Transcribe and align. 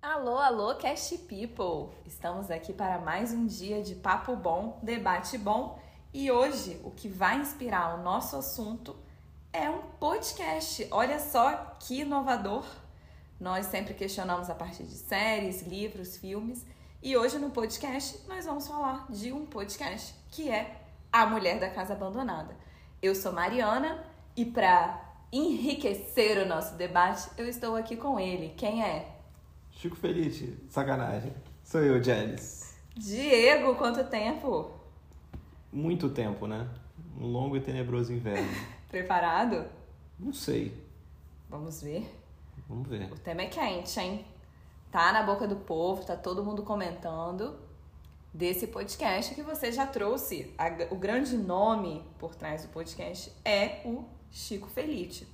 Alô, 0.00 0.38
alô, 0.38 0.76
Cast 0.76 1.18
People! 1.18 1.96
Estamos 2.06 2.48
aqui 2.48 2.72
para 2.72 3.00
mais 3.00 3.32
um 3.32 3.44
dia 3.44 3.82
de 3.82 3.96
papo 3.96 4.36
bom, 4.36 4.78
debate 4.84 5.36
bom 5.36 5.82
e 6.14 6.30
hoje 6.30 6.80
o 6.84 6.92
que 6.92 7.08
vai 7.08 7.38
inspirar 7.38 7.98
o 7.98 8.04
nosso 8.04 8.36
assunto 8.36 8.94
é 9.52 9.68
um 9.68 9.82
podcast. 9.98 10.86
Olha 10.92 11.18
só 11.18 11.76
que 11.80 12.02
inovador! 12.02 12.64
Nós 13.40 13.66
sempre 13.66 13.94
questionamos 13.94 14.48
a 14.48 14.54
partir 14.54 14.84
de 14.84 14.94
séries, 14.94 15.62
livros, 15.62 16.16
filmes 16.16 16.64
e 17.02 17.16
hoje 17.16 17.36
no 17.40 17.50
podcast 17.50 18.24
nós 18.28 18.46
vamos 18.46 18.68
falar 18.68 19.10
de 19.10 19.32
um 19.32 19.44
podcast 19.44 20.14
que 20.30 20.48
é 20.48 20.81
A 21.12 21.26
Mulher 21.26 21.60
da 21.60 21.68
Casa 21.68 21.92
Abandonada. 21.92 22.56
Eu 23.02 23.14
sou 23.14 23.34
Mariana 23.34 24.02
e 24.34 24.46
para 24.46 25.12
enriquecer 25.30 26.38
o 26.38 26.48
nosso 26.48 26.74
debate 26.76 27.28
eu 27.36 27.46
estou 27.46 27.76
aqui 27.76 27.96
com 27.96 28.18
ele. 28.18 28.54
Quem 28.56 28.82
é? 28.82 29.14
Chico 29.72 29.94
Felice, 29.94 30.58
sacanagem. 30.70 31.34
Sou 31.62 31.82
eu, 31.82 32.02
Janice. 32.02 32.74
Diego, 32.96 33.74
quanto 33.74 34.04
tempo? 34.04 34.70
Muito 35.70 36.08
tempo, 36.08 36.46
né? 36.46 36.66
Um 37.20 37.26
longo 37.26 37.58
e 37.58 37.60
tenebroso 37.60 38.10
inverno. 38.10 38.48
Preparado? 38.88 39.66
Não 40.18 40.32
sei. 40.32 40.82
Vamos 41.50 41.82
ver. 41.82 42.10
Vamos 42.66 42.88
ver. 42.88 43.12
O 43.12 43.18
tema 43.18 43.42
é 43.42 43.46
quente, 43.48 44.00
hein? 44.00 44.24
Tá 44.90 45.12
na 45.12 45.22
boca 45.22 45.46
do 45.46 45.56
povo, 45.56 46.06
tá 46.06 46.16
todo 46.16 46.42
mundo 46.42 46.62
comentando 46.62 47.58
desse 48.32 48.66
podcast 48.66 49.34
que 49.34 49.42
você 49.42 49.70
já 49.70 49.86
trouxe. 49.86 50.54
o 50.90 50.96
grande 50.96 51.36
nome 51.36 52.02
por 52.18 52.34
trás 52.34 52.62
do 52.62 52.68
podcast 52.68 53.30
é 53.44 53.82
o 53.84 54.04
Chico 54.30 54.68
Felice. 54.68 55.28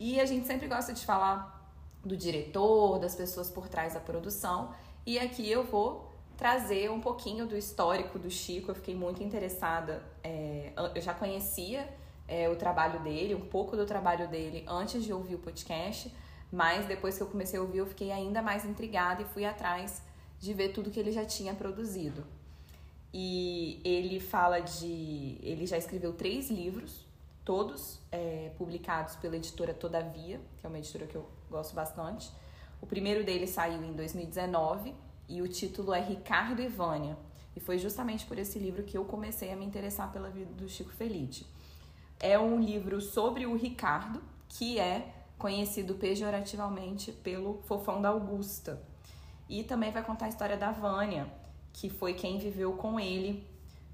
E 0.00 0.20
a 0.20 0.26
gente 0.26 0.46
sempre 0.46 0.66
gosta 0.66 0.92
de 0.92 1.04
falar 1.04 1.56
do 2.04 2.16
diretor, 2.16 2.98
das 2.98 3.14
pessoas 3.14 3.50
por 3.50 3.68
trás 3.68 3.94
da 3.94 4.00
produção. 4.00 4.72
E 5.06 5.18
aqui 5.18 5.48
eu 5.50 5.64
vou 5.64 6.12
trazer 6.36 6.90
um 6.90 7.00
pouquinho 7.00 7.46
do 7.46 7.56
histórico 7.56 8.18
do 8.18 8.30
Chico. 8.30 8.70
Eu 8.70 8.74
fiquei 8.74 8.94
muito 8.94 9.22
interessada. 9.22 10.02
É, 10.22 10.72
eu 10.94 11.00
já 11.00 11.14
conhecia 11.14 11.88
é, 12.26 12.48
o 12.48 12.56
trabalho 12.56 13.00
dele, 13.00 13.34
um 13.34 13.46
pouco 13.46 13.76
do 13.76 13.86
trabalho 13.86 14.28
dele 14.28 14.64
antes 14.68 15.02
de 15.04 15.12
ouvir 15.12 15.36
o 15.36 15.38
podcast, 15.38 16.14
mas 16.50 16.86
depois 16.86 17.16
que 17.16 17.22
eu 17.22 17.26
comecei 17.26 17.58
a 17.58 17.62
ouvir, 17.62 17.78
eu 17.78 17.86
fiquei 17.86 18.12
ainda 18.12 18.42
mais 18.42 18.64
intrigada 18.64 19.22
e 19.22 19.24
fui 19.24 19.44
atrás 19.44 20.02
de 20.40 20.54
ver 20.54 20.70
tudo 20.70 20.90
que 20.90 20.98
ele 21.00 21.12
já 21.12 21.24
tinha 21.24 21.54
produzido. 21.54 22.24
E 23.12 23.80
ele 23.84 24.20
fala 24.20 24.60
de. 24.60 25.38
Ele 25.42 25.66
já 25.66 25.78
escreveu 25.78 26.12
três 26.12 26.50
livros, 26.50 27.06
todos 27.44 28.00
é, 28.12 28.52
publicados 28.58 29.16
pela 29.16 29.36
editora 29.36 29.72
Todavia, 29.72 30.40
que 30.58 30.66
é 30.66 30.68
uma 30.68 30.78
editora 30.78 31.06
que 31.06 31.16
eu 31.16 31.28
gosto 31.50 31.74
bastante. 31.74 32.30
O 32.80 32.86
primeiro 32.86 33.24
dele 33.24 33.46
saiu 33.46 33.82
em 33.82 33.92
2019 33.92 34.94
e 35.28 35.42
o 35.42 35.48
título 35.48 35.92
é 35.92 36.00
Ricardo 36.00 36.60
e 36.60 36.68
Vânia. 36.68 37.16
E 37.56 37.60
foi 37.60 37.78
justamente 37.78 38.24
por 38.24 38.38
esse 38.38 38.58
livro 38.58 38.84
que 38.84 38.96
eu 38.96 39.04
comecei 39.04 39.52
a 39.52 39.56
me 39.56 39.64
interessar 39.64 40.12
pela 40.12 40.30
vida 40.30 40.52
do 40.52 40.68
Chico 40.68 40.92
Felice. 40.92 41.44
É 42.20 42.38
um 42.38 42.60
livro 42.60 43.00
sobre 43.00 43.46
o 43.46 43.56
Ricardo, 43.56 44.22
que 44.48 44.78
é 44.78 45.12
conhecido 45.36 45.94
pejorativamente 45.94 47.12
pelo 47.12 47.62
fofão 47.62 48.00
da 48.00 48.10
Augusta. 48.10 48.80
E 49.48 49.62
também 49.62 49.90
vai 49.90 50.02
contar 50.02 50.26
a 50.26 50.28
história 50.28 50.56
da 50.56 50.70
Vânia, 50.70 51.26
que 51.72 51.88
foi 51.88 52.14
quem 52.14 52.38
viveu 52.38 52.72
com 52.74 53.00
ele, 53.00 53.46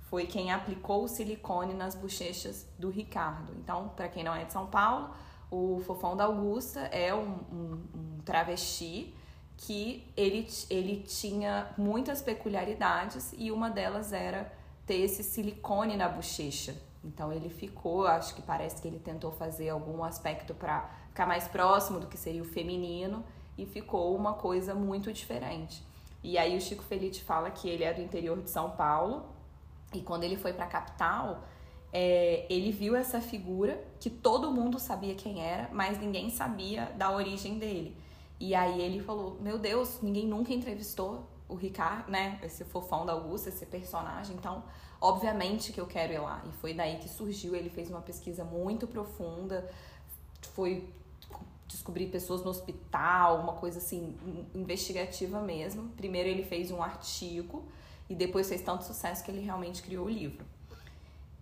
foi 0.08 0.27
quem 0.27 0.52
aplicou 0.52 1.05
o 1.05 1.08
silicone 1.08 1.74
nas 1.74 1.94
bochechas 1.94 2.66
do 2.78 2.91
Ricardo. 2.91 3.52
Então, 3.58 3.88
para 3.88 4.08
quem 4.08 4.25
não 4.25 4.34
é 4.34 4.44
de 4.44 4.52
São 4.52 4.66
Paulo, 4.66 5.10
o 5.50 5.80
Fofão 5.86 6.16
da 6.16 6.25
Augusta 6.25 6.80
é 6.80 7.14
um, 7.14 7.38
um, 7.52 7.82
um 7.94 8.19
travesti 8.25 9.14
que 9.56 10.10
ele, 10.16 10.48
ele 10.69 11.03
tinha 11.03 11.72
muitas 11.78 12.20
peculiaridades 12.20 13.32
e 13.37 13.53
uma 13.53 13.70
delas 13.70 14.12
era 14.12 14.53
ter 14.84 14.97
esse 14.97 15.22
silicone 15.22 15.97
na 15.97 16.09
bochecha. 16.09 16.76
Então 17.04 17.32
ele 17.32 17.48
ficou, 17.48 18.06
acho 18.06 18.34
que 18.34 18.43
parece 18.43 18.81
que 18.81 18.88
ele 18.88 18.98
tentou 18.98 19.31
fazer 19.31 19.69
algum 19.69 20.03
aspecto 20.03 20.54
para 20.54 20.91
ficar 21.09 21.26
mais 21.26 21.47
próximo 21.47 22.00
do 22.00 22.06
que 22.06 22.16
seria 22.16 22.43
o 22.43 22.47
feminino 22.47 23.25
e 23.56 23.66
ficou 23.66 24.15
uma 24.16 24.34
coisa 24.34 24.75
muito 24.75 25.12
diferente. 25.12 25.82
E 26.22 26.38
aí 26.38 26.56
o 26.56 26.60
Chico 26.60 26.82
Felice 26.82 27.20
fala 27.20 27.50
que 27.50 27.69
ele 27.69 27.84
é 27.84 27.92
do 27.92 28.00
interior 28.00 28.41
de 28.41 28.50
São 28.50 28.70
Paulo 28.70 29.26
e 29.92 30.00
quando 30.00 30.25
ele 30.25 30.37
foi 30.37 30.53
para 30.53 30.65
a 30.65 30.69
capital, 30.69 31.44
é, 31.93 32.47
ele 32.50 32.72
viu 32.72 32.97
essa 32.97 33.20
figura 33.20 33.82
que 34.00 34.10
todo 34.10 34.50
mundo 34.50 34.78
sabia 34.78 35.14
quem 35.14 35.41
era, 35.41 35.69
mas 35.72 35.98
ninguém 35.98 36.31
sabia 36.31 36.87
da 36.97 37.10
origem 37.12 37.59
dele. 37.59 37.97
E 38.41 38.54
aí 38.54 38.81
ele 38.81 39.00
falou: 39.00 39.38
Meu 39.41 39.59
Deus, 39.59 40.00
ninguém 40.03 40.26
nunca 40.26 40.53
entrevistou 40.53 41.25
o 41.48 41.54
Ricardo, 41.54 42.10
né? 42.10 42.41
Esse 42.43 42.64
fofão 42.64 43.06
da 43.06 43.12
Augusta, 43.12 43.48
esse 43.48 43.64
personagem. 43.66 44.34
Então, 44.34 44.64
obviamente 45.00 45.72
que 45.72 45.81
eu 45.81 45.87
quero 45.87 46.12
ir 46.12 46.19
lá. 46.19 46.43
E 46.48 46.53
foi 46.53 46.75
daí 46.75 46.97
que 46.97 47.09
surgiu. 47.09 47.54
Ele 47.54 47.70
fez 47.70 47.88
uma 47.91 48.00
pesquisa 48.00 48.43
muito 48.43 48.87
profunda, 48.88 49.70
foi 50.53 50.88
descobrir 51.66 52.06
pessoas 52.08 52.42
no 52.42 52.50
hospital, 52.50 53.41
uma 53.41 53.54
coisa 53.54 53.78
assim, 53.78 54.16
investigativa 54.54 55.41
mesmo. 55.41 55.88
Primeiro 55.97 56.28
ele 56.28 56.44
fez 56.44 56.70
um 56.70 56.82
artigo 56.82 57.64
e 58.08 58.14
depois 58.14 58.48
fez 58.48 58.62
tanto 58.62 58.84
sucesso 58.84 59.25
que 59.25 59.30
ele 59.30 59.41
realmente 59.41 59.82
criou 59.82 60.06
o 60.06 60.10
livro. 60.10 60.44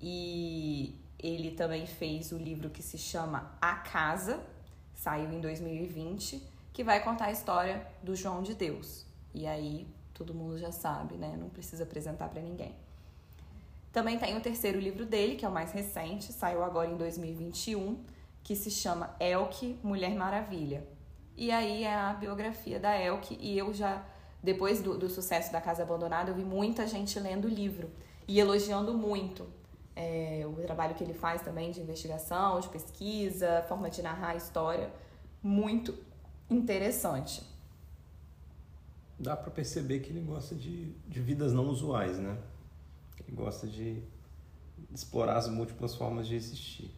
E 0.01 0.95
ele 1.19 1.53
também 1.53 1.87
fez 1.87 2.33
o 2.33 2.37
livro 2.37 2.71
que 2.71 2.83
se 2.83 2.99
chama 2.99 3.57
A 3.61 3.75
Casa, 3.75 4.41
saiu 4.95 5.33
em 5.33 5.41
2020, 5.41 6.43
que 6.73 6.83
vai 6.83 7.03
contar 7.03 7.27
a 7.27 7.33
história 7.33 7.87
do 8.03 8.17
João 8.17 8.43
de 8.43 8.55
Deus. 8.55 9.05
E 9.35 9.47
aí 9.47 9.87
todo 10.15 10.35
mundo 10.35 10.59
já 10.59 10.73
sabe, 10.73 11.15
né? 11.17 11.37
Não 11.39 11.49
precisa 11.49 11.85
apresentar 11.85 12.29
para 12.29 12.41
ninguém. 12.41 12.75
Também 13.93 14.19
tem 14.19 14.37
o 14.37 14.41
terceiro 14.41 14.81
livro 14.81 15.05
dele, 15.05 15.37
que 15.37 15.45
é 15.45 15.49
o 15.49 15.53
mais 15.53 15.71
recente, 15.73 16.33
saiu 16.33 16.65
agora 16.65 16.91
em 16.91 16.97
2021, 16.97 17.99
que 18.43 18.57
se 18.57 18.71
chama 18.71 19.15
Elke, 19.21 19.79
Mulher 19.83 20.15
Maravilha. 20.15 20.87
E 21.37 21.51
aí 21.51 21.85
é 21.85 21.95
a 21.95 22.13
biografia 22.13 22.79
da 22.79 22.97
Elke, 22.99 23.39
e 23.41 23.57
eu 23.57 23.73
já, 23.73 24.05
depois 24.43 24.83
do, 24.83 24.99
do 24.99 25.09
sucesso 25.09 25.53
da 25.53 25.61
Casa 25.61 25.83
Abandonada, 25.83 26.31
eu 26.31 26.35
vi 26.35 26.45
muita 26.45 26.87
gente 26.87 27.19
lendo 27.19 27.47
o 27.47 27.49
livro 27.49 27.91
e 28.29 28.39
elogiando 28.39 28.95
muito 28.95 29.47
é, 29.95 30.45
o 30.47 30.55
trabalho 30.63 30.95
que 30.95 31.05
ele 31.05 31.15
faz 31.15 31.43
também 31.43 31.71
de 31.71 31.81
investigação, 31.81 32.61
de 32.61 32.69
pesquisa, 32.69 33.65
forma 33.69 33.89
de 33.91 34.03
narrar 34.03 34.31
a 34.31 34.37
história, 34.37 34.93
muito 35.43 35.95
interessante. 36.51 37.43
Dá 39.19 39.37
para 39.37 39.51
perceber 39.51 40.01
que 40.01 40.11
ele 40.11 40.21
gosta 40.21 40.55
de, 40.55 40.93
de 41.09 41.21
vidas 41.21 41.53
não 41.53 41.69
usuais, 41.69 42.19
né? 42.19 42.39
Ele 43.21 43.37
gosta 43.37 43.67
de 43.67 44.03
explorar 44.93 45.37
as 45.37 45.49
múltiplas 45.49 45.95
formas 45.95 46.27
de 46.27 46.35
existir. 46.35 46.91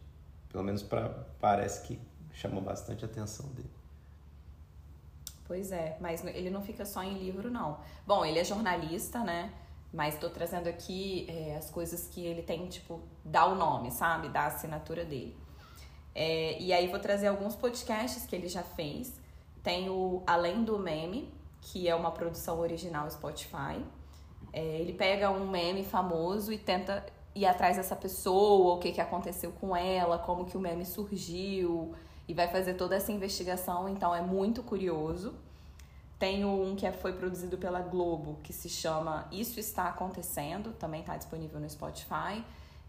Pelo 0.55 0.63
menos 0.63 0.83
pra, 0.83 1.09
parece 1.37 1.85
que 1.85 1.99
chama 2.31 2.61
bastante 2.61 3.03
a 3.03 3.09
atenção 3.09 3.45
dele. 3.49 3.69
Pois 5.43 5.69
é, 5.73 5.97
mas 5.99 6.23
ele 6.23 6.49
não 6.49 6.61
fica 6.61 6.85
só 6.85 7.03
em 7.03 7.13
livro, 7.17 7.51
não. 7.51 7.77
Bom, 8.07 8.23
ele 8.23 8.39
é 8.39 8.43
jornalista, 8.45 9.19
né? 9.19 9.51
Mas 9.91 10.13
estou 10.13 10.29
trazendo 10.29 10.69
aqui 10.69 11.27
é, 11.29 11.57
as 11.57 11.69
coisas 11.69 12.07
que 12.07 12.25
ele 12.25 12.41
tem, 12.41 12.69
tipo, 12.69 13.01
dá 13.25 13.45
o 13.45 13.55
nome, 13.55 13.91
sabe? 13.91 14.29
Dá 14.29 14.43
a 14.43 14.47
assinatura 14.47 15.03
dele. 15.03 15.35
É, 16.15 16.57
e 16.57 16.71
aí 16.71 16.87
vou 16.87 17.01
trazer 17.01 17.27
alguns 17.27 17.53
podcasts 17.53 18.25
que 18.25 18.33
ele 18.33 18.47
já 18.47 18.63
fez. 18.63 19.13
Tem 19.61 19.89
o 19.89 20.23
Além 20.25 20.63
do 20.63 20.79
Meme, 20.79 21.33
que 21.59 21.89
é 21.89 21.93
uma 21.93 22.11
produção 22.11 22.61
original 22.61 23.11
Spotify. 23.11 23.83
É, 24.53 24.79
ele 24.79 24.93
pega 24.93 25.29
um 25.29 25.49
meme 25.49 25.83
famoso 25.83 26.53
e 26.53 26.57
tenta 26.57 27.05
ir 27.35 27.45
atrás 27.45 27.75
dessa 27.75 27.95
pessoa, 27.95 28.75
o 28.75 28.79
que, 28.79 28.93
que 28.93 29.01
aconteceu 29.01 29.51
com 29.51 29.75
ela, 29.75 30.17
como 30.17 30.45
que 30.45 30.55
o 30.55 30.59
meme 30.59 30.85
surgiu, 30.85 31.93
e 32.27 32.33
vai 32.33 32.47
fazer 32.47 32.75
toda 32.75 32.95
essa 32.95 33.11
investigação, 33.11 33.87
então 33.89 34.15
é 34.15 34.21
muito 34.21 34.63
curioso. 34.63 35.35
Tem 36.17 36.45
um 36.45 36.75
que 36.75 36.85
é, 36.85 36.93
foi 36.93 37.11
produzido 37.13 37.57
pela 37.57 37.81
Globo, 37.81 38.39
que 38.41 38.53
se 38.53 38.69
chama 38.69 39.27
Isso 39.31 39.59
Está 39.59 39.89
Acontecendo, 39.89 40.71
também 40.79 41.01
está 41.01 41.17
disponível 41.17 41.59
no 41.59 41.69
Spotify. 41.69 42.43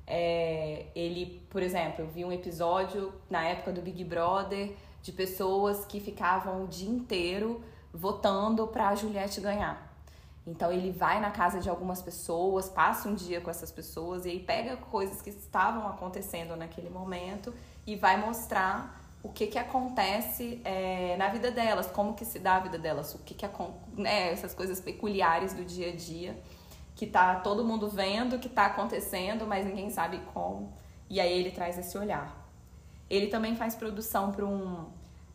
É, 0.06 0.87
ele, 0.94 1.42
por 1.50 1.60
exemplo, 1.60 2.04
eu 2.04 2.06
vi 2.06 2.25
um 2.25 2.31
episódio 2.31 3.12
na 3.28 3.44
época 3.44 3.72
do 3.72 3.82
Big 3.82 4.04
Brother 4.04 4.76
de 5.02 5.10
pessoas 5.10 5.84
que 5.84 5.99
ficavam 5.99 6.64
o 6.64 6.69
dia 6.69 6.88
inteiro 6.88 7.60
votando 7.92 8.69
para 8.69 8.90
a 8.90 8.94
Juliette 8.94 9.40
ganhar. 9.40 9.85
Então 10.46 10.70
ele 10.70 10.93
vai 10.93 11.20
na 11.20 11.31
casa 11.31 11.60
de 11.60 11.69
algumas 11.69 12.00
pessoas, 12.00 12.69
passa 12.69 13.08
um 13.08 13.14
dia 13.14 13.40
com 13.40 13.50
essas 13.50 13.72
pessoas 13.72 14.25
e 14.25 14.31
aí 14.31 14.38
pega 14.40 14.76
coisas 14.76 15.20
que 15.20 15.31
estavam 15.31 15.88
acontecendo 15.88 16.54
naquele 16.54 16.88
momento 16.88 17.52
e 17.84 17.96
vai 17.96 18.16
mostrar 18.16 19.02
o 19.25 19.28
que 19.28 19.48
que 19.48 19.58
acontece 19.58 20.60
é, 20.64 21.16
na 21.16 21.28
vida 21.28 21.50
delas, 21.50 21.88
como 21.88 22.14
que 22.14 22.25
se 22.25 22.38
dá 22.38 22.56
a 22.56 22.60
vida 22.60 22.78
delas, 22.78 23.12
o 23.16 23.19
que 23.19 23.34
que 23.34 23.44
né, 23.96 24.31
essas 24.31 24.54
coisas 24.54 24.81
peculiares 24.81 25.52
do 25.52 25.64
dia 25.64 25.88
a 25.93 25.96
dia. 25.96 26.40
que 26.94 27.06
tá 27.06 27.37
todo 27.40 27.64
mundo 27.64 27.88
vendo 27.88 28.38
que 28.38 28.49
tá 28.49 28.66
acontecendo, 28.66 29.46
mas 29.46 29.66
ninguém 29.66 29.90
sabe 29.90 30.19
como. 30.32 30.72
E 31.10 31.20
aí 31.20 31.32
ele 31.40 31.50
traz 31.50 31.76
esse 31.76 31.99
olhar. 31.99 32.49
Ele 33.10 33.26
também 33.26 33.54
faz 33.54 33.75
produção 33.75 34.32
para 34.32 34.46
um, 34.46 34.87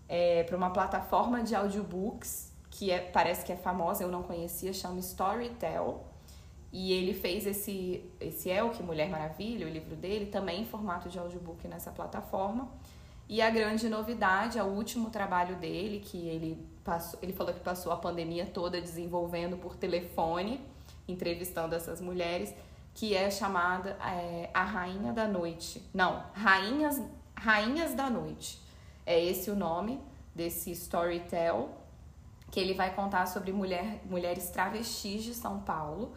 é, 0.09 0.43
para 0.43 0.57
uma 0.57 0.71
plataforma 0.71 1.43
de 1.43 1.53
audiobooks 1.53 2.50
que 2.71 2.89
é, 2.89 2.99
parece 2.99 3.45
que 3.45 3.51
é 3.51 3.55
famosa, 3.55 4.03
eu 4.03 4.09
não 4.09 4.23
conhecia, 4.23 4.73
chama 4.73 4.99
Storytel. 4.99 6.07
E 6.71 6.93
ele 6.93 7.13
fez 7.13 7.45
esse, 7.45 8.09
esse 8.19 8.49
Elk, 8.49 8.81
Mulher 8.81 9.09
Maravilha, 9.09 9.67
o 9.67 9.69
livro 9.69 9.93
dele, 9.93 10.27
também 10.27 10.61
em 10.61 10.65
formato 10.65 11.09
de 11.09 11.19
audiobook 11.19 11.67
nessa 11.67 11.91
plataforma. 11.91 12.69
E 13.27 13.41
a 13.41 13.49
grande 13.49 13.89
novidade, 13.89 14.57
é 14.57 14.63
o 14.63 14.67
último 14.67 15.09
trabalho 15.09 15.57
dele, 15.57 15.99
que 15.99 16.17
ele 16.27 16.65
passou, 16.83 17.19
ele 17.21 17.33
falou 17.33 17.53
que 17.53 17.59
passou 17.59 17.91
a 17.91 17.97
pandemia 17.97 18.45
toda 18.45 18.79
desenvolvendo 18.79 19.57
por 19.57 19.75
telefone, 19.75 20.61
entrevistando 21.07 21.75
essas 21.75 21.99
mulheres, 21.99 22.53
que 22.93 23.15
é 23.15 23.29
chamada 23.29 23.97
é, 24.05 24.49
A 24.53 24.63
Rainha 24.63 25.11
da 25.11 25.27
Noite. 25.27 25.83
Não, 25.93 26.23
Rainhas, 26.33 27.01
Rainhas 27.35 27.93
da 27.93 28.09
Noite. 28.09 28.61
É 29.05 29.21
esse 29.21 29.51
o 29.51 29.55
nome 29.55 29.99
desse 30.33 30.71
Storytel, 30.71 31.80
que 32.51 32.59
ele 32.59 32.73
vai 32.73 32.93
contar 32.93 33.25
sobre 33.25 33.51
mulher, 33.51 34.01
mulheres 34.05 34.49
travestis 34.49 35.23
de 35.23 35.33
São 35.33 35.61
Paulo 35.61 36.11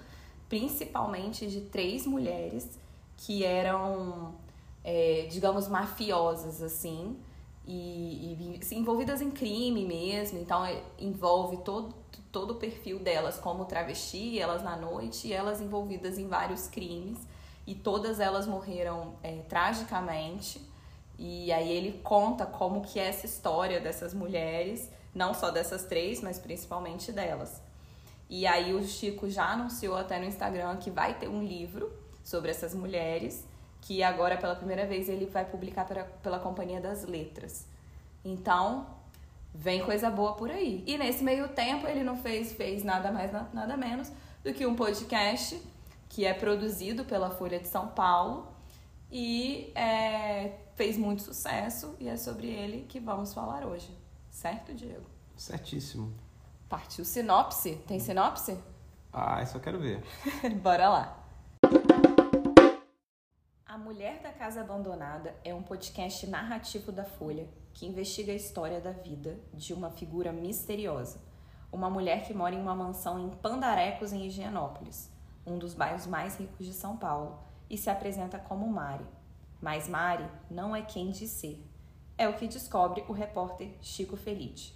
principalmente 0.48 1.48
de 1.48 1.62
três 1.62 2.06
mulheres 2.06 2.78
que 3.16 3.44
eram, 3.44 4.34
é, 4.82 5.26
digamos, 5.30 5.68
mafiosas, 5.68 6.62
assim, 6.62 7.16
e, 7.66 8.60
e 8.70 8.74
envolvidas 8.74 9.20
em 9.20 9.30
crime 9.30 9.84
mesmo. 9.84 10.38
Então, 10.38 10.64
é, 10.64 10.80
envolve 10.98 11.56
todo, 11.58 11.94
todo 12.30 12.52
o 12.52 12.54
perfil 12.54 12.98
delas 12.98 13.38
como 13.38 13.64
travesti, 13.64 14.38
elas 14.38 14.62
na 14.62 14.76
noite, 14.76 15.28
e 15.28 15.32
elas 15.32 15.60
envolvidas 15.60 16.18
em 16.18 16.28
vários 16.28 16.68
crimes. 16.68 17.18
E 17.66 17.74
todas 17.74 18.20
elas 18.20 18.46
morreram 18.46 19.14
é, 19.22 19.38
tragicamente. 19.48 20.60
E 21.18 21.50
aí 21.52 21.70
ele 21.72 22.00
conta 22.02 22.44
como 22.44 22.82
que 22.82 23.00
é 23.00 23.08
essa 23.08 23.24
história 23.26 23.80
dessas 23.80 24.12
mulheres, 24.12 24.90
não 25.14 25.32
só 25.32 25.50
dessas 25.50 25.84
três, 25.84 26.20
mas 26.20 26.38
principalmente 26.38 27.12
delas. 27.12 27.62
E 28.28 28.46
aí 28.46 28.74
o 28.74 28.82
Chico 28.82 29.28
já 29.28 29.50
anunciou 29.50 29.96
até 29.96 30.18
no 30.18 30.24
Instagram 30.24 30.76
que 30.76 30.90
vai 30.90 31.14
ter 31.14 31.28
um 31.28 31.42
livro 31.42 31.92
sobre 32.22 32.50
essas 32.50 32.74
mulheres, 32.74 33.46
que 33.80 34.02
agora 34.02 34.36
pela 34.36 34.56
primeira 34.56 34.86
vez 34.86 35.08
ele 35.08 35.26
vai 35.26 35.44
publicar 35.44 35.84
pela, 35.84 36.04
pela 36.04 36.38
Companhia 36.38 36.80
das 36.80 37.04
Letras. 37.04 37.66
Então, 38.24 38.86
vem 39.54 39.84
coisa 39.84 40.10
boa 40.10 40.32
por 40.32 40.50
aí. 40.50 40.82
E 40.86 40.96
nesse 40.96 41.22
meio 41.22 41.48
tempo 41.48 41.86
ele 41.86 42.02
não 42.02 42.16
fez, 42.16 42.52
fez 42.52 42.82
nada 42.82 43.12
mais, 43.12 43.30
nada 43.52 43.76
menos 43.76 44.10
do 44.42 44.52
que 44.52 44.66
um 44.66 44.74
podcast 44.74 45.60
que 46.08 46.24
é 46.24 46.32
produzido 46.32 47.04
pela 47.04 47.30
Folha 47.30 47.60
de 47.60 47.68
São 47.68 47.88
Paulo 47.88 48.48
e 49.10 49.70
é, 49.74 50.52
fez 50.74 50.96
muito 50.96 51.22
sucesso 51.22 51.94
e 52.00 52.08
é 52.08 52.16
sobre 52.16 52.48
ele 52.48 52.84
que 52.88 52.98
vamos 52.98 53.32
falar 53.32 53.64
hoje. 53.64 54.03
Certo, 54.34 54.74
Diego? 54.74 55.06
Certíssimo. 55.36 56.12
Partiu 56.68 57.04
sinopse. 57.04 57.76
Tem 57.86 58.00
sinopse? 58.00 58.58
Ah, 59.12 59.40
eu 59.54 59.60
quero 59.60 59.78
ver. 59.78 60.02
Bora 60.60 60.88
lá. 60.88 61.24
A 63.64 63.78
Mulher 63.78 64.20
da 64.20 64.32
Casa 64.32 64.60
Abandonada 64.60 65.36
é 65.44 65.54
um 65.54 65.62
podcast 65.62 66.26
narrativo 66.26 66.90
da 66.90 67.04
Folha 67.04 67.48
que 67.72 67.86
investiga 67.86 68.32
a 68.32 68.34
história 68.34 68.80
da 68.80 68.90
vida 68.90 69.38
de 69.52 69.72
uma 69.72 69.92
figura 69.92 70.32
misteriosa. 70.32 71.22
Uma 71.70 71.88
mulher 71.88 72.26
que 72.26 72.34
mora 72.34 72.56
em 72.56 72.60
uma 72.60 72.74
mansão 72.74 73.20
em 73.20 73.30
Pandarecos, 73.36 74.12
em 74.12 74.26
Higienópolis, 74.26 75.12
um 75.46 75.58
dos 75.58 75.74
bairros 75.74 76.08
mais 76.08 76.36
ricos 76.36 76.66
de 76.66 76.72
São 76.72 76.96
Paulo, 76.96 77.38
e 77.70 77.78
se 77.78 77.88
apresenta 77.88 78.36
como 78.40 78.66
Mari. 78.66 79.06
Mas 79.62 79.88
Mari 79.88 80.28
não 80.50 80.74
é 80.74 80.82
quem 80.82 81.12
diz 81.12 81.30
ser. 81.30 81.64
É 82.16 82.28
o 82.28 82.34
que 82.34 82.46
descobre 82.46 83.04
o 83.08 83.12
repórter 83.12 83.76
Chico 83.80 84.16
Felite. 84.16 84.74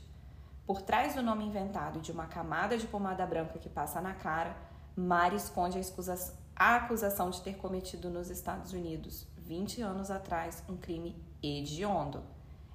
Por 0.67 0.83
trás 0.83 1.15
do 1.15 1.23
nome 1.23 1.45
inventado 1.45 1.99
e 1.99 2.03
de 2.03 2.13
uma 2.13 2.27
camada 2.27 2.77
de 2.77 2.87
pomada 2.87 3.25
branca 3.25 3.59
que 3.59 3.69
passa 3.69 4.01
na 4.01 4.13
cara, 4.13 4.57
Mari 4.97 5.37
esconde 5.37 5.81
a 6.57 6.77
acusação 6.77 7.31
de 7.31 7.41
ter 7.41 7.57
cometido 7.57 8.11
nos 8.11 8.29
Estados 8.29 8.73
Unidos, 8.73 9.27
20 9.37 9.81
anos 9.81 10.11
atrás, 10.11 10.63
um 10.69 10.77
crime 10.77 11.17
hediondo. 11.43 12.23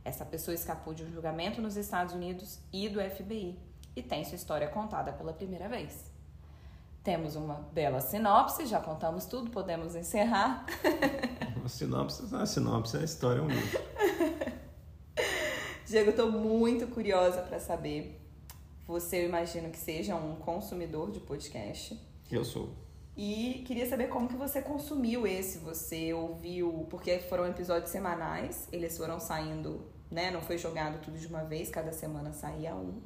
Essa 0.05 0.25
pessoa 0.25 0.55
escapou 0.55 0.93
de 0.93 1.03
um 1.03 1.11
julgamento 1.11 1.61
nos 1.61 1.75
Estados 1.75 2.13
Unidos 2.13 2.59
e 2.71 2.87
do 2.87 3.01
FBI 3.01 3.59
e 3.95 4.01
tem 4.01 4.23
sua 4.23 4.35
história 4.35 4.67
contada 4.69 5.11
pela 5.13 5.33
primeira 5.33 5.67
vez. 5.67 6.11
Temos 7.03 7.35
uma 7.35 7.55
bela 7.73 7.99
sinopse, 7.99 8.65
já 8.65 8.79
contamos 8.79 9.25
tudo, 9.25 9.51
podemos 9.51 9.93
encerrar. 9.93 10.65
Uma 11.57 11.67
sinopse 11.69 12.23
não 12.31 12.41
é 12.41 12.45
sinopse, 12.45 12.97
é 12.97 13.01
a 13.01 13.03
história, 13.03 13.39
é 13.39 13.43
um 13.43 13.49
livro. 13.49 13.79
Diego, 15.85 16.11
eu 16.11 16.15
tô 16.15 16.31
muito 16.31 16.87
curiosa 16.87 17.41
para 17.41 17.59
saber. 17.59 18.19
Você, 18.87 19.17
eu 19.17 19.25
imagino 19.25 19.69
que 19.69 19.77
seja 19.77 20.15
um 20.15 20.35
consumidor 20.37 21.11
de 21.11 21.19
podcast. 21.19 21.99
Eu 22.31 22.45
sou. 22.45 22.69
E 23.17 23.63
queria 23.67 23.87
saber 23.87 24.07
como 24.07 24.27
que 24.27 24.35
você 24.35 24.61
consumiu 24.61 25.27
esse, 25.27 25.59
você 25.59 26.13
ouviu, 26.13 26.87
porque 26.89 27.19
foram 27.19 27.45
episódios 27.45 27.91
semanais, 27.91 28.67
eles 28.71 28.97
foram 28.97 29.19
saindo, 29.19 29.85
né? 30.09 30.31
Não 30.31 30.41
foi 30.41 30.57
jogado 30.57 30.99
tudo 31.03 31.19
de 31.19 31.27
uma 31.27 31.43
vez, 31.43 31.69
cada 31.69 31.91
semana 31.91 32.31
saía 32.31 32.73
um. 32.73 33.01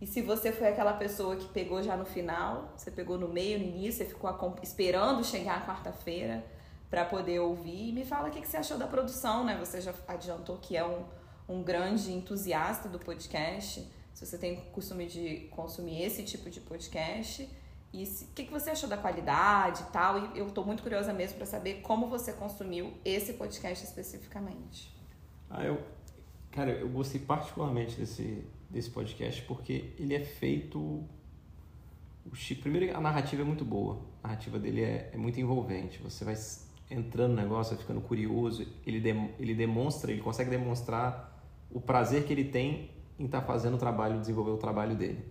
E 0.00 0.06
se 0.06 0.20
você 0.20 0.52
foi 0.52 0.68
aquela 0.68 0.92
pessoa 0.94 1.36
que 1.36 1.48
pegou 1.48 1.82
já 1.82 1.96
no 1.96 2.04
final, 2.04 2.72
você 2.76 2.90
pegou 2.90 3.16
no 3.16 3.28
meio, 3.28 3.58
no 3.58 3.64
início, 3.64 4.04
você 4.04 4.04
ficou 4.04 4.56
esperando 4.62 5.24
chegar 5.24 5.58
a 5.58 5.66
quarta-feira 5.66 6.44
para 6.90 7.04
poder 7.04 7.38
ouvir, 7.40 7.92
me 7.92 8.04
fala 8.04 8.28
o 8.28 8.30
que, 8.30 8.40
que 8.40 8.48
você 8.48 8.56
achou 8.56 8.76
da 8.76 8.86
produção, 8.86 9.44
né? 9.44 9.56
Você 9.58 9.80
já 9.80 9.94
adiantou 10.06 10.58
que 10.58 10.76
é 10.76 10.84
um, 10.84 11.04
um 11.48 11.62
grande 11.62 12.12
entusiasta 12.12 12.88
do 12.88 12.98
podcast, 12.98 13.86
se 14.12 14.26
você 14.26 14.36
tem 14.36 14.56
costume 14.72 15.06
de 15.06 15.48
consumir 15.50 16.02
esse 16.02 16.22
tipo 16.24 16.50
de 16.50 16.60
podcast. 16.60 17.48
E 17.92 18.04
o 18.04 18.34
que, 18.34 18.44
que 18.44 18.50
você 18.50 18.70
achou 18.70 18.88
da 18.88 18.98
qualidade 18.98 19.82
e 19.82 19.92
tal? 19.92 20.18
E 20.18 20.38
eu 20.38 20.48
estou 20.48 20.64
muito 20.64 20.82
curiosa 20.82 21.12
mesmo 21.12 21.38
para 21.38 21.46
saber 21.46 21.80
como 21.80 22.08
você 22.08 22.32
consumiu 22.32 22.92
esse 23.02 23.32
podcast 23.34 23.84
especificamente. 23.84 24.94
Ah, 25.48 25.64
eu, 25.64 25.80
cara, 26.50 26.70
eu 26.72 26.88
gostei 26.88 27.20
particularmente 27.20 27.96
desse, 27.96 28.44
desse 28.68 28.90
podcast 28.90 29.40
porque 29.42 29.94
ele 29.98 30.14
é 30.14 30.20
feito. 30.20 31.02
Chico, 32.34 32.60
primeiro, 32.60 32.94
a 32.94 33.00
narrativa 33.00 33.40
é 33.40 33.44
muito 33.44 33.64
boa. 33.64 34.00
A 34.22 34.28
narrativa 34.28 34.58
dele 34.58 34.82
é, 34.82 35.10
é 35.14 35.16
muito 35.16 35.40
envolvente. 35.40 35.98
Você 36.02 36.26
vai 36.26 36.36
entrando 36.90 37.30
no 37.30 37.40
negócio, 37.40 37.74
vai 37.74 37.80
ficando 37.80 38.02
curioso. 38.02 38.66
Ele, 38.86 39.00
dem, 39.00 39.34
ele 39.38 39.54
demonstra, 39.54 40.12
ele 40.12 40.20
consegue 40.20 40.50
demonstrar 40.50 41.27
o 41.70 41.80
prazer 41.80 42.24
que 42.24 42.32
ele 42.32 42.44
tem 42.44 42.90
em 43.18 43.24
estar 43.26 43.40
tá 43.40 43.46
fazendo 43.46 43.74
o 43.74 43.78
trabalho, 43.78 44.20
desenvolver 44.20 44.50
o 44.52 44.56
trabalho 44.56 44.96
dele. 44.96 45.24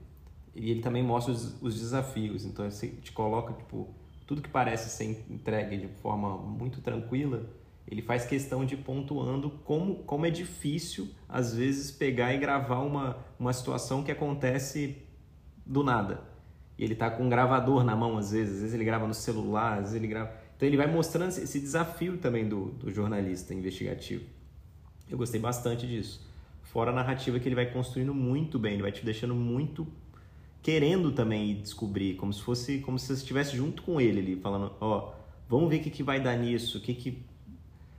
E 0.56 0.72
ele 0.72 0.82
também 0.82 1.04
mostra 1.04 1.32
os, 1.32 1.62
os 1.62 1.80
desafios, 1.80 2.46
então 2.46 2.66
ele 2.66 2.74
te 3.02 3.12
coloca, 3.12 3.54
tipo, 3.54 3.88
tudo 4.26 4.42
que 4.42 4.50
parece 4.50 4.90
ser 4.90 5.26
entregue 5.30 5.78
de 5.78 5.88
forma 5.88 6.38
muito 6.38 6.82
tranquila, 6.82 7.48
ele 7.88 8.02
faz 8.02 8.26
questão 8.26 8.66
de 8.66 8.76
pontuando 8.76 9.50
como, 9.64 10.04
como 10.04 10.26
é 10.26 10.30
difícil, 10.30 11.10
às 11.30 11.56
vezes, 11.56 11.90
pegar 11.90 12.34
e 12.34 12.38
gravar 12.38 12.80
uma, 12.80 13.18
uma 13.40 13.54
situação 13.54 14.04
que 14.04 14.12
acontece 14.12 14.98
do 15.66 15.84
nada. 15.84 16.22
E 16.78 16.84
ele 16.84 16.96
tá 16.96 17.10
com 17.10 17.24
um 17.24 17.30
gravador 17.30 17.84
na 17.86 17.96
mão, 17.96 18.18
às 18.18 18.32
vezes, 18.32 18.56
às 18.56 18.60
vezes 18.60 18.76
ele 18.76 18.84
grava 18.84 19.08
no 19.08 19.14
celular, 19.14 19.74
às 19.76 19.80
vezes 19.80 19.96
ele 19.96 20.08
grava. 20.08 20.32
Então 20.56 20.68
ele 20.68 20.76
vai 20.76 20.88
mostrando 20.88 21.30
esse 21.30 21.60
desafio 21.60 22.18
também 22.18 22.48
do, 22.48 22.72
do 22.72 22.92
jornalista 22.92 23.54
investigativo. 23.54 24.26
Eu 25.10 25.18
gostei 25.18 25.40
bastante 25.40 25.88
disso. 25.88 26.27
Fora 26.72 26.92
a 26.92 26.94
narrativa 26.94 27.40
que 27.40 27.48
ele 27.48 27.56
vai 27.56 27.66
construindo 27.66 28.14
muito 28.14 28.60
bem, 28.60 28.74
ele 28.74 28.82
vai 28.82 28.92
te 28.92 29.04
deixando 29.04 29.34
muito 29.34 29.88
querendo 30.62 31.14
também 31.14 31.62
descobrir, 31.62 32.16
como 32.16 32.34
se 32.34 32.42
fosse, 32.42 32.80
como 32.80 33.00
se 33.00 33.08
você 33.08 33.14
estivesse 33.14 33.56
junto 33.56 33.82
com 33.82 34.02
ele 34.02 34.20
ali, 34.20 34.36
falando, 34.36 34.74
ó, 34.82 34.98
oh, 34.98 35.14
vamos 35.48 35.70
ver 35.70 35.78
o 35.78 35.80
que, 35.80 35.90
que 35.90 36.04
vai 36.04 36.20
dar 36.20 36.36
nisso, 36.38 36.78
o 36.78 36.82
que 36.82 36.94
que... 36.94 37.26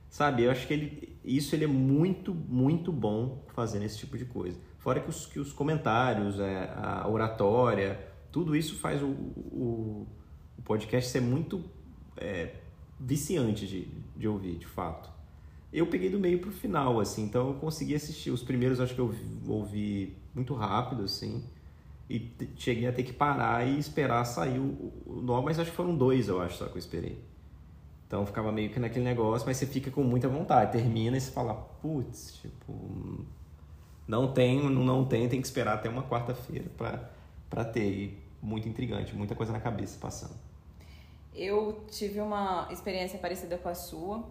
Sabe, 0.07 0.43
eu 0.43 0.51
acho 0.51 0.67
que 0.67 0.73
ele, 0.73 1.17
isso 1.23 1.55
ele 1.55 1.63
é 1.63 1.67
muito, 1.67 2.33
muito 2.33 2.91
bom 2.91 3.43
fazendo 3.55 3.85
esse 3.85 3.97
tipo 3.97 4.17
de 4.17 4.25
coisa. 4.25 4.59
Fora 4.77 4.99
que 4.99 5.09
os, 5.09 5.25
que 5.25 5.39
os 5.39 5.51
comentários, 5.51 6.39
é, 6.39 6.71
a 6.75 7.07
oratória, 7.07 7.99
tudo 8.31 8.55
isso 8.55 8.75
faz 8.75 9.01
o, 9.01 9.07
o, 9.07 10.07
o 10.57 10.61
podcast 10.63 11.09
ser 11.09 11.21
muito 11.21 11.63
é, 12.17 12.53
viciante 12.99 13.67
de, 13.67 13.87
de 14.15 14.27
ouvir, 14.27 14.57
de 14.57 14.67
fato 14.67 15.18
eu 15.71 15.87
peguei 15.87 16.09
do 16.09 16.19
meio 16.19 16.39
pro 16.39 16.51
final, 16.51 16.99
assim, 16.99 17.23
então 17.23 17.49
eu 17.49 17.53
consegui 17.55 17.95
assistir. 17.95 18.31
Os 18.31 18.43
primeiros 18.43 18.79
acho 18.79 18.95
que 18.95 19.01
eu 19.01 19.13
ouvi 19.47 20.15
muito 20.33 20.53
rápido, 20.53 21.03
assim, 21.03 21.43
e 22.09 22.31
cheguei 22.55 22.87
a 22.87 22.91
ter 22.91 23.03
que 23.03 23.13
parar 23.13 23.67
e 23.67 23.77
esperar 23.77 24.25
sair 24.25 24.59
o, 24.59 24.91
o 25.05 25.21
nó, 25.21 25.41
mas 25.41 25.59
acho 25.59 25.71
que 25.71 25.77
foram 25.77 25.95
dois, 25.95 26.27
eu 26.27 26.41
acho, 26.41 26.57
só 26.57 26.65
que 26.65 26.75
eu 26.75 26.79
esperei. 26.79 27.23
Então 28.07 28.25
ficava 28.25 28.51
meio 28.51 28.71
que 28.71 28.79
naquele 28.79 29.05
negócio, 29.05 29.45
mas 29.45 29.57
você 29.57 29.67
fica 29.67 29.91
com 29.91 30.03
muita 30.03 30.27
vontade. 30.27 30.71
Termina 30.71 31.15
e 31.15 31.21
você 31.21 31.31
fala, 31.31 31.53
putz, 31.53 32.39
tipo, 32.41 33.23
não 34.07 34.33
tem, 34.33 34.67
não 34.67 35.05
tem, 35.05 35.29
tem 35.29 35.39
que 35.39 35.45
esperar 35.45 35.75
até 35.75 35.87
uma 35.87 36.01
quarta-feira 36.01 36.65
para 37.47 37.65
ter. 37.65 37.87
E 37.87 38.29
muito 38.41 38.67
intrigante, 38.67 39.15
muita 39.15 39.35
coisa 39.35 39.51
na 39.51 39.59
cabeça 39.59 39.99
passando. 39.99 40.33
Eu 41.35 41.85
tive 41.91 42.19
uma 42.19 42.67
experiência 42.71 43.19
parecida 43.19 43.57
com 43.57 43.69
a 43.69 43.75
sua. 43.75 44.27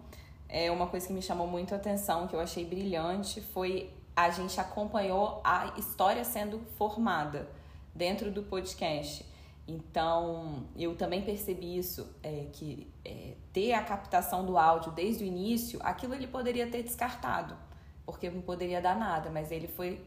É 0.49 0.71
uma 0.71 0.87
coisa 0.87 1.05
que 1.05 1.13
me 1.13 1.21
chamou 1.21 1.45
muito 1.45 1.73
a 1.73 1.77
atenção, 1.77 2.27
que 2.27 2.35
eu 2.35 2.39
achei 2.39 2.65
brilhante, 2.65 3.39
foi 3.39 3.93
a 4.15 4.29
gente 4.31 4.59
acompanhou 4.59 5.39
a 5.43 5.73
história 5.77 6.25
sendo 6.25 6.59
formada 6.77 7.47
dentro 7.93 8.31
do 8.31 8.43
podcast. 8.43 9.25
Então, 9.67 10.63
eu 10.75 10.95
também 10.95 11.21
percebi 11.21 11.77
isso, 11.77 12.09
é, 12.23 12.47
que 12.51 12.91
é, 13.05 13.35
ter 13.53 13.73
a 13.73 13.83
captação 13.83 14.43
do 14.43 14.57
áudio 14.57 14.91
desde 14.91 15.23
o 15.23 15.27
início, 15.27 15.79
aquilo 15.83 16.15
ele 16.15 16.25
poderia 16.25 16.67
ter 16.67 16.81
descartado, 16.81 17.55
porque 18.03 18.29
não 18.29 18.41
poderia 18.41 18.81
dar 18.81 18.97
nada, 18.97 19.29
mas 19.29 19.51
ele 19.51 19.67
foi 19.67 20.01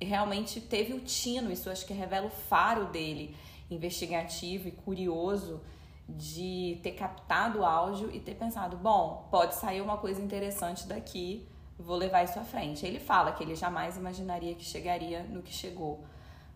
realmente 0.00 0.60
teve 0.60 0.92
o 0.92 1.00
tino, 1.00 1.50
isso 1.50 1.68
acho 1.68 1.84
que 1.84 1.92
revela 1.92 2.28
o 2.28 2.30
faro 2.30 2.86
dele, 2.86 3.34
investigativo 3.68 4.68
e 4.68 4.70
curioso 4.70 5.60
de 6.08 6.80
ter 6.82 6.92
captado 6.92 7.60
o 7.60 7.64
áudio 7.64 8.10
e 8.10 8.18
ter 8.18 8.34
pensado, 8.34 8.76
bom, 8.76 9.28
pode 9.30 9.54
sair 9.54 9.82
uma 9.82 9.98
coisa 9.98 10.22
interessante 10.22 10.86
daqui, 10.86 11.46
vou 11.78 11.96
levar 11.96 12.24
isso 12.24 12.38
à 12.38 12.44
frente. 12.44 12.86
Ele 12.86 12.98
fala 12.98 13.32
que 13.32 13.42
ele 13.42 13.54
jamais 13.54 13.96
imaginaria 13.96 14.54
que 14.54 14.64
chegaria 14.64 15.22
no 15.24 15.42
que 15.42 15.52
chegou, 15.52 16.04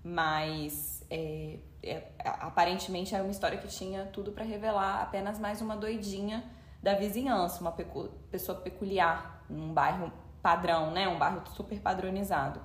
mas 0.03 1.05
é, 1.11 1.59
é, 1.83 2.09
aparentemente 2.25 3.15
era 3.15 3.23
uma 3.23 3.31
história 3.31 3.59
que 3.59 3.69
tinha 3.69 4.07
tudo 4.07 4.33
para 4.33 4.45
revelar 4.45 5.03
apenas 5.03 5.39
mais 5.39 5.61
uma 5.61 5.77
doidinha 5.77 6.43
da 6.83 6.95
vizinhança, 6.95 7.61
uma 7.61 7.73
pecu 7.73 8.09
pessoa 8.31 8.59
peculiar 8.59 9.45
num 9.49 9.73
bairro 9.73 10.11
padrão, 10.43 10.91
né, 10.91 11.07
um 11.07 11.19
bairro 11.19 11.43
super 11.55 11.79
padronizado. 11.79 12.61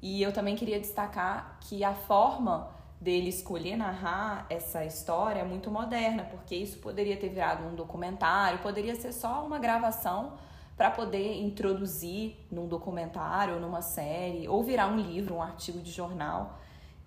E 0.00 0.22
eu 0.22 0.32
também 0.32 0.54
queria 0.54 0.78
destacar 0.78 1.58
que 1.60 1.82
a 1.82 1.94
forma 1.94 2.75
dele 3.00 3.28
escolher 3.28 3.76
narrar 3.76 4.46
essa 4.48 4.84
história 4.84 5.40
é 5.40 5.44
muito 5.44 5.70
moderna, 5.70 6.24
porque 6.24 6.54
isso 6.54 6.78
poderia 6.78 7.16
ter 7.16 7.28
virado 7.28 7.64
um 7.64 7.74
documentário, 7.74 8.58
poderia 8.60 8.94
ser 8.94 9.12
só 9.12 9.44
uma 9.44 9.58
gravação 9.58 10.34
para 10.76 10.90
poder 10.90 11.40
introduzir 11.40 12.36
num 12.50 12.66
documentário, 12.66 13.58
numa 13.58 13.80
série, 13.80 14.46
ou 14.48 14.62
virar 14.62 14.88
um 14.88 14.96
livro, 14.96 15.36
um 15.36 15.42
artigo 15.42 15.80
de 15.80 15.90
jornal. 15.90 16.58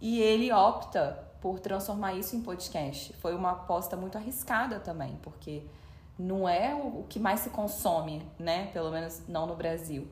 E 0.02 0.20
ele 0.20 0.52
opta 0.52 1.28
por 1.42 1.60
transformar 1.60 2.14
isso 2.14 2.36
em 2.36 2.42
podcast. 2.42 3.14
Foi 3.14 3.36
uma 3.36 3.52
aposta 3.52 3.96
muito 3.96 4.18
arriscada 4.18 4.80
também, 4.80 5.18
porque 5.22 5.64
não 6.18 6.50
é 6.50 6.74
o 6.74 7.06
que 7.08 7.20
mais 7.20 7.42
se 7.42 7.50
consome, 7.50 8.24
né? 8.38 8.68
Pelo 8.74 8.90
menos 8.92 9.22
não 9.28 9.46
no 9.46 9.56
Brasil. 9.56 10.08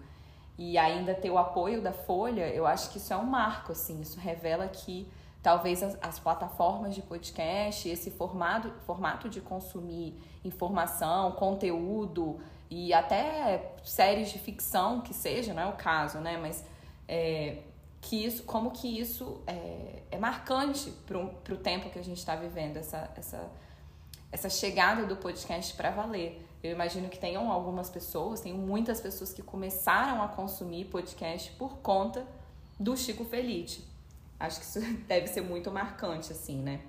E 0.58 0.78
ainda 0.78 1.14
ter 1.14 1.30
o 1.30 1.38
apoio 1.38 1.82
da 1.82 1.92
Folha, 1.92 2.48
eu 2.50 2.66
acho 2.66 2.90
que 2.92 2.98
isso 2.98 3.14
é 3.14 3.18
um 3.18 3.26
marco, 3.26 3.72
assim. 3.72 4.02
Isso 4.02 4.20
revela 4.20 4.68
que 4.68 5.08
talvez 5.48 5.82
as, 5.82 5.98
as 6.02 6.20
plataformas 6.20 6.94
de 6.94 7.02
podcast, 7.02 7.88
esse 7.88 8.12
formato, 8.12 8.70
formato 8.86 9.30
de 9.30 9.40
consumir 9.40 10.14
informação, 10.44 11.32
conteúdo 11.32 12.38
e 12.70 12.94
até 12.94 13.74
séries 13.82 14.30
de 14.30 14.40
ficção 14.40 15.00
que 15.00 15.14
seja, 15.14 15.54
não 15.54 15.64
é 15.64 15.66
o 15.68 15.78
caso, 15.78 16.18
né? 16.18 16.36
Mas 16.36 16.66
é, 17.08 17.60
que 18.02 18.26
isso, 18.26 18.44
como 18.44 18.72
que 18.72 19.00
isso 19.00 19.42
é, 19.48 20.04
é 20.12 20.18
marcante 20.18 20.92
para 21.06 21.18
o 21.18 21.58
tempo 21.58 21.90
que 21.90 21.98
a 21.98 22.04
gente 22.04 22.18
está 22.18 22.36
vivendo, 22.36 22.76
essa, 22.76 23.10
essa, 23.16 23.50
essa 24.30 24.50
chegada 24.50 25.06
do 25.06 25.16
podcast 25.16 25.74
para 25.76 25.92
valer. 25.92 26.46
Eu 26.62 26.74
imagino 26.74 27.08
que 27.08 27.18
tenham 27.18 27.50
algumas 27.50 27.90
pessoas, 27.90 28.42
tem 28.42 28.54
muitas 28.54 29.00
pessoas 29.00 29.32
que 29.32 29.42
começaram 29.42 30.22
a 30.22 30.28
consumir 30.28 30.84
podcast 30.84 31.52
por 31.54 31.78
conta 31.78 32.28
do 32.78 32.98
Chico 32.98 33.24
Felite. 33.24 33.96
Acho 34.40 34.60
que 34.60 34.66
isso 34.66 34.80
deve 35.08 35.28
ser 35.28 35.42
muito 35.42 35.72
marcante, 35.72 36.32
assim, 36.32 36.62
né? 36.62 36.82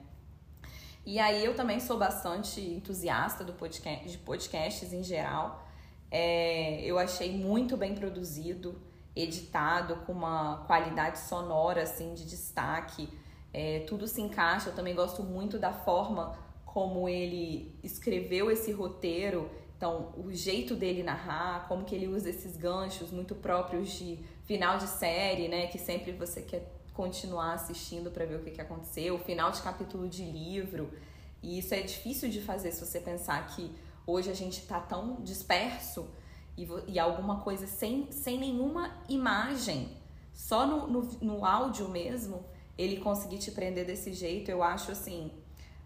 E 1.04 1.18
aí 1.18 1.44
eu 1.44 1.54
também 1.54 1.80
sou 1.80 1.96
bastante 1.96 2.60
entusiasta 2.60 3.42
do 3.42 3.54
podcast, 3.54 4.08
de 4.08 4.18
podcasts 4.18 4.92
em 4.92 5.02
geral. 5.02 5.66
É, 6.10 6.82
eu 6.84 6.98
achei 6.98 7.32
muito 7.32 7.76
bem 7.76 7.94
produzido 7.94 8.80
editado 9.16 9.96
com 10.04 10.12
uma 10.12 10.64
qualidade 10.66 11.18
sonora 11.18 11.82
assim 11.82 12.14
de 12.14 12.26
destaque. 12.26 13.08
É, 13.54 13.80
tudo 13.80 14.06
se 14.06 14.20
encaixa. 14.20 14.68
Eu 14.68 14.74
também 14.74 14.94
gosto 14.94 15.22
muito 15.22 15.58
da 15.58 15.72
forma 15.72 16.36
como 16.66 17.08
ele 17.08 17.78
escreveu 17.82 18.50
esse 18.50 18.70
roteiro. 18.72 19.50
Então, 19.76 20.12
o 20.16 20.32
jeito 20.32 20.74
dele 20.74 21.02
narrar, 21.02 21.66
como 21.68 21.84
que 21.84 21.94
ele 21.94 22.08
usa 22.08 22.28
esses 22.28 22.56
ganchos 22.56 23.10
muito 23.10 23.34
próprios 23.34 23.90
de 23.92 24.18
final 24.44 24.76
de 24.76 24.86
série, 24.86 25.48
né? 25.48 25.68
Que 25.68 25.78
sempre 25.78 26.12
você 26.12 26.42
quer 26.42 26.77
continuar 26.98 27.52
assistindo 27.52 28.10
para 28.10 28.26
ver 28.26 28.40
o 28.40 28.42
que, 28.42 28.50
que 28.50 28.60
aconteceu, 28.60 29.16
final 29.20 29.52
de 29.52 29.62
capítulo 29.62 30.08
de 30.08 30.24
livro. 30.24 30.92
E 31.40 31.56
isso 31.60 31.72
é 31.72 31.80
difícil 31.80 32.28
de 32.28 32.40
fazer 32.42 32.72
se 32.72 32.84
você 32.84 32.98
pensar 32.98 33.46
que 33.46 33.72
hoje 34.04 34.28
a 34.28 34.34
gente 34.34 34.58
está 34.58 34.80
tão 34.80 35.22
disperso 35.22 36.08
e, 36.56 36.66
e 36.88 36.98
alguma 36.98 37.38
coisa 37.42 37.68
sem, 37.68 38.10
sem 38.10 38.36
nenhuma 38.36 38.96
imagem, 39.08 39.96
só 40.32 40.66
no, 40.66 40.88
no, 40.88 41.02
no 41.22 41.44
áudio 41.44 41.88
mesmo, 41.88 42.44
ele 42.76 42.96
conseguir 42.96 43.38
te 43.38 43.52
prender 43.52 43.86
desse 43.86 44.12
jeito, 44.12 44.50
eu 44.50 44.60
acho 44.60 44.90
assim, 44.90 45.30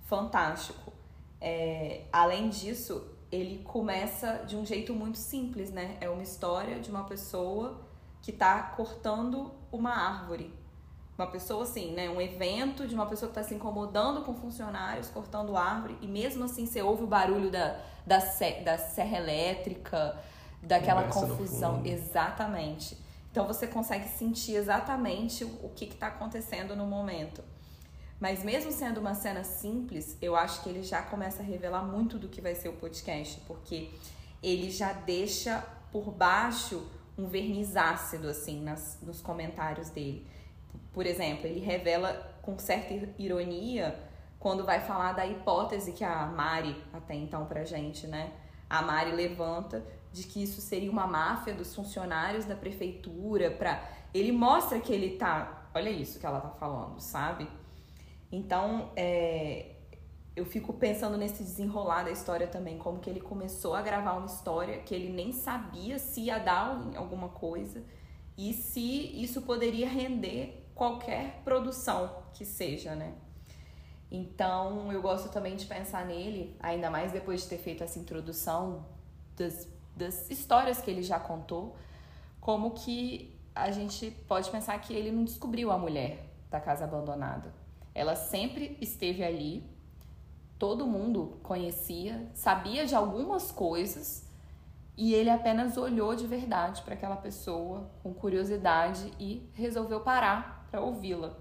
fantástico. 0.07 0.95
É, 1.38 2.07
além 2.11 2.49
disso, 2.49 3.07
ele 3.31 3.62
começa 3.64 4.45
de 4.47 4.57
um 4.57 4.64
jeito 4.64 4.95
muito 4.95 5.19
simples, 5.19 5.71
né? 5.71 5.99
É 6.00 6.09
uma 6.09 6.23
história 6.23 6.81
de 6.81 6.88
uma 6.88 7.04
pessoa 7.04 7.83
que 8.23 8.31
está 8.31 8.62
cortando 8.62 9.52
uma 9.71 9.90
árvore. 9.90 10.62
Uma 11.16 11.26
pessoa 11.26 11.64
assim, 11.64 11.92
né? 11.92 12.09
Um 12.09 12.21
evento 12.21 12.87
de 12.87 12.95
uma 12.95 13.07
pessoa 13.07 13.31
que 13.31 13.38
está 13.38 13.47
se 13.47 13.54
incomodando 13.54 14.23
com 14.23 14.35
funcionários, 14.35 15.09
cortando 15.09 15.57
árvore, 15.57 15.97
e 16.00 16.07
mesmo 16.07 16.45
assim 16.45 16.66
você 16.66 16.83
ouve 16.83 17.04
o 17.04 17.07
barulho 17.07 17.50
da, 17.50 17.76
da, 18.07 18.19
da 18.64 18.78
serra 18.78 19.19
elétrica, 19.19 20.19
daquela 20.62 21.04
Conversa 21.04 21.26
confusão. 21.26 21.83
Exatamente. 21.85 22.97
Então 23.31 23.47
você 23.47 23.66
consegue 23.66 24.09
sentir 24.09 24.54
exatamente 24.54 25.45
o 25.45 25.71
que 25.75 25.87
está 25.87 26.09
acontecendo 26.09 26.76
no 26.76 26.87
momento. 26.87 27.42
Mas 28.21 28.45
mesmo 28.45 28.71
sendo 28.71 29.00
uma 29.00 29.14
cena 29.14 29.42
simples, 29.42 30.16
eu 30.23 30.37
acho 30.37 30.62
que 30.62 30.69
ele 30.69 30.83
já 30.83 31.02
começa 31.02 31.42
a 31.42 31.45
revelar 31.45 31.83
muito 31.83 32.19
do 32.19 32.28
que 32.28 32.40
vai 32.40 32.54
ser 32.54 32.69
o 32.69 32.75
podcast, 32.75 33.40
porque 33.49 33.90
ele 34.40 34.71
já 34.71 34.92
deixa 34.92 35.64
por 35.90 36.12
baixo 36.12 36.87
um 37.19 37.26
verniz 37.26 37.76
ácido 37.76 38.28
assim 38.28 38.61
nas, 38.61 38.99
nos 39.02 39.21
comentários 39.21 39.90
dele. 39.90 40.26
Por 40.92 41.06
exemplo, 41.06 41.46
ele 41.46 41.61
revela 41.61 42.12
com 42.42 42.58
certa 42.58 42.92
ironia 43.18 43.99
quando 44.38 44.64
vai 44.64 44.80
falar 44.80 45.12
da 45.12 45.25
hipótese 45.25 45.92
que 45.92 46.04
a 46.04 46.26
Mari 46.26 46.76
até 46.92 47.14
então 47.14 47.46
pra 47.46 47.64
gente, 47.64 48.06
né? 48.06 48.32
A 48.68 48.82
Mari 48.82 49.12
levanta 49.12 49.84
de 50.12 50.25
que 50.25 50.42
isso 50.42 50.61
seria 50.61 50.90
uma 50.90 51.06
máfia 51.06 51.54
dos 51.54 51.75
funcionários 51.75 52.44
da 52.44 52.54
prefeitura 52.54 53.50
para 53.50 53.82
ele 54.12 54.30
mostra 54.30 54.78
que 54.78 54.92
ele 54.92 55.16
tá 55.16 55.70
olha 55.75 55.88
isso 55.88 56.20
que 56.20 56.26
ela 56.26 56.38
tá 56.38 56.50
falando 56.50 57.00
sabe 57.00 57.49
então 58.30 58.90
é, 58.94 59.76
eu 60.37 60.44
fico 60.44 60.75
pensando 60.75 61.16
nesse 61.16 61.42
desenrolar 61.42 62.02
da 62.02 62.11
história 62.11 62.46
também 62.46 62.76
como 62.76 62.99
que 62.99 63.08
ele 63.08 63.20
começou 63.20 63.75
a 63.75 63.80
gravar 63.80 64.12
uma 64.12 64.26
história 64.26 64.78
que 64.80 64.94
ele 64.94 65.11
nem 65.11 65.32
sabia 65.32 65.99
se 65.99 66.22
ia 66.22 66.38
dar 66.38 66.78
alguma 66.96 67.30
coisa 67.30 67.82
e 68.37 68.52
se 68.52 69.22
isso 69.22 69.42
poderia 69.42 69.88
render 69.88 70.62
qualquer 70.82 71.42
produção 71.44 72.24
que 72.34 72.44
seja 72.44 72.94
né 72.94 73.14
então 74.10 74.92
eu 74.92 75.00
gosto 75.00 75.28
também 75.28 75.56
de 75.56 75.66
pensar 75.66 76.04
nele 76.04 76.56
ainda 76.60 76.90
mais 76.90 77.12
depois 77.12 77.42
de 77.42 77.48
ter 77.48 77.58
feito 77.58 77.82
essa 77.84 77.98
introdução 77.98 78.84
das 79.36 79.66
das 79.96 80.30
histórias 80.30 80.80
que 80.80 80.90
ele 80.90 81.02
já 81.02 81.18
contou, 81.18 81.76
como 82.40 82.72
que 82.72 83.38
a 83.54 83.70
gente 83.70 84.10
pode 84.26 84.50
pensar 84.50 84.78
que 84.80 84.92
ele 84.92 85.12
não 85.12 85.24
descobriu 85.24 85.70
a 85.70 85.78
mulher 85.78 86.30
da 86.50 86.60
casa 86.60 86.84
abandonada. 86.84 87.52
Ela 87.94 88.16
sempre 88.16 88.76
esteve 88.80 89.22
ali, 89.22 89.62
todo 90.58 90.86
mundo 90.86 91.38
conhecia, 91.42 92.26
sabia 92.32 92.86
de 92.86 92.94
algumas 92.94 93.52
coisas 93.52 94.26
e 94.96 95.14
ele 95.14 95.30
apenas 95.30 95.76
olhou 95.76 96.14
de 96.14 96.26
verdade 96.26 96.82
para 96.82 96.94
aquela 96.94 97.16
pessoa 97.16 97.90
com 98.02 98.12
curiosidade 98.14 99.12
e 99.18 99.48
resolveu 99.54 100.00
parar 100.00 100.62
para 100.72 100.80
ouvi-la. 100.80 101.36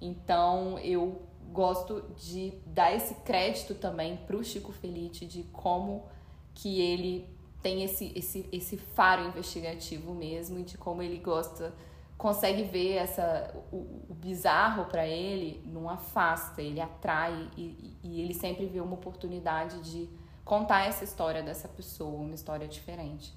Então 0.00 0.76
eu 0.80 1.22
gosto 1.52 2.02
de 2.16 2.52
dar 2.66 2.92
esse 2.92 3.14
crédito 3.22 3.74
também 3.76 4.16
para 4.16 4.36
o 4.36 4.42
Chico 4.42 4.72
Felite 4.72 5.24
de 5.24 5.44
como 5.44 6.04
que 6.52 6.80
ele 6.80 7.32
tem 7.62 7.84
esse, 7.84 8.12
esse, 8.16 8.48
esse 8.52 8.76
faro 8.76 9.26
investigativo 9.28 10.12
mesmo 10.12 10.58
e 10.58 10.64
de 10.64 10.76
como 10.76 11.00
ele 11.00 11.18
gosta, 11.18 11.72
consegue 12.18 12.64
ver 12.64 12.96
essa, 12.96 13.54
o, 13.72 13.76
o 14.10 14.14
bizarro 14.14 14.86
para 14.86 15.06
ele, 15.06 15.62
não 15.64 15.88
afasta, 15.88 16.60
ele 16.60 16.80
atrai 16.80 17.48
e, 17.56 17.96
e 18.02 18.20
ele 18.20 18.34
sempre 18.34 18.66
vê 18.66 18.80
uma 18.80 18.94
oportunidade 18.94 19.80
de 19.80 20.08
contar 20.44 20.86
essa 20.86 21.04
história 21.04 21.42
dessa 21.42 21.68
pessoa, 21.68 22.20
uma 22.20 22.34
história 22.34 22.68
diferente. 22.68 23.32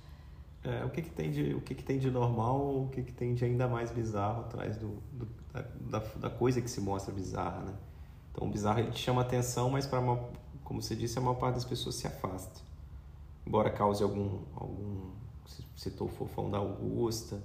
É, 0.68 0.84
o 0.84 0.90
que, 0.90 1.02
que 1.02 1.10
tem 1.10 1.32
de 1.32 1.54
o 1.54 1.62
que, 1.62 1.74
que 1.74 1.84
tem 1.84 1.98
de 1.98 2.12
normal, 2.12 2.84
o 2.84 2.90
que, 2.90 3.02
que 3.02 3.14
tem 3.14 3.34
de 3.34 3.46
ainda 3.46 3.70
mais 3.70 3.90
bizarro 3.90 4.42
atrás 4.42 4.76
do, 4.76 5.02
do 5.14 5.26
da, 5.80 6.00
da, 6.18 6.30
coisa 6.30 6.62
que 6.62 6.70
se 6.70 6.82
mostra 6.82 7.14
bizarra, 7.14 7.62
né? 7.62 7.74
Então 8.32 8.46
o 8.46 8.52
bizarro 8.52 8.80
ele 8.80 8.92
chama 8.92 9.22
atenção, 9.22 9.70
mas 9.70 9.88
para 9.88 10.02
como 10.66 10.82
você 10.82 10.94
disse, 10.94 11.18
a 11.18 11.22
maior 11.22 11.36
parte 11.36 11.56
das 11.56 11.64
pessoas 11.64 11.96
se 11.96 12.06
afasta. 12.06 12.60
Embora 13.46 13.70
cause 13.70 14.04
algum, 14.04 14.42
algum 14.54 15.12
citou 15.74 16.08
o 16.08 16.12
fofão 16.12 16.52
da 16.52 16.58
Augusta, 16.58 17.42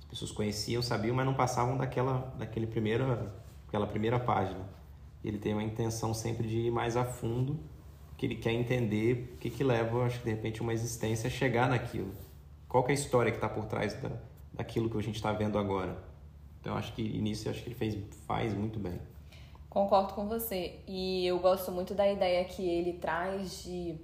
as 0.00 0.04
pessoas 0.06 0.32
conheciam, 0.32 0.82
sabiam, 0.82 1.14
mas 1.14 1.24
não 1.24 1.34
passavam 1.34 1.76
daquela, 1.76 2.34
daquele 2.36 2.66
primeira, 2.66 3.32
aquela 3.68 3.86
primeira 3.86 4.18
página. 4.18 4.68
Ele 5.22 5.38
tem 5.38 5.52
uma 5.52 5.62
intenção 5.62 6.12
sempre 6.12 6.48
de 6.48 6.58
ir 6.58 6.70
mais 6.72 6.96
a 6.96 7.04
fundo, 7.04 7.60
que 8.16 8.26
ele 8.26 8.34
quer 8.34 8.52
entender 8.52 9.34
o 9.34 9.36
que, 9.38 9.48
que 9.48 9.62
leva, 9.62 10.04
acho 10.04 10.18
que 10.18 10.24
de 10.24 10.30
repente, 10.30 10.60
uma 10.60 10.72
existência 10.72 11.28
a 11.28 11.30
chegar 11.30 11.68
naquilo. 11.68 12.23
Qual 12.74 12.84
é 12.88 12.90
a 12.90 12.94
história 12.94 13.30
que 13.30 13.36
está 13.36 13.48
por 13.48 13.66
trás 13.66 13.94
da, 14.02 14.10
daquilo 14.52 14.90
que 14.90 14.98
a 14.98 15.00
gente 15.00 15.14
está 15.14 15.30
vendo 15.30 15.56
agora. 15.56 15.96
Então, 16.60 16.76
acho 16.76 16.92
que 16.92 17.02
nisso 17.20 17.48
acho 17.48 17.62
que 17.62 17.68
ele 17.68 17.76
fez, 17.76 17.96
faz 18.26 18.52
muito 18.52 18.80
bem. 18.80 18.98
Concordo 19.70 20.12
com 20.12 20.26
você. 20.26 20.80
E 20.84 21.24
eu 21.24 21.38
gosto 21.38 21.70
muito 21.70 21.94
da 21.94 22.10
ideia 22.10 22.44
que 22.44 22.68
ele 22.68 22.94
traz 22.94 23.62
de. 23.62 23.94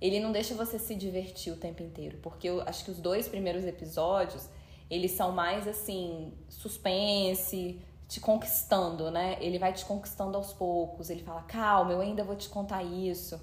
Ele 0.00 0.20
não 0.20 0.30
deixa 0.30 0.54
você 0.54 0.78
se 0.78 0.94
divertir 0.94 1.52
o 1.52 1.56
tempo 1.56 1.82
inteiro. 1.82 2.16
Porque 2.22 2.48
eu 2.48 2.62
acho 2.62 2.84
que 2.84 2.92
os 2.92 3.00
dois 3.00 3.26
primeiros 3.26 3.64
episódios, 3.64 4.48
eles 4.88 5.10
são 5.10 5.32
mais 5.32 5.66
assim, 5.66 6.32
suspense, 6.48 7.80
te 8.06 8.20
conquistando, 8.20 9.10
né? 9.10 9.36
Ele 9.40 9.58
vai 9.58 9.72
te 9.72 9.84
conquistando 9.84 10.36
aos 10.36 10.52
poucos. 10.52 11.10
Ele 11.10 11.24
fala, 11.24 11.42
calma, 11.42 11.90
eu 11.90 12.00
ainda 12.00 12.22
vou 12.22 12.36
te 12.36 12.48
contar 12.48 12.84
isso. 12.84 13.40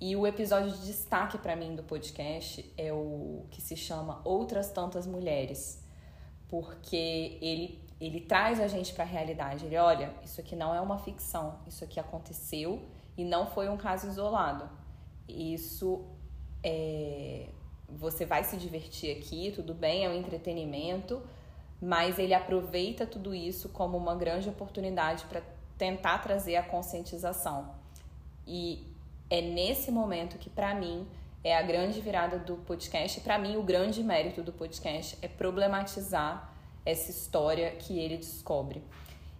E 0.00 0.14
o 0.14 0.26
episódio 0.26 0.70
de 0.72 0.86
destaque 0.86 1.38
para 1.38 1.56
mim 1.56 1.74
do 1.74 1.82
podcast 1.82 2.72
é 2.76 2.92
o 2.92 3.46
que 3.50 3.62
se 3.62 3.76
chama 3.76 4.20
Outras 4.24 4.70
Tantas 4.70 5.06
Mulheres. 5.06 5.82
Porque 6.48 7.38
ele 7.40 7.86
ele 8.00 8.20
traz 8.20 8.60
a 8.60 8.68
gente 8.68 8.92
para 8.92 9.04
a 9.04 9.06
realidade. 9.06 9.64
Ele, 9.64 9.76
olha, 9.76 10.12
isso 10.22 10.40
aqui 10.40 10.54
não 10.54 10.74
é 10.74 10.80
uma 10.80 10.98
ficção, 10.98 11.58
isso 11.66 11.82
aqui 11.82 11.98
aconteceu 11.98 12.82
e 13.16 13.24
não 13.24 13.46
foi 13.46 13.68
um 13.68 13.76
caso 13.76 14.06
isolado. 14.06 14.68
Isso 15.26 16.04
é, 16.62 17.48
você 17.88 18.26
vai 18.26 18.44
se 18.44 18.56
divertir 18.56 19.16
aqui, 19.16 19.50
tudo 19.54 19.72
bem, 19.72 20.04
é 20.04 20.08
um 20.08 20.14
entretenimento, 20.14 21.22
mas 21.80 22.18
ele 22.18 22.34
aproveita 22.34 23.06
tudo 23.06 23.34
isso 23.34 23.70
como 23.70 23.96
uma 23.96 24.14
grande 24.14 24.48
oportunidade 24.48 25.24
para 25.24 25.42
tentar 25.78 26.18
trazer 26.18 26.56
a 26.56 26.62
conscientização. 26.62 27.74
E 28.46 28.94
é 29.30 29.40
nesse 29.40 29.90
momento 29.90 30.38
que, 30.38 30.48
para 30.48 30.74
mim, 30.74 31.06
é 31.42 31.56
a 31.56 31.62
grande 31.62 32.00
virada 32.00 32.38
do 32.38 32.56
podcast. 32.56 33.20
Para 33.20 33.38
mim, 33.38 33.56
o 33.56 33.62
grande 33.62 34.02
mérito 34.02 34.42
do 34.42 34.52
podcast 34.52 35.16
é 35.22 35.28
problematizar 35.28 36.52
essa 36.84 37.10
história 37.10 37.70
que 37.72 37.98
ele 37.98 38.16
descobre. 38.16 38.82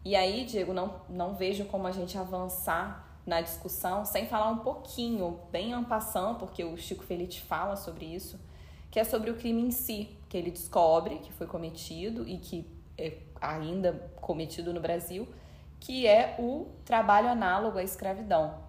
E 0.05 0.15
aí, 0.15 0.45
Diego, 0.45 0.73
não, 0.73 1.01
não 1.09 1.35
vejo 1.35 1.65
como 1.65 1.87
a 1.87 1.93
gente 1.93 2.17
avançar 2.17 3.05
na 3.27 3.41
discussão 3.41 4.05
sem 4.05 4.27
falar 4.27 4.51
um 4.51 4.59
pouquinho, 4.59 5.41
bem 5.51 5.73
ampassando, 5.73 6.39
porque 6.39 6.63
o 6.63 6.77
Chico 6.77 7.03
Felite 7.03 7.41
fala 7.43 7.75
sobre 7.75 8.05
isso, 8.05 8.39
que 8.91 9.01
é 9.01 9.05
sobre 9.05 9.31
o 9.31 9.35
crime 9.35 9.63
em 9.63 9.73
si, 9.73 10.17
que 10.29 10.37
ele 10.37 10.51
descobre 10.51 11.17
que 11.19 11.33
foi 11.33 11.47
cometido 11.47 12.27
e 12.29 12.39
que 12.39 12.65
é 12.97 13.19
ainda 13.41 13.93
cometido 14.21 14.73
no 14.73 14.81
Brasil, 14.81 15.29
que 15.81 16.07
é 16.07 16.37
o 16.39 16.69
trabalho 16.85 17.29
análogo 17.29 17.79
à 17.79 17.83
escravidão. 17.83 18.66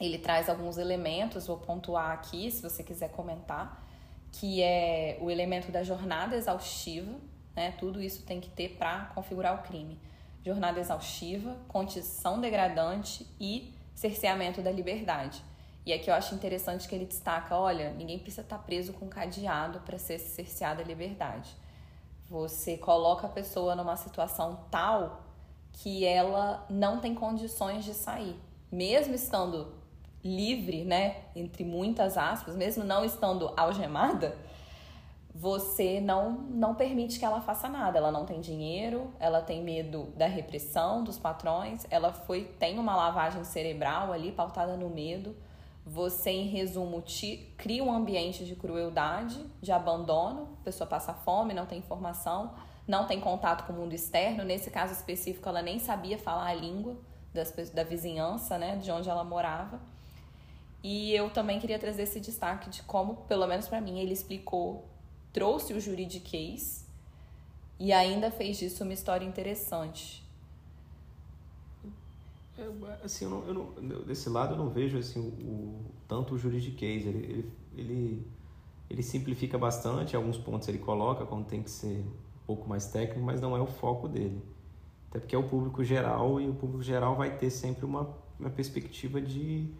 Ele 0.00 0.18
traz 0.18 0.48
alguns 0.48 0.78
elementos, 0.78 1.46
vou 1.46 1.58
pontuar 1.58 2.12
aqui, 2.12 2.50
se 2.50 2.62
você 2.62 2.82
quiser 2.82 3.10
comentar, 3.10 3.84
que 4.32 4.62
é 4.62 5.18
o 5.20 5.30
elemento 5.30 5.72
da 5.72 5.82
jornada 5.82 6.36
exaustiva, 6.36 7.12
né? 7.56 7.72
Tudo 7.72 8.00
isso 8.00 8.24
tem 8.24 8.40
que 8.40 8.48
ter 8.48 8.76
para 8.76 9.06
configurar 9.14 9.58
o 9.58 9.62
crime. 9.62 9.98
Jornada 10.44 10.78
exaustiva, 10.78 11.56
condição 11.66 12.40
degradante 12.40 13.26
e 13.40 13.74
cerceamento 13.94 14.62
da 14.62 14.70
liberdade. 14.70 15.42
E 15.84 15.92
aqui 15.92 16.10
eu 16.10 16.14
acho 16.14 16.34
interessante 16.34 16.86
que 16.86 16.94
ele 16.94 17.06
destaca, 17.06 17.56
olha, 17.56 17.90
ninguém 17.92 18.18
precisa 18.18 18.42
estar 18.42 18.58
tá 18.58 18.62
preso 18.62 18.92
com 18.92 19.08
cadeado 19.08 19.80
para 19.80 19.98
ser 19.98 20.18
cerceada 20.18 20.82
a 20.82 20.84
liberdade. 20.84 21.50
Você 22.28 22.76
coloca 22.76 23.26
a 23.26 23.30
pessoa 23.30 23.74
numa 23.74 23.96
situação 23.96 24.66
tal 24.70 25.24
que 25.72 26.04
ela 26.04 26.66
não 26.68 27.00
tem 27.00 27.14
condições 27.14 27.84
de 27.84 27.94
sair. 27.94 28.38
Mesmo 28.70 29.14
estando 29.14 29.72
livre, 30.24 30.84
né, 30.84 31.16
entre 31.34 31.64
muitas 31.64 32.18
aspas, 32.18 32.56
mesmo 32.56 32.84
não 32.84 33.04
estando 33.04 33.52
algemada, 33.56 34.36
você 35.34 36.00
não 36.00 36.32
não 36.32 36.74
permite 36.74 37.18
que 37.18 37.24
ela 37.24 37.40
faça 37.40 37.68
nada. 37.68 37.98
Ela 37.98 38.10
não 38.10 38.24
tem 38.24 38.40
dinheiro, 38.40 39.12
ela 39.20 39.40
tem 39.40 39.62
medo 39.62 40.12
da 40.16 40.26
repressão 40.26 41.04
dos 41.04 41.18
patrões, 41.18 41.86
ela 41.90 42.12
foi 42.12 42.44
tem 42.58 42.78
uma 42.78 42.96
lavagem 42.96 43.44
cerebral 43.44 44.12
ali 44.12 44.32
pautada 44.32 44.76
no 44.76 44.88
medo. 44.88 45.36
Você, 45.86 46.30
em 46.30 46.48
resumo, 46.48 47.00
te, 47.00 47.54
cria 47.56 47.82
um 47.82 47.90
ambiente 47.90 48.44
de 48.44 48.54
crueldade, 48.54 49.42
de 49.58 49.72
abandono, 49.72 50.58
a 50.60 50.64
pessoa 50.64 50.86
passa 50.86 51.14
fome, 51.14 51.54
não 51.54 51.64
tem 51.64 51.78
informação, 51.78 52.52
não 52.86 53.06
tem 53.06 53.18
contato 53.20 53.64
com 53.66 53.72
o 53.72 53.76
mundo 53.76 53.94
externo. 53.94 54.44
Nesse 54.44 54.70
caso 54.70 54.92
específico, 54.92 55.48
ela 55.48 55.62
nem 55.62 55.78
sabia 55.78 56.18
falar 56.18 56.48
a 56.48 56.54
língua 56.54 56.94
das, 57.32 57.52
da 57.70 57.84
vizinhança, 57.84 58.58
né, 58.58 58.76
de 58.76 58.90
onde 58.90 59.08
ela 59.08 59.24
morava. 59.24 59.80
E 60.82 61.12
eu 61.14 61.30
também 61.30 61.58
queria 61.58 61.78
trazer 61.78 62.02
esse 62.02 62.20
destaque 62.20 62.70
de 62.70 62.82
como, 62.82 63.16
pelo 63.26 63.46
menos 63.46 63.66
para 63.66 63.80
mim, 63.80 63.98
ele 63.98 64.12
explicou 64.12 64.88
trouxe 65.32 65.72
o 65.72 65.80
juridiquês 65.80 66.86
e 67.78 67.92
ainda 67.92 68.30
fez 68.30 68.58
disso 68.58 68.82
uma 68.82 68.92
história 68.92 69.24
interessante. 69.24 70.26
É, 72.58 73.04
assim, 73.04 73.24
eu 73.24 73.30
não, 73.30 73.46
eu 73.46 73.54
não, 73.54 74.02
desse 74.02 74.28
lado 74.28 74.54
eu 74.54 74.58
não 74.58 74.68
vejo 74.68 74.98
assim, 74.98 75.20
o, 75.20 75.84
tanto 76.08 76.34
o 76.34 76.38
juridiquês. 76.38 77.06
Ele, 77.06 77.18
ele, 77.18 77.52
ele, 77.76 78.26
ele 78.90 79.02
simplifica 79.02 79.56
bastante, 79.56 80.16
alguns 80.16 80.36
pontos 80.36 80.66
ele 80.66 80.78
coloca 80.78 81.24
quando 81.24 81.46
tem 81.46 81.62
que 81.62 81.70
ser 81.70 82.00
um 82.00 82.46
pouco 82.46 82.68
mais 82.68 82.86
técnico, 82.86 83.24
mas 83.24 83.40
não 83.40 83.56
é 83.56 83.60
o 83.60 83.66
foco 83.66 84.08
dele. 84.08 84.42
Até 85.08 85.20
porque 85.20 85.36
é 85.36 85.38
o 85.38 85.48
público 85.48 85.84
geral 85.84 86.40
e 86.40 86.48
o 86.48 86.54
público 86.54 86.82
geral 86.82 87.14
vai 87.14 87.36
ter 87.36 87.50
sempre 87.50 87.84
uma, 87.84 88.12
uma 88.40 88.50
perspectiva 88.50 89.20
de, 89.20 89.72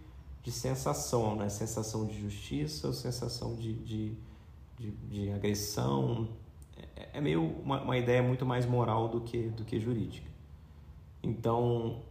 de 0.43 0.53
sensação, 0.53 1.37
né? 1.37 1.49
Sensação 1.49 2.07
de 2.07 2.21
justiça 2.21 2.87
ou 2.87 2.93
sensação 2.93 3.55
de, 3.55 3.75
de 3.75 4.17
de, 4.79 4.91
de 4.93 5.33
agressão. 5.33 6.29
É, 6.97 7.19
é 7.19 7.21
meio 7.21 7.43
uma, 7.43 7.83
uma, 7.83 7.99
ideia 7.99 8.23
muito 8.23 8.47
mais 8.47 8.65
moral 8.65 9.09
do 9.09 9.21
que, 9.21 9.49
do 9.49 9.65
que 9.65 9.81
jurídica. 9.81 10.29
Então, 11.23 12.03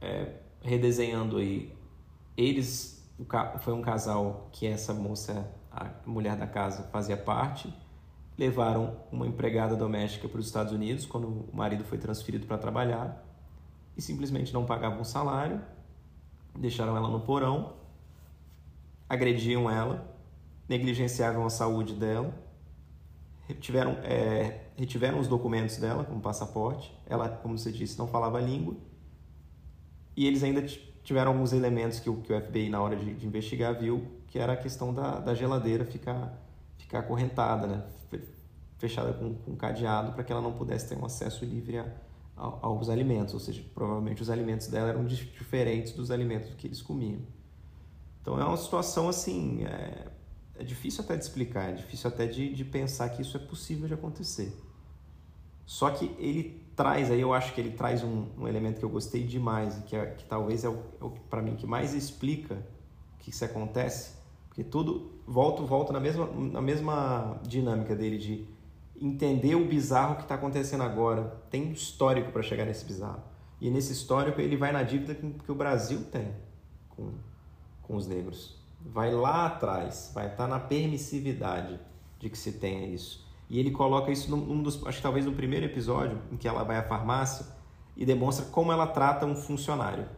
é, 0.00 0.36
redesenhando 0.62 1.36
aí, 1.36 1.72
eles 2.36 2.96
foi 3.60 3.72
um 3.72 3.82
casal 3.82 4.48
que 4.52 4.66
essa 4.66 4.92
moça, 4.92 5.50
a 5.70 5.90
mulher 6.06 6.36
da 6.36 6.46
casa, 6.46 6.84
fazia 6.84 7.16
parte. 7.16 7.72
Levaram 8.38 8.96
uma 9.10 9.26
empregada 9.26 9.74
doméstica 9.74 10.28
para 10.28 10.38
os 10.38 10.46
Estados 10.46 10.72
Unidos 10.72 11.06
quando 11.06 11.26
o 11.26 11.56
marido 11.56 11.84
foi 11.84 11.96
transferido 11.96 12.46
para 12.46 12.58
trabalhar 12.58 13.24
e 13.96 14.02
simplesmente 14.02 14.52
não 14.52 14.66
pagavam 14.66 15.02
salário, 15.04 15.62
deixaram 16.58 16.96
ela 16.96 17.08
no 17.08 17.20
porão, 17.20 17.74
agrediam 19.08 19.70
ela 19.70 20.16
negligenciavam 20.68 21.46
a 21.46 21.50
saúde 21.50 21.94
dela, 21.94 22.34
retiveram, 23.46 23.92
é, 24.02 24.62
retiveram 24.76 25.18
os 25.18 25.28
documentos 25.28 25.76
dela, 25.76 26.04
como 26.04 26.20
passaporte. 26.20 26.92
Ela, 27.06 27.28
como 27.28 27.56
você 27.56 27.70
disse, 27.70 27.98
não 27.98 28.08
falava 28.08 28.40
língua. 28.40 28.76
E 30.16 30.26
eles 30.26 30.42
ainda 30.42 30.64
tiveram 31.04 31.32
alguns 31.32 31.52
elementos 31.52 32.00
que 32.00 32.10
o, 32.10 32.16
que 32.16 32.32
o 32.32 32.40
FBI, 32.40 32.68
na 32.68 32.80
hora 32.80 32.96
de, 32.96 33.14
de, 33.14 33.26
investigar, 33.26 33.78
viu, 33.78 34.04
que 34.26 34.38
era 34.38 34.54
a 34.54 34.56
questão 34.56 34.92
da, 34.92 35.20
da 35.20 35.34
geladeira 35.34 35.84
ficar, 35.84 36.36
ficar 36.78 37.00
acorrentada, 37.00 37.66
né? 37.66 37.84
fechada 38.78 39.12
com, 39.14 39.34
com 39.34 39.56
cadeado, 39.56 40.12
para 40.12 40.22
que 40.22 40.30
ela 40.30 40.42
não 40.42 40.52
pudesse 40.52 40.88
ter 40.88 40.98
um 40.98 41.04
acesso 41.06 41.44
livre 41.46 41.78
a, 41.78 41.86
aos 42.36 42.88
alimentos. 42.88 43.34
Ou 43.34 43.40
seja, 43.40 43.64
provavelmente 43.74 44.22
os 44.22 44.30
alimentos 44.30 44.68
dela 44.68 44.90
eram 44.90 45.04
diferentes 45.04 45.92
dos 45.92 46.10
alimentos 46.10 46.54
que 46.54 46.66
eles 46.66 46.82
comiam. 46.82 47.20
Então 48.20 48.40
é 48.40 48.44
uma 48.44 48.56
situação 48.56 49.08
assim. 49.08 49.64
É, 49.64 50.06
é 50.58 50.64
difícil 50.64 51.04
até 51.04 51.16
de 51.16 51.22
explicar, 51.22 51.70
é 51.70 51.72
difícil 51.72 52.08
até 52.08 52.26
de, 52.26 52.52
de 52.52 52.64
pensar 52.64 53.08
que 53.10 53.22
isso 53.22 53.36
é 53.36 53.40
possível 53.40 53.86
de 53.86 53.94
acontecer. 53.94 54.52
Só 55.66 55.90
que 55.90 56.14
ele 56.18 56.64
traz, 56.74 57.10
aí 57.10 57.20
eu 57.20 57.34
acho 57.34 57.52
que 57.54 57.60
ele 57.60 57.72
traz 57.72 58.02
um, 58.04 58.26
um 58.38 58.46
elemento 58.46 58.78
que 58.78 58.84
eu 58.84 58.88
gostei 58.88 59.24
demais, 59.24 59.74
que, 59.86 59.96
é, 59.96 60.06
que 60.06 60.24
talvez 60.24 60.64
é 60.64 60.68
o, 60.68 60.78
é 61.00 61.04
o 61.04 61.10
para 61.10 61.42
mim 61.42 61.56
que 61.56 61.66
mais 61.66 61.94
explica 61.94 62.54
o 62.54 63.18
que 63.18 63.30
isso 63.30 63.44
acontece, 63.44 64.14
porque 64.48 64.62
tudo 64.62 65.10
volta 65.26 65.62
volta 65.62 65.92
na 65.92 66.00
mesma, 66.00 66.26
na 66.26 66.62
mesma 66.62 67.40
dinâmica 67.42 67.96
dele 67.96 68.18
de 68.18 68.55
entender 69.00 69.54
o 69.54 69.66
bizarro 69.66 70.16
que 70.16 70.22
está 70.22 70.34
acontecendo 70.34 70.82
agora. 70.82 71.42
Tem 71.50 71.68
um 71.68 71.72
histórico 71.72 72.32
para 72.32 72.42
chegar 72.42 72.64
nesse 72.64 72.84
bizarro. 72.84 73.22
E 73.60 73.70
nesse 73.70 73.92
histórico 73.92 74.40
ele 74.40 74.56
vai 74.56 74.72
na 74.72 74.82
dívida 74.82 75.14
que, 75.14 75.50
o 75.50 75.54
Brasil 75.54 76.04
tem 76.10 76.34
com, 76.88 77.12
com 77.82 77.96
os 77.96 78.06
negros 78.06 78.56
vai 78.92 79.12
lá 79.12 79.46
atrás, 79.46 80.10
vai 80.14 80.26
estar 80.26 80.44
tá 80.44 80.48
na 80.48 80.60
permissividade 80.60 81.78
de 82.18 82.30
que 82.30 82.38
se 82.38 82.52
tenha 82.52 82.86
isso. 82.86 83.26
E 83.48 83.58
ele 83.60 83.70
coloca 83.70 84.10
isso 84.10 84.34
num 84.34 84.62
dos, 84.62 84.84
acho 84.86 84.98
que 84.98 85.02
talvez 85.02 85.24
no 85.24 85.32
primeiro 85.32 85.66
episódio, 85.66 86.20
em 86.32 86.36
que 86.36 86.48
ela 86.48 86.64
vai 86.64 86.78
à 86.78 86.82
farmácia 86.82 87.46
e 87.96 88.04
demonstra 88.04 88.46
como 88.46 88.72
ela 88.72 88.86
trata 88.86 89.24
um 89.24 89.36
funcionário. 89.36 90.08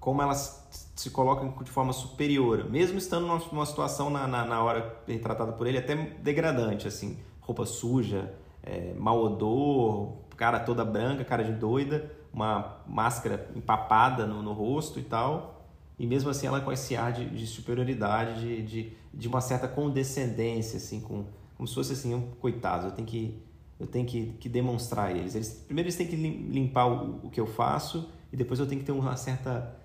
Como 0.00 0.20
ela 0.20 0.34
se 0.34 1.10
colocam 1.10 1.54
de 1.62 1.70
forma 1.70 1.92
superior, 1.92 2.68
mesmo 2.68 2.98
estando 2.98 3.26
numa, 3.26 3.38
numa 3.52 3.66
situação 3.66 4.10
na, 4.10 4.26
na, 4.26 4.44
na, 4.44 4.62
hora 4.62 5.00
retratada 5.06 5.52
por 5.52 5.66
ele 5.66 5.78
até 5.78 5.94
degradante, 5.94 6.88
assim, 6.88 7.18
roupa 7.42 7.66
suja, 7.66 8.34
é, 8.62 8.94
mau 8.94 9.22
odor, 9.22 10.16
cara 10.36 10.58
toda 10.58 10.84
branca, 10.84 11.24
cara 11.24 11.44
de 11.44 11.52
doida, 11.52 12.10
uma 12.32 12.82
máscara 12.86 13.50
empapada 13.54 14.26
no, 14.26 14.42
no 14.42 14.52
rosto 14.52 14.98
e 14.98 15.02
tal, 15.02 15.66
e 15.98 16.06
mesmo 16.06 16.30
assim 16.30 16.46
ela 16.46 16.60
com 16.60 16.72
esse 16.72 16.96
ar 16.96 17.12
de, 17.12 17.28
de 17.28 17.46
superioridade, 17.46 18.40
de, 18.40 18.62
de, 18.62 18.92
de, 19.12 19.28
uma 19.28 19.40
certa 19.40 19.68
condescendência, 19.68 20.78
assim, 20.78 21.00
com, 21.00 21.26
como 21.56 21.68
se 21.68 21.74
fosse 21.74 21.92
assim, 21.92 22.14
um, 22.14 22.30
coitados, 22.40 22.86
eu 22.86 22.92
tenho 22.92 23.06
que 23.06 23.42
eu 23.78 23.86
tenho 23.86 24.06
que, 24.06 24.26
que 24.38 24.48
demonstrar 24.48 25.10
eles. 25.10 25.34
eles. 25.34 25.64
Primeiro 25.66 25.88
eles 25.88 25.96
têm 25.96 26.06
que 26.06 26.14
limpar 26.14 26.86
o, 26.86 27.26
o 27.26 27.30
que 27.30 27.40
eu 27.40 27.48
faço 27.48 28.08
e 28.32 28.36
depois 28.36 28.60
eu 28.60 28.66
tenho 28.66 28.80
que 28.80 28.86
ter 28.86 28.92
uma 28.92 29.16
certa 29.16 29.76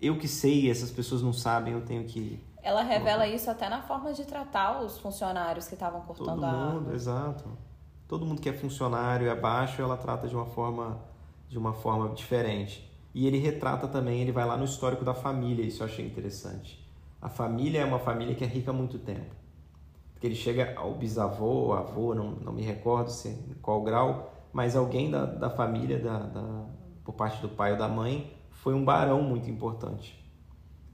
eu 0.00 0.16
que 0.16 0.28
sei, 0.28 0.70
essas 0.70 0.90
pessoas 0.90 1.22
não 1.22 1.32
sabem, 1.32 1.74
eu 1.74 1.80
tenho 1.80 2.04
que. 2.04 2.38
Ela 2.62 2.82
revela 2.82 3.26
isso 3.26 3.50
até 3.50 3.68
na 3.68 3.82
forma 3.82 4.12
de 4.12 4.24
tratar 4.24 4.82
os 4.82 4.98
funcionários 4.98 5.68
que 5.68 5.74
estavam 5.74 6.00
cortando 6.02 6.40
Todo 6.40 6.44
a 6.44 6.52
mundo, 6.52 6.94
exato. 6.94 7.44
Todo 8.06 8.26
mundo 8.26 8.40
que 8.40 8.48
é 8.48 8.52
funcionário 8.52 9.26
e 9.26 9.30
abaixo, 9.30 9.80
ela 9.80 9.96
trata 9.96 10.26
de 10.26 10.34
uma 10.34 10.46
forma 10.46 10.98
de 11.48 11.58
uma 11.58 11.72
forma 11.72 12.10
diferente. 12.14 12.88
E 13.14 13.26
ele 13.26 13.38
retrata 13.38 13.88
também, 13.88 14.20
ele 14.20 14.32
vai 14.32 14.46
lá 14.46 14.56
no 14.56 14.64
histórico 14.64 15.04
da 15.04 15.14
família, 15.14 15.64
isso 15.64 15.82
eu 15.82 15.86
achei 15.86 16.06
interessante. 16.06 16.86
A 17.20 17.28
família 17.28 17.80
é 17.80 17.84
uma 17.84 17.98
família 17.98 18.34
que 18.34 18.44
é 18.44 18.46
rica 18.46 18.70
há 18.70 18.74
muito 18.74 18.98
tempo. 18.98 19.34
Porque 20.12 20.26
ele 20.26 20.34
chega 20.34 20.74
ao 20.76 20.94
bisavô, 20.94 21.72
avô, 21.72 22.14
não, 22.14 22.32
não 22.32 22.52
me 22.52 22.62
recordo 22.62 23.10
se, 23.10 23.28
em 23.28 23.54
qual 23.62 23.82
grau, 23.82 24.32
mas 24.52 24.76
alguém 24.76 25.10
da, 25.10 25.24
da 25.24 25.50
família, 25.50 25.98
da, 25.98 26.18
da, 26.18 26.64
por 27.04 27.14
parte 27.14 27.40
do 27.40 27.48
pai 27.48 27.72
ou 27.72 27.78
da 27.78 27.88
mãe, 27.88 28.36
foi 28.50 28.74
um 28.74 28.84
barão 28.84 29.22
muito 29.22 29.50
importante. 29.50 30.18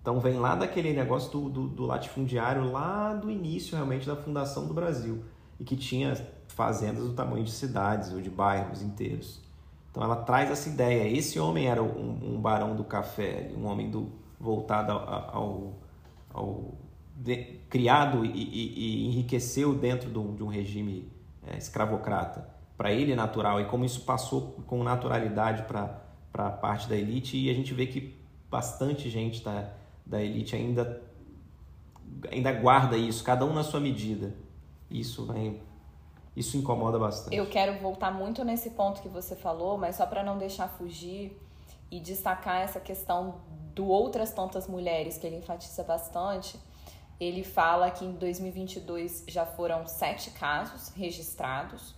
Então 0.05 0.21
vem 0.21 0.35
lá 0.35 0.55
daquele 0.55 0.93
negócio 0.93 1.33
do, 1.33 1.49
do, 1.49 1.67
do, 1.67 1.87
latifundiário, 1.87 2.71
lá 2.71 3.15
do 3.15 3.31
início 3.31 3.75
realmente 3.75 4.07
da 4.07 4.15
fundação 4.15 4.67
do 4.67 4.75
Brasil, 4.75 5.25
e 5.59 5.65
que 5.65 5.75
tinha 5.75 6.15
fazendas 6.47 7.05
do 7.05 7.15
tamanho 7.15 7.43
de 7.43 7.51
cidades 7.51 8.13
ou 8.13 8.21
de 8.21 8.29
bairros 8.29 8.83
inteiros. 8.83 9.41
Então 9.91 10.03
ela 10.03 10.17
traz 10.17 10.51
essa 10.51 10.69
ideia. 10.69 11.09
Esse 11.09 11.41
homem 11.41 11.69
era 11.69 11.83
um, 11.83 12.35
um 12.35 12.39
barão 12.39 12.77
do 12.77 12.85
café, 12.85 13.51
um 13.57 13.65
homem 13.65 13.91
do, 13.91 14.13
voltado 14.39 14.93
ao, 14.93 15.35
ao, 15.35 15.73
ao 16.35 16.75
de, 17.17 17.61
criado 17.71 18.27
e, 18.27 18.29
e, 18.29 18.75
e, 18.77 19.07
enriqueceu 19.07 19.73
dentro 19.73 20.11
de 20.11 20.19
um, 20.19 20.35
de 20.35 20.43
um 20.43 20.49
regime 20.49 21.11
é, 21.47 21.57
escravocrata. 21.57 22.47
Para 22.77 22.93
ele 22.93 23.13
é 23.13 23.17
natural 23.17 23.59
e 23.59 23.65
como 23.65 23.87
isso 23.87 24.03
passou 24.03 24.55
com 24.67 24.85
naturalidade 24.85 25.63
para 25.63 26.05
para 26.31 26.51
parte 26.51 26.89
da 26.89 26.97
elite 26.97 27.37
e 27.37 27.49
a 27.49 27.55
gente 27.55 27.73
vê 27.73 27.87
que 27.87 28.13
bastante 28.51 29.09
gente 29.09 29.41
da, 29.45 29.71
da 30.05 30.23
elite 30.23 30.55
ainda 30.55 31.03
ainda 32.31 32.53
guarda 32.53 32.97
isso, 32.97 33.25
cada 33.25 33.45
um 33.45 33.53
na 33.53 33.63
sua 33.63 33.81
medida. 33.81 34.35
Isso 34.91 35.25
vai 35.27 35.61
isso 36.37 36.57
incomoda 36.57 36.99
bastante. 36.99 37.37
Eu 37.37 37.47
quero 37.47 37.79
voltar 37.79 38.11
muito 38.13 38.45
nesse 38.45 38.71
ponto 38.71 39.01
que 39.01 39.09
você 39.09 39.37
falou, 39.37 39.79
mas 39.79 39.97
só 39.97 40.07
para 40.07 40.23
não 40.23 40.37
deixar 40.37 40.69
fugir 40.69 41.41
e 41.91 42.01
destacar 42.01 42.63
essa 42.63 42.81
questão 42.81 43.37
do 43.75 43.87
outras 43.87 44.33
tantas 44.33 44.67
mulheres 44.67 45.17
que 45.17 45.27
ele 45.27 45.37
enfatiza 45.37 45.85
bastante. 45.85 46.59
Ele 47.21 47.45
fala 47.45 47.91
que 47.91 48.05
em 48.05 48.13
2022 48.13 49.25
já 49.29 49.47
foram 49.47 49.87
sete 49.87 50.33
casos 50.33 50.89
registrados 50.89 51.95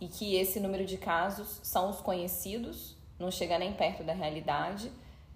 e 0.00 0.06
que 0.06 0.36
esse 0.36 0.60
número 0.60 0.86
de 0.86 0.96
casos 0.96 1.60
são 1.62 1.90
os 1.90 2.00
conhecidos 2.00 2.96
não 3.20 3.30
chega 3.30 3.58
nem 3.58 3.74
perto 3.74 4.02
da 4.02 4.14
realidade. 4.14 4.90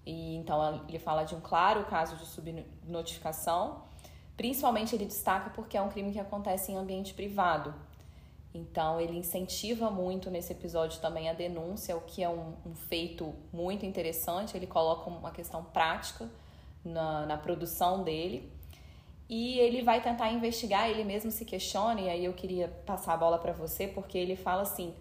E 0.05 0.35
então 0.35 0.83
ele 0.87 0.99
fala 0.99 1.23
de 1.23 1.33
um 1.35 1.41
claro 1.41 1.83
caso 1.85 2.15
de 2.15 2.25
subnotificação. 2.25 3.83
Principalmente 4.37 4.95
ele 4.95 5.05
destaca 5.05 5.49
porque 5.49 5.77
é 5.77 5.81
um 5.81 5.89
crime 5.89 6.11
que 6.11 6.19
acontece 6.19 6.71
em 6.71 6.75
ambiente 6.75 7.13
privado. 7.13 7.73
Então 8.53 9.01
ele 9.01 9.17
incentiva 9.17 9.89
muito 9.89 10.29
nesse 10.29 10.53
episódio 10.53 11.01
também 11.01 11.29
a 11.29 11.33
denúncia, 11.33 11.95
o 11.97 12.01
que 12.01 12.23
é 12.23 12.29
um, 12.29 12.53
um 12.65 12.75
feito 12.75 13.33
muito 13.51 13.85
interessante. 13.85 14.55
Ele 14.55 14.67
coloca 14.67 15.09
uma 15.09 15.31
questão 15.31 15.63
prática 15.63 16.29
na, 16.83 17.25
na 17.25 17.37
produção 17.37 18.03
dele. 18.03 18.51
E 19.27 19.57
ele 19.57 19.81
vai 19.81 20.01
tentar 20.01 20.31
investigar, 20.31 20.87
ele 20.87 21.03
mesmo 21.03 21.31
se 21.31 21.43
questiona, 21.45 21.99
e 21.99 22.09
aí 22.09 22.25
eu 22.25 22.33
queria 22.33 22.67
passar 22.85 23.13
a 23.13 23.17
bola 23.17 23.39
para 23.39 23.51
você, 23.51 23.87
porque 23.87 24.17
ele 24.17 24.35
fala 24.35 24.61
assim: 24.61 24.93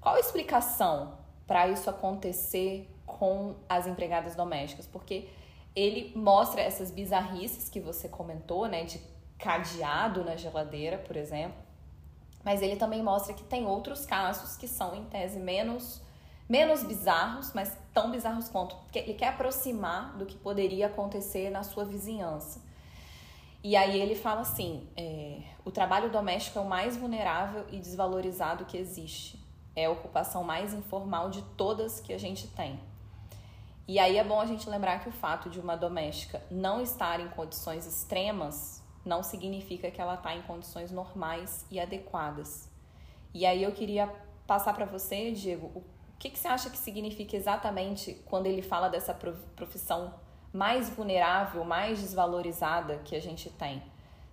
qual 0.00 0.14
a 0.14 0.20
explicação 0.20 1.18
para 1.46 1.66
isso 1.68 1.90
acontecer 1.90 2.88
com 3.18 3.54
as 3.68 3.86
empregadas 3.86 4.34
domésticas, 4.34 4.86
porque 4.86 5.28
ele 5.74 6.12
mostra 6.14 6.60
essas 6.60 6.90
bizarrices 6.90 7.68
que 7.68 7.80
você 7.80 8.08
comentou, 8.08 8.66
né, 8.66 8.84
de 8.84 9.00
cadeado 9.38 10.24
na 10.24 10.36
geladeira, 10.36 10.98
por 10.98 11.16
exemplo. 11.16 11.56
Mas 12.44 12.60
ele 12.60 12.76
também 12.76 13.02
mostra 13.02 13.34
que 13.34 13.42
tem 13.44 13.66
outros 13.66 14.04
casos 14.04 14.56
que 14.56 14.68
são 14.68 14.94
em 14.94 15.04
tese 15.04 15.38
menos 15.38 16.00
menos 16.48 16.82
bizarros, 16.82 17.52
mas 17.54 17.78
tão 17.94 18.10
bizarros 18.10 18.48
quanto, 18.48 18.76
porque 18.76 18.98
ele 18.98 19.14
quer 19.14 19.28
aproximar 19.28 20.18
do 20.18 20.26
que 20.26 20.36
poderia 20.36 20.86
acontecer 20.86 21.48
na 21.48 21.62
sua 21.62 21.84
vizinhança. 21.84 22.60
E 23.64 23.74
aí 23.74 23.98
ele 23.98 24.14
fala 24.14 24.40
assim: 24.40 24.86
é, 24.96 25.38
o 25.64 25.70
trabalho 25.70 26.10
doméstico 26.10 26.58
é 26.58 26.62
o 26.62 26.68
mais 26.68 26.96
vulnerável 26.96 27.64
e 27.70 27.78
desvalorizado 27.78 28.66
que 28.66 28.76
existe 28.76 29.42
é 29.74 29.86
a 29.86 29.90
ocupação 29.90 30.44
mais 30.44 30.74
informal 30.74 31.30
de 31.30 31.42
todas 31.56 32.00
que 32.00 32.12
a 32.12 32.18
gente 32.18 32.46
tem. 32.48 32.78
E 33.86 33.98
aí 33.98 34.16
é 34.16 34.24
bom 34.24 34.40
a 34.40 34.46
gente 34.46 34.68
lembrar 34.70 35.00
que 35.00 35.08
o 35.08 35.12
fato 35.12 35.50
de 35.50 35.58
uma 35.58 35.76
doméstica 35.76 36.40
não 36.50 36.80
estar 36.80 37.18
em 37.18 37.28
condições 37.28 37.86
extremas 37.86 38.82
não 39.04 39.22
significa 39.22 39.90
que 39.90 40.00
ela 40.00 40.14
está 40.14 40.34
em 40.34 40.42
condições 40.42 40.92
normais 40.92 41.66
e 41.70 41.80
adequadas. 41.80 42.70
E 43.34 43.44
aí 43.44 43.62
eu 43.62 43.72
queria 43.72 44.08
passar 44.46 44.72
para 44.74 44.84
você, 44.84 45.32
Diego, 45.32 45.72
o 45.74 45.84
que, 46.18 46.30
que 46.30 46.38
você 46.38 46.46
acha 46.46 46.70
que 46.70 46.78
significa 46.78 47.36
exatamente 47.36 48.14
quando 48.26 48.46
ele 48.46 48.62
fala 48.62 48.88
dessa 48.88 49.12
profissão 49.12 50.14
mais 50.52 50.88
vulnerável, 50.90 51.64
mais 51.64 52.00
desvalorizada 52.00 52.98
que 52.98 53.16
a 53.16 53.20
gente 53.20 53.50
tem? 53.50 53.82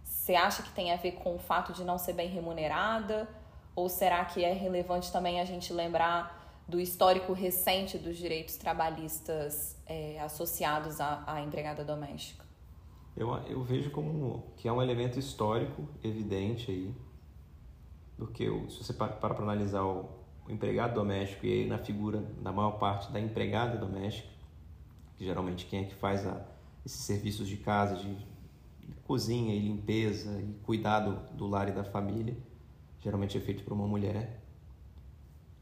Você 0.04 0.36
acha 0.36 0.62
que 0.62 0.72
tem 0.72 0.92
a 0.92 0.96
ver 0.96 1.14
com 1.14 1.36
o 1.36 1.40
fato 1.40 1.74
de 1.74 1.84
não 1.84 1.98
ser 1.98 2.14
bem 2.14 2.30
remunerada? 2.30 3.28
Ou 3.76 3.90
será 3.90 4.24
que 4.26 4.44
é 4.44 4.54
relevante 4.54 5.12
também 5.12 5.40
a 5.40 5.46
gente 5.46 5.74
lembrar 5.74 6.39
do 6.70 6.80
histórico 6.80 7.34
recente 7.34 7.98
dos 7.98 8.16
direitos 8.16 8.56
trabalhistas 8.56 9.76
é, 9.88 10.20
associados 10.20 11.02
à, 11.02 11.24
à, 11.26 11.42
empregada 11.42 11.84
doméstica? 11.84 12.46
Eu, 13.18 13.34
eu 13.48 13.64
vejo 13.64 13.90
como 13.90 14.54
que 14.56 14.68
é 14.68 14.72
um 14.72 14.80
elemento 14.80 15.18
histórico 15.18 15.90
evidente 16.04 16.70
aí, 16.70 16.96
do 18.16 18.28
que 18.28 18.46
se 18.70 18.84
você 18.84 18.94
para 18.94 19.14
para 19.14 19.36
analisar 19.42 19.84
o, 19.84 20.10
o 20.48 20.52
empregado 20.52 20.94
doméstico 20.94 21.46
e 21.48 21.52
aí 21.52 21.68
na 21.68 21.80
figura 21.80 22.20
da 22.40 22.52
maior 22.52 22.78
parte 22.78 23.12
da 23.12 23.20
empregada 23.20 23.76
doméstica, 23.76 24.30
que 25.18 25.26
geralmente 25.26 25.66
quem 25.66 25.82
é 25.82 25.84
que 25.86 25.96
faz 25.96 26.28
a, 26.28 26.46
esses 26.86 27.02
serviços 27.02 27.48
de 27.48 27.58
casa, 27.58 27.96
de, 27.96 28.14
de 28.14 28.94
cozinha 29.06 29.56
e 29.56 29.60
limpeza 29.60 30.40
e 30.40 30.54
cuidado 30.64 31.20
do 31.36 31.48
lar 31.48 31.68
e 31.68 31.72
da 31.72 31.84
família, 31.84 32.38
geralmente 33.02 33.38
é 33.38 33.42
feito 33.42 33.64
por 33.64 33.74
uma 33.74 33.88
mulher, 33.88 34.40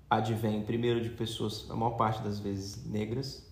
advém 0.09 0.63
primeiro 0.63 1.01
de 1.01 1.09
pessoas, 1.09 1.69
a 1.69 1.75
maior 1.75 1.91
parte 1.91 2.21
das 2.21 2.39
vezes, 2.39 2.85
negras, 2.85 3.45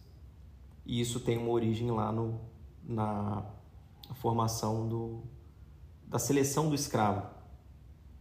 e 0.85 1.01
isso 1.01 1.19
tem 1.19 1.37
uma 1.37 1.49
origem 1.49 1.91
lá 1.91 2.11
no, 2.11 2.39
na 2.83 3.43
formação 4.15 4.87
do, 4.87 5.23
da 6.07 6.19
seleção 6.19 6.69
do 6.69 6.75
escravo. 6.75 7.27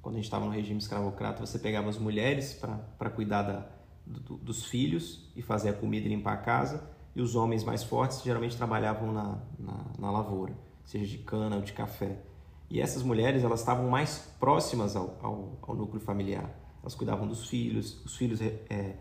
Quando 0.01 0.17
a 0.17 0.19
gente 0.19 0.25
estava 0.25 0.45
no 0.45 0.51
regime 0.51 0.79
escravocrata, 0.79 1.45
você 1.45 1.59
pegava 1.59 1.89
as 1.89 1.99
mulheres 1.99 2.53
para 2.53 3.11
cuidar 3.11 3.43
da, 3.43 3.67
do, 4.07 4.37
dos 4.37 4.65
filhos 4.65 5.31
e 5.37 5.43
fazer 5.43 5.71
a 5.71 5.73
comida 5.73 6.07
e 6.07 6.09
limpar 6.09 6.35
a 6.35 6.39
casa, 6.39 6.91
e 7.15 7.23
os 7.23 7.37
homens 7.37 7.63
mais 7.63 7.85
fortes 7.85 8.23
geralmente 8.23 8.57
trabalhavam 8.57 9.13
na, 9.13 9.39
na, 9.59 9.85
na 9.99 10.11
lavoura, 10.11 10.53
seja 10.85 11.07
de 11.07 11.19
cana 11.19 11.57
ou 11.57 11.63
de 11.63 11.73
café. 11.73 12.19
E 12.69 12.81
essas 12.81 13.03
mulheres 13.03 13.45
elas 13.45 13.61
estavam 13.61 13.89
mais 13.89 14.19
próximas 14.41 14.97
ao, 14.97 15.17
ao, 15.23 15.59
ao 15.63 15.77
núcleo 15.77 16.01
familiar. 16.01 16.51
Elas 16.85 16.95
cuidavam 16.95 17.27
dos 17.27 17.49
filhos, 17.49 17.99
os 18.05 18.15
filhos 18.15 18.43
é, 18.43 18.97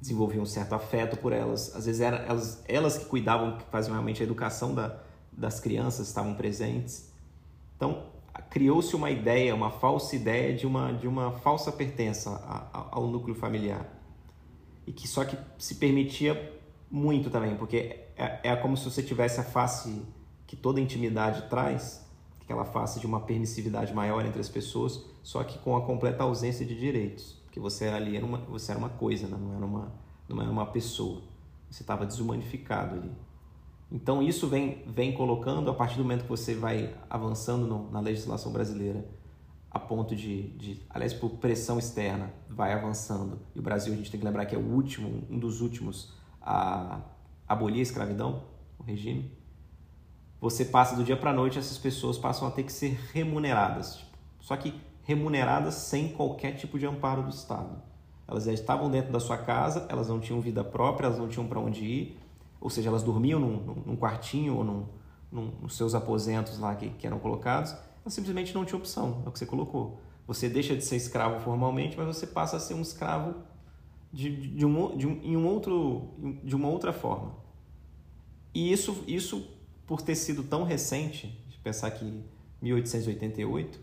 desenvolviam 0.00 0.42
um 0.42 0.46
certo 0.46 0.74
afeto 0.74 1.18
por 1.18 1.34
elas. 1.34 1.76
Às 1.76 1.84
vezes 1.84 2.00
eram 2.00 2.16
elas, 2.16 2.64
elas 2.66 2.96
que 2.96 3.04
cuidavam, 3.04 3.58
que 3.58 3.64
faziam 3.66 3.92
realmente 3.92 4.22
a 4.22 4.24
educação 4.24 4.74
da, 4.74 4.98
das 5.30 5.60
crianças, 5.60 6.08
estavam 6.08 6.34
presentes. 6.34 7.12
Então 7.76 8.06
criou-se 8.48 8.96
uma 8.96 9.10
ideia, 9.10 9.54
uma 9.54 9.70
falsa 9.70 10.16
ideia 10.16 10.56
de 10.56 10.66
uma, 10.66 10.92
de 10.92 11.06
uma 11.06 11.32
falsa 11.32 11.70
pertença 11.70 12.30
ao 12.90 13.06
núcleo 13.06 13.34
familiar. 13.34 13.86
E 14.86 14.92
que 14.92 15.06
só 15.06 15.22
que 15.22 15.36
se 15.58 15.74
permitia 15.74 16.58
muito 16.90 17.28
também, 17.28 17.54
porque 17.54 18.00
é, 18.16 18.40
é 18.44 18.56
como 18.56 18.78
se 18.78 18.84
você 18.86 19.02
tivesse 19.02 19.40
a 19.40 19.44
face 19.44 20.02
que 20.46 20.56
toda 20.56 20.80
intimidade 20.80 21.50
traz, 21.50 22.05
aquela 22.46 22.64
face 22.64 23.00
de 23.00 23.06
uma 23.06 23.20
permissividade 23.20 23.92
maior 23.92 24.24
entre 24.24 24.40
as 24.40 24.48
pessoas, 24.48 25.04
só 25.20 25.42
que 25.42 25.58
com 25.58 25.76
a 25.76 25.84
completa 25.84 26.22
ausência 26.22 26.64
de 26.64 26.78
direitos, 26.78 27.42
porque 27.44 27.58
você 27.58 27.88
ali 27.88 28.16
era 28.16 28.24
uma, 28.24 28.38
você 28.38 28.70
era 28.70 28.78
uma 28.78 28.88
coisa, 28.88 29.26
né? 29.26 29.36
não 29.36 29.52
era 29.52 29.66
uma, 29.66 29.92
não 30.28 30.40
era 30.40 30.50
uma 30.50 30.66
pessoa. 30.66 31.22
Você 31.68 31.82
estava 31.82 32.06
desumanificado 32.06 32.94
ali. 32.94 33.10
Então 33.90 34.22
isso 34.22 34.46
vem, 34.46 34.84
vem 34.86 35.12
colocando, 35.12 35.68
a 35.68 35.74
partir 35.74 35.96
do 35.96 36.04
momento 36.04 36.22
que 36.22 36.28
você 36.28 36.54
vai 36.54 36.94
avançando 37.10 37.66
no, 37.66 37.90
na 37.90 37.98
legislação 37.98 38.52
brasileira, 38.52 39.04
a 39.68 39.80
ponto 39.80 40.14
de, 40.14 40.50
de, 40.50 40.80
aliás, 40.88 41.12
por 41.12 41.30
pressão 41.30 41.80
externa, 41.80 42.32
vai 42.48 42.72
avançando. 42.72 43.40
E 43.56 43.58
o 43.58 43.62
Brasil, 43.62 43.92
a 43.92 43.96
gente 43.96 44.08
tem 44.08 44.20
que 44.20 44.24
lembrar 44.24 44.46
que 44.46 44.54
é 44.54 44.58
o 44.58 44.72
último, 44.72 45.24
um 45.28 45.38
dos 45.38 45.60
últimos 45.60 46.14
a 46.40 47.00
abolir 47.48 47.80
a 47.80 47.82
escravidão, 47.82 48.44
o 48.78 48.84
regime. 48.84 49.35
Você 50.40 50.64
passa 50.64 50.94
do 50.94 51.02
dia 51.02 51.16
para 51.16 51.32
noite, 51.32 51.58
essas 51.58 51.78
pessoas 51.78 52.18
passam 52.18 52.46
a 52.46 52.50
ter 52.50 52.62
que 52.62 52.72
ser 52.72 52.98
remuneradas. 53.12 54.04
Só 54.40 54.56
que 54.56 54.74
remuneradas 55.02 55.74
sem 55.74 56.08
qualquer 56.08 56.52
tipo 56.52 56.78
de 56.78 56.86
amparo 56.86 57.22
do 57.22 57.30
Estado. 57.30 57.80
Elas 58.28 58.44
já 58.44 58.52
estavam 58.52 58.90
dentro 58.90 59.12
da 59.12 59.20
sua 59.20 59.38
casa, 59.38 59.86
elas 59.88 60.08
não 60.08 60.18
tinham 60.18 60.40
vida 60.40 60.64
própria, 60.64 61.06
elas 61.06 61.18
não 61.18 61.28
tinham 61.28 61.46
para 61.46 61.60
onde 61.60 61.84
ir, 61.84 62.18
ou 62.60 62.68
seja, 62.68 62.88
elas 62.88 63.02
dormiam 63.02 63.38
num, 63.38 63.82
num 63.86 63.96
quartinho 63.96 64.56
ou 64.56 64.64
num, 64.64 64.86
num, 65.30 65.52
nos 65.62 65.76
seus 65.76 65.94
aposentos 65.94 66.58
lá 66.58 66.74
que, 66.74 66.90
que 66.90 67.06
eram 67.06 67.18
colocados, 67.20 67.72
elas 68.02 68.12
simplesmente 68.12 68.52
não 68.54 68.64
tinham 68.64 68.80
opção, 68.80 69.22
é 69.24 69.28
o 69.28 69.32
que 69.32 69.38
você 69.38 69.46
colocou. 69.46 70.00
Você 70.26 70.48
deixa 70.48 70.74
de 70.74 70.84
ser 70.84 70.96
escravo 70.96 71.38
formalmente, 71.40 71.96
mas 71.96 72.06
você 72.06 72.26
passa 72.26 72.56
a 72.56 72.60
ser 72.60 72.74
um 72.74 72.82
escravo 72.82 73.36
de, 74.12 74.34
de, 74.34 74.48
de, 74.48 74.66
um, 74.66 74.96
de, 74.96 75.06
um, 75.06 75.20
em 75.22 75.36
um 75.36 75.46
outro, 75.46 76.14
de 76.42 76.56
uma 76.56 76.68
outra 76.68 76.92
forma. 76.92 77.34
E 78.52 78.72
isso, 78.72 79.04
isso, 79.06 79.46
por 79.86 80.02
ter 80.02 80.14
sido 80.14 80.42
tão 80.42 80.64
recente, 80.64 81.28
de 81.48 81.58
pensar 81.58 81.90
que 81.90 82.24
1888, 82.60 83.80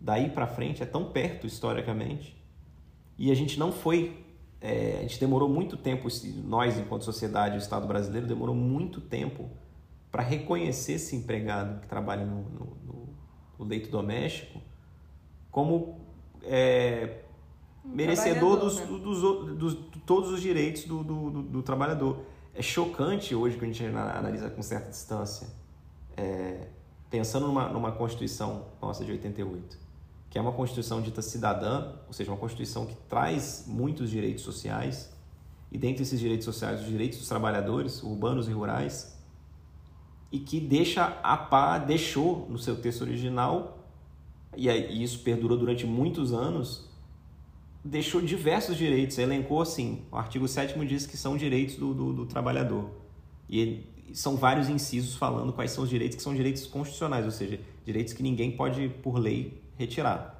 daí 0.00 0.30
para 0.30 0.46
frente 0.46 0.82
é 0.82 0.86
tão 0.86 1.10
perto 1.10 1.46
historicamente, 1.46 2.36
e 3.16 3.30
a 3.30 3.34
gente 3.34 3.58
não 3.58 3.70
foi, 3.70 4.24
é, 4.60 4.96
a 4.98 5.02
gente 5.02 5.20
demorou 5.20 5.48
muito 5.48 5.76
tempo, 5.76 6.08
nós 6.44 6.78
enquanto 6.78 7.04
sociedade, 7.04 7.56
o 7.56 7.58
Estado 7.58 7.86
brasileiro 7.86 8.26
demorou 8.26 8.54
muito 8.54 9.00
tempo 9.00 9.48
para 10.10 10.22
reconhecer 10.22 10.94
esse 10.94 11.16
empregado 11.16 11.80
que 11.80 11.86
trabalha 11.86 12.24
no, 12.24 12.42
no, 12.42 12.76
no 13.58 13.64
leito 13.64 13.90
doméstico 13.90 14.60
como 15.50 16.00
é, 16.42 17.20
um 17.84 17.90
merecedor 17.90 18.58
dos, 18.58 18.80
né? 18.80 18.86
dos, 18.86 19.20
dos, 19.20 19.56
dos, 19.56 19.90
de 19.90 20.00
todos 20.00 20.30
os 20.30 20.40
direitos 20.40 20.84
do, 20.84 21.04
do, 21.04 21.42
do, 21.42 21.62
trabalhador. 21.62 22.24
É 22.54 22.62
chocante 22.62 23.34
hoje 23.34 23.56
que 23.56 23.64
a 23.64 23.68
gente 23.68 23.84
analisa 23.84 24.48
com 24.48 24.62
certa 24.62 24.90
distância, 24.90 25.48
é, 26.16 26.68
pensando 27.10 27.46
numa, 27.46 27.68
numa 27.68 27.92
Constituição 27.92 28.66
nossa 28.80 29.04
de 29.04 29.12
88 29.12 29.84
que 30.34 30.38
é 30.38 30.40
uma 30.40 30.50
Constituição 30.50 31.00
dita 31.00 31.22
cidadã, 31.22 31.92
ou 32.08 32.12
seja, 32.12 32.28
uma 32.28 32.36
Constituição 32.36 32.86
que 32.86 32.96
traz 33.08 33.66
muitos 33.68 34.10
direitos 34.10 34.42
sociais, 34.42 35.16
e 35.70 35.78
dentre 35.78 36.02
esses 36.02 36.18
direitos 36.18 36.44
sociais, 36.44 36.80
os 36.80 36.88
direitos 36.88 37.20
dos 37.20 37.28
trabalhadores, 37.28 38.02
urbanos 38.02 38.48
e 38.48 38.50
rurais, 38.50 39.16
e 40.32 40.40
que 40.40 40.58
deixa 40.58 41.04
a 41.22 41.36
pá, 41.36 41.78
deixou 41.78 42.48
no 42.50 42.58
seu 42.58 42.74
texto 42.74 43.02
original, 43.02 43.78
e 44.56 44.68
isso 45.04 45.20
perdurou 45.20 45.56
durante 45.56 45.86
muitos 45.86 46.32
anos, 46.32 46.90
deixou 47.84 48.20
diversos 48.22 48.76
direitos, 48.76 49.18
elencou 49.18 49.60
assim, 49.60 50.02
o 50.10 50.16
artigo 50.16 50.48
7 50.48 50.78
diz 50.86 51.06
que 51.06 51.16
são 51.16 51.36
direitos 51.36 51.76
do, 51.76 51.92
do, 51.92 52.12
do 52.12 52.26
trabalhador, 52.26 52.90
e 53.48 53.84
são 54.14 54.36
vários 54.36 54.68
incisos 54.68 55.14
falando 55.16 55.52
quais 55.52 55.70
são 55.70 55.84
os 55.84 55.90
direitos 55.90 56.16
que 56.16 56.22
são 56.22 56.34
direitos 56.34 56.66
constitucionais, 56.66 57.26
ou 57.26 57.30
seja, 57.30 57.60
direitos 57.84 58.14
que 58.14 58.22
ninguém 58.22 58.56
pode, 58.56 58.88
por 59.02 59.18
lei, 59.18 59.62
retirar. 59.76 60.32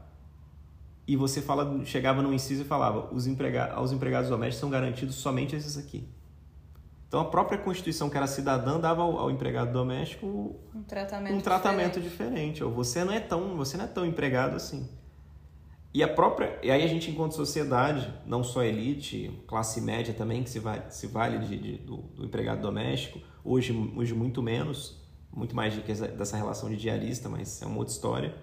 E 1.06 1.16
você 1.16 1.42
fala, 1.42 1.84
chegava 1.84 2.22
no 2.22 2.32
inciso 2.32 2.62
e 2.62 2.64
falava, 2.64 3.14
os 3.14 3.26
emprega 3.26 3.72
aos 3.74 3.92
empregados 3.92 4.30
domésticos 4.30 4.60
são 4.60 4.70
garantidos 4.70 5.16
somente 5.16 5.54
esses 5.54 5.76
aqui. 5.76 6.08
Então 7.06 7.20
a 7.20 7.26
própria 7.26 7.58
Constituição, 7.58 8.08
que 8.08 8.16
era 8.16 8.26
cidadã, 8.26 8.80
dava 8.80 9.02
ao, 9.02 9.18
ao 9.18 9.30
empregado 9.30 9.70
doméstico 9.70 10.56
um 10.74 10.82
tratamento, 10.82 11.36
um 11.36 11.40
tratamento 11.40 12.00
diferente. 12.00 12.30
diferente. 12.30 12.64
Ou 12.64 12.72
você 12.72 13.04
não 13.04 13.12
é 13.12 13.20
tão, 13.20 13.54
você 13.54 13.76
não 13.76 13.84
é 13.84 13.88
tão 13.88 14.06
empregado 14.06 14.56
assim. 14.56 14.88
E 15.94 16.02
a 16.02 16.08
própria, 16.08 16.58
e 16.60 16.72
aí 16.72 16.82
a 16.82 16.88
gente 16.88 17.08
encontra 17.08 17.36
sociedade, 17.36 18.12
não 18.26 18.42
só 18.42 18.64
elite, 18.64 19.30
classe 19.46 19.80
média 19.80 20.12
também 20.12 20.42
que 20.42 20.50
se 20.50 20.58
vale, 20.58 20.82
se 20.90 21.06
vale 21.06 21.38
de, 21.38 21.56
de 21.56 21.78
do, 21.78 21.98
do, 21.98 22.24
empregado 22.24 22.60
doméstico. 22.60 23.20
Hoje, 23.44 23.72
hoje 23.94 24.12
muito 24.12 24.42
menos, 24.42 25.00
muito 25.32 25.54
mais 25.54 25.72
de, 25.72 25.80
dessa 25.82 26.36
relação 26.36 26.68
de 26.68 26.76
diarista, 26.76 27.28
mas 27.28 27.62
é 27.62 27.66
uma 27.66 27.78
outra 27.78 27.94
história 27.94 28.34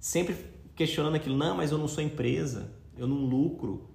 sempre 0.00 0.34
questionando 0.74 1.14
aquilo, 1.14 1.36
não, 1.36 1.56
mas 1.56 1.70
eu 1.70 1.78
não 1.78 1.86
sou 1.86 2.02
empresa, 2.02 2.72
eu 2.96 3.06
não 3.06 3.16
lucro, 3.16 3.90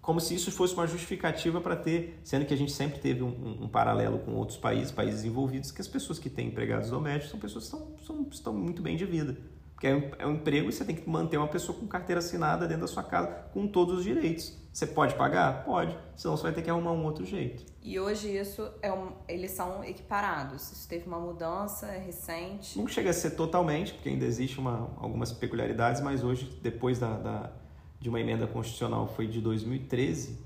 como 0.00 0.18
se 0.18 0.34
isso 0.34 0.50
fosse 0.50 0.74
uma 0.74 0.86
justificativa 0.86 1.60
para 1.60 1.76
ter, 1.76 2.18
sendo 2.24 2.46
que 2.46 2.54
a 2.54 2.56
gente 2.56 2.72
sempre 2.72 2.98
teve 2.98 3.22
um, 3.22 3.64
um, 3.64 3.68
paralelo 3.68 4.18
com 4.20 4.32
outros 4.34 4.56
países, 4.56 4.90
países 4.90 5.24
envolvidos, 5.24 5.70
que 5.70 5.80
as 5.80 5.86
pessoas 5.86 6.18
que 6.18 6.30
têm 6.30 6.48
empregados 6.48 6.90
domésticos 6.90 7.30
são 7.30 7.38
pessoas 7.38 7.68
que 7.68 7.76
estão, 7.76 7.98
são, 7.98 8.28
estão 8.30 8.54
muito 8.54 8.80
bem 8.80 8.96
de 8.96 9.04
vida. 9.04 9.36
Porque 9.82 9.88
é 9.88 9.96
um, 9.96 10.10
é 10.16 10.26
um 10.28 10.34
emprego 10.34 10.68
e 10.68 10.72
você 10.72 10.84
tem 10.84 10.94
que 10.94 11.10
manter 11.10 11.36
uma 11.36 11.48
pessoa 11.48 11.76
com 11.76 11.88
carteira 11.88 12.20
assinada 12.20 12.68
dentro 12.68 12.82
da 12.82 12.86
sua 12.86 13.02
casa, 13.02 13.26
com 13.52 13.66
todos 13.66 13.98
os 13.98 14.04
direitos. 14.04 14.56
Você 14.72 14.86
pode 14.86 15.16
pagar? 15.16 15.64
Pode. 15.64 15.98
Senão 16.14 16.36
você 16.36 16.44
vai 16.44 16.52
ter 16.52 16.62
que 16.62 16.70
arrumar 16.70 16.92
um 16.92 17.04
outro 17.04 17.26
jeito. 17.26 17.64
E 17.82 17.98
hoje 17.98 18.28
isso 18.28 18.70
é 18.80 18.92
um, 18.92 19.10
eles 19.26 19.50
são 19.50 19.82
equiparados. 19.82 20.70
Isso 20.70 20.88
teve 20.88 21.08
uma 21.08 21.18
mudança 21.18 21.88
recente. 21.88 22.78
Não 22.78 22.86
chega 22.86 23.10
a 23.10 23.12
ser 23.12 23.32
totalmente, 23.32 23.92
porque 23.92 24.08
ainda 24.08 24.24
existe 24.24 24.60
uma, 24.60 24.88
algumas 24.98 25.32
peculiaridades, 25.32 26.00
mas 26.00 26.22
hoje, 26.22 26.44
depois 26.62 27.00
da, 27.00 27.18
da 27.18 27.52
de 27.98 28.08
uma 28.08 28.20
emenda 28.20 28.46
constitucional, 28.46 29.08
foi 29.08 29.26
de 29.26 29.40
2013, 29.40 30.38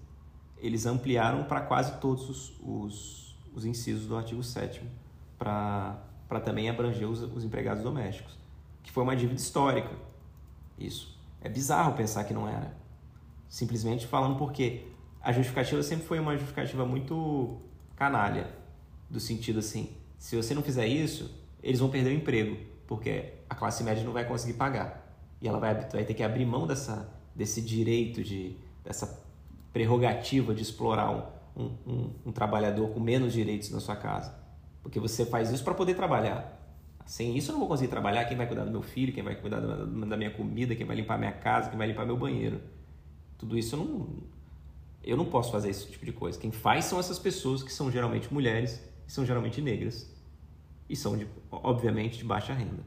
eles 0.57 0.87
ampliaram 0.87 1.45
para 1.45 1.61
quase 1.61 2.01
todos 2.01 2.31
os, 2.31 2.61
os, 2.63 3.39
os, 3.55 3.67
incisos 3.67 4.07
do 4.07 4.17
artigo 4.17 4.43
7 4.43 4.83
para 5.39 6.01
também 6.43 6.71
abranger 6.71 7.07
os, 7.07 7.21
os 7.21 7.45
empregados 7.45 7.83
domésticos, 7.83 8.37
que 8.87 8.93
foi 8.93 9.03
uma 9.03 9.17
dívida 9.17 9.39
histórica. 9.39 9.91
Isso. 10.79 11.19
É 11.43 11.49
bizarro 11.49 11.95
pensar 11.95 12.23
que 12.23 12.33
não 12.33 12.49
era. 12.49 12.73
Simplesmente 13.49 14.07
falando 14.07 14.39
porque 14.39 14.87
a 15.21 15.33
justificativa 15.33 15.83
sempre 15.83 16.07
foi 16.07 16.21
uma 16.21 16.35
justificativa 16.35 16.87
muito 16.87 17.61
canalha, 17.97 18.49
do 19.11 19.19
sentido 19.19 19.59
assim, 19.59 19.91
se 20.19 20.37
você 20.37 20.55
não 20.55 20.63
fizer 20.63 20.87
isso, 20.87 21.35
eles 21.63 21.81
vão 21.81 21.91
perder 21.91 22.11
o 22.11 22.15
emprego, 22.15 22.57
porque 22.87 23.33
a 23.51 23.55
classe 23.55 23.83
média 23.83 24.05
não 24.05 24.13
vai 24.13 24.25
conseguir 24.25 24.55
pagar. 24.55 25.05
E 25.41 25.49
ela 25.49 25.59
vai, 25.59 25.75
vai 25.75 26.05
ter 26.05 26.15
que 26.15 26.23
abrir 26.23 26.47
mão 26.47 26.67
dessa, 26.67 27.13
desse 27.35 27.61
direito, 27.61 28.23
de, 28.23 28.57
dessa 28.85 29.21
prerrogativa 29.73 30.55
de 30.55 30.63
explorar 30.63 31.11
um, 31.11 31.65
um, 31.65 31.77
um, 31.87 32.11
um 32.27 32.33
trabalhador 32.33 32.91
com 32.91 33.01
menos 33.01 33.33
direitos 33.33 33.71
na 33.71 33.81
sua 33.81 33.97
casa. 33.97 34.35
Porque 34.83 35.01
você 35.01 35.27
faz 35.27 35.51
isso 35.51 35.65
para 35.65 35.75
poder 35.75 35.95
trabalhar. 35.95 36.56
Sem 37.07 37.37
isso 37.37 37.51
eu 37.51 37.53
não 37.53 37.61
vou 37.61 37.69
conseguir 37.69 37.89
trabalhar. 37.89 38.25
Quem 38.25 38.37
vai 38.37 38.47
cuidar 38.47 38.65
do 38.65 38.71
meu 38.71 38.83
filho, 38.83 39.13
quem 39.13 39.23
vai 39.23 39.37
cuidar 39.37 39.61
da 39.61 40.17
minha 40.17 40.31
comida, 40.31 40.75
quem 40.75 40.85
vai 40.85 40.97
limpar 40.97 41.17
minha 41.17 41.33
casa, 41.33 41.71
quem 41.71 41.79
vai 41.79 41.87
limpar 41.87 42.05
meu 42.05 42.17
banheiro. 42.17 42.61
Tudo 43.39 43.57
isso 43.57 43.77
eu 43.77 43.79
não, 43.79 44.09
eu 45.05 45.17
não 45.17 45.25
posso 45.25 45.53
fazer 45.53 45.71
esse 45.71 45.87
tipo 45.89 46.05
de 46.05 46.13
coisa. 46.13 46.39
Quem 46.39 46.51
faz 46.51 46.85
são 46.87 46.99
essas 46.99 47.19
pessoas 47.19 47.63
que 47.63 47.73
são 47.73 47.91
geralmente 47.93 48.33
mulheres, 48.35 48.83
são 49.07 49.25
geralmente 49.25 49.63
negras 49.63 50.13
e 50.89 50.97
são, 50.97 51.17
de, 51.17 51.29
obviamente, 51.51 52.19
de 52.19 52.25
baixa 52.25 52.53
renda. 52.53 52.85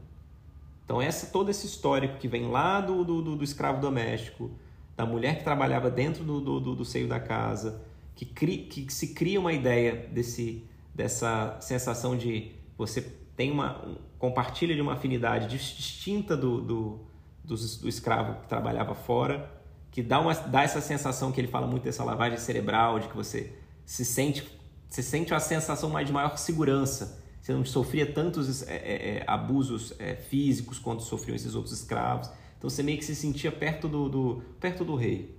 Então, 0.84 1.00
essa, 1.00 1.28
todo 1.28 1.50
esse 1.50 1.66
histórico 1.66 2.18
que 2.18 2.28
vem 2.28 2.50
lá 2.50 2.80
do, 2.80 3.04
do, 3.04 3.36
do 3.36 3.44
escravo 3.44 3.80
doméstico, 3.80 4.50
da 4.96 5.06
mulher 5.06 5.38
que 5.38 5.44
trabalhava 5.44 5.90
dentro 5.90 6.24
do, 6.24 6.40
do, 6.60 6.74
do 6.76 6.84
seio 6.84 7.08
da 7.08 7.18
casa, 7.18 7.82
que, 8.14 8.26
cri, 8.26 8.58
que 8.58 8.92
se 8.92 9.14
cria 9.14 9.40
uma 9.40 9.52
ideia 9.52 10.08
desse, 10.12 10.62
dessa 10.94 11.56
sensação 11.60 12.16
de 12.16 12.52
você 12.76 13.00
tem 13.34 13.50
uma 13.50 13.82
compartilha 14.20 14.76
de 14.76 14.80
uma 14.80 14.92
afinidade 14.92 15.48
distinta 15.48 16.36
do, 16.36 16.60
do, 16.60 17.00
do, 17.42 17.56
do 17.56 17.88
escravo 17.88 18.40
que 18.42 18.48
trabalhava 18.48 18.94
fora 18.94 19.58
que 19.90 20.02
dá, 20.02 20.20
uma, 20.20 20.32
dá 20.34 20.62
essa 20.62 20.80
sensação 20.80 21.32
que 21.32 21.40
ele 21.40 21.48
fala 21.48 21.66
muito 21.66 21.82
dessa 21.82 22.04
lavagem 22.04 22.38
cerebral, 22.38 22.98
de 22.98 23.08
que 23.08 23.16
você 23.16 23.52
se 23.84 24.04
sente, 24.04 24.46
você 24.88 25.02
sente 25.02 25.32
uma 25.32 25.40
sensação 25.40 25.90
mais 25.90 26.06
de 26.06 26.12
maior 26.12 26.36
segurança. 26.38 27.18
Você 27.40 27.52
não 27.52 27.64
sofria 27.64 28.06
tantos 28.06 28.62
é, 28.62 28.76
é, 28.76 29.18
é, 29.18 29.24
abusos 29.26 29.94
é, 29.98 30.14
físicos 30.14 30.78
quanto 30.78 31.02
sofriam 31.02 31.34
esses 31.34 31.54
outros 31.54 31.74
escravos. 31.74 32.30
Então 32.56 32.68
você 32.68 32.82
meio 32.82 32.98
que 32.98 33.04
se 33.04 33.16
sentia 33.16 33.50
perto 33.50 33.88
do, 33.88 34.08
do 34.08 34.42
perto 34.60 34.84
do 34.84 34.94
rei. 34.94 35.36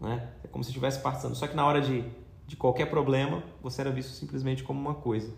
Né? 0.00 0.28
É 0.42 0.48
como 0.48 0.64
se 0.64 0.70
estivesse 0.70 1.00
passando. 1.00 1.36
Só 1.36 1.46
que 1.46 1.54
na 1.54 1.64
hora 1.64 1.80
de, 1.80 2.02
de 2.46 2.56
qualquer 2.56 2.86
problema, 2.86 3.42
você 3.62 3.82
era 3.82 3.90
visto 3.90 4.12
simplesmente 4.12 4.64
como 4.64 4.80
uma 4.80 4.94
coisa. 4.94 5.32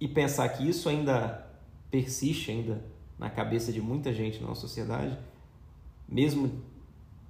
E 0.00 0.08
pensar 0.08 0.48
que 0.48 0.68
isso 0.68 0.88
ainda 0.88 1.46
persiste 1.94 2.50
ainda 2.50 2.82
na 3.16 3.30
cabeça 3.30 3.72
de 3.72 3.80
muita 3.80 4.12
gente 4.12 4.40
na 4.40 4.48
nossa 4.48 4.62
sociedade, 4.62 5.16
mesmo 6.08 6.60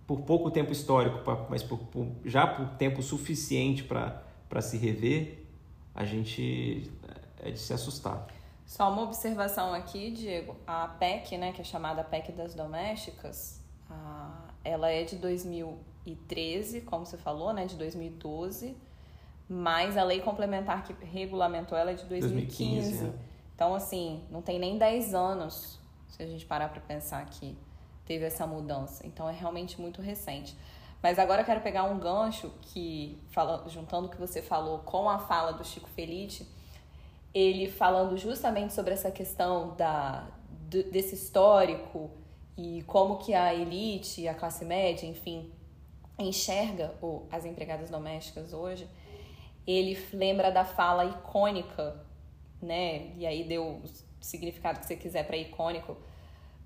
por 0.07 0.23
pouco 0.23 0.51
tempo 0.51 0.73
histórico, 0.73 1.19
mas 1.51 1.63
por, 1.63 1.79
por, 1.79 2.07
já 2.25 2.47
por 2.47 2.71
tempo 2.79 3.03
suficiente 3.03 3.85
para 3.85 4.63
se 4.63 4.79
rever, 4.79 5.45
a 5.95 6.07
gente 6.07 6.91
é 7.43 7.51
de 7.51 7.59
se 7.59 7.75
assustar. 7.75 8.27
Só 8.65 8.91
uma 8.91 9.03
observação 9.03 9.75
aqui, 9.75 10.11
Diego. 10.11 10.57
A 10.67 10.89
PEC, 10.89 11.37
né, 11.37 11.53
que 11.53 11.61
é 11.61 11.65
chamada 11.65 12.03
PEC 12.03 12.33
das 12.33 12.55
Domésticas, 12.55 13.61
a, 13.91 14.49
ela 14.65 14.91
é 14.91 15.05
de 15.05 15.17
2013, 15.17 16.81
como 16.81 17.05
você 17.05 17.19
falou, 17.19 17.53
né, 17.53 17.67
de 17.67 17.77
2012, 17.77 18.75
mas 19.47 19.99
a 19.99 20.05
lei 20.05 20.23
complementar 20.23 20.85
que 20.85 20.95
regulamentou 21.05 21.77
ela 21.77 21.91
é 21.91 21.95
de 21.95 22.07
2015. 22.07 22.81
2015 22.81 23.05
é. 23.05 23.34
Então, 23.55 23.75
assim, 23.75 24.25
não 24.31 24.43
tem 24.43 24.59
nem 24.59 24.77
10 24.79 25.15
anos, 25.15 25.79
se 26.09 26.23
a 26.23 26.27
gente 26.27 26.45
parar 26.45 26.69
para 26.69 26.81
pensar 26.81 27.25
que 27.27 27.57
teve 28.05 28.25
essa 28.25 28.47
mudança. 28.47 29.07
Então, 29.07 29.29
é 29.29 29.33
realmente 29.33 29.81
muito 29.81 30.03
recente. 30.03 30.57
Mas 31.03 31.19
agora 31.19 31.43
eu 31.43 31.45
quero 31.45 31.61
pegar 31.61 31.85
um 31.85 31.99
gancho 31.99 32.51
que, 32.63 33.23
fala, 33.31 33.69
juntando 33.69 34.07
o 34.07 34.11
que 34.11 34.17
você 34.17 34.41
falou 34.41 34.79
com 34.79 35.09
a 35.09 35.19
fala 35.19 35.53
do 35.53 35.65
Chico 35.65 35.89
Felice, 35.91 36.49
ele 37.35 37.69
falando 37.71 38.17
justamente 38.17 38.73
sobre 38.73 38.95
essa 38.95 39.11
questão 39.11 39.75
da, 39.77 40.27
desse 40.91 41.15
histórico 41.15 42.11
e 42.57 42.83
como 42.85 43.19
que 43.19 43.35
a 43.35 43.53
elite, 43.53 44.27
a 44.29 44.35
classe 44.35 44.65
média, 44.65 45.07
enfim, 45.07 45.53
enxerga 46.19 46.95
as 47.31 47.45
empregadas 47.45 47.91
domésticas 47.91 48.53
hoje, 48.53 48.89
ele 49.67 49.99
lembra 50.13 50.51
da 50.51 50.65
fala 50.65 51.05
icônica, 51.05 52.01
né? 52.65 53.13
E 53.17 53.27
aí 53.27 53.45
deu 53.45 53.65
o 53.65 53.83
significado 54.21 54.81
que 54.81 54.87
você 54.87 54.97
quiser 54.97 55.27
para 55.27 55.37
icônico, 55.37 55.97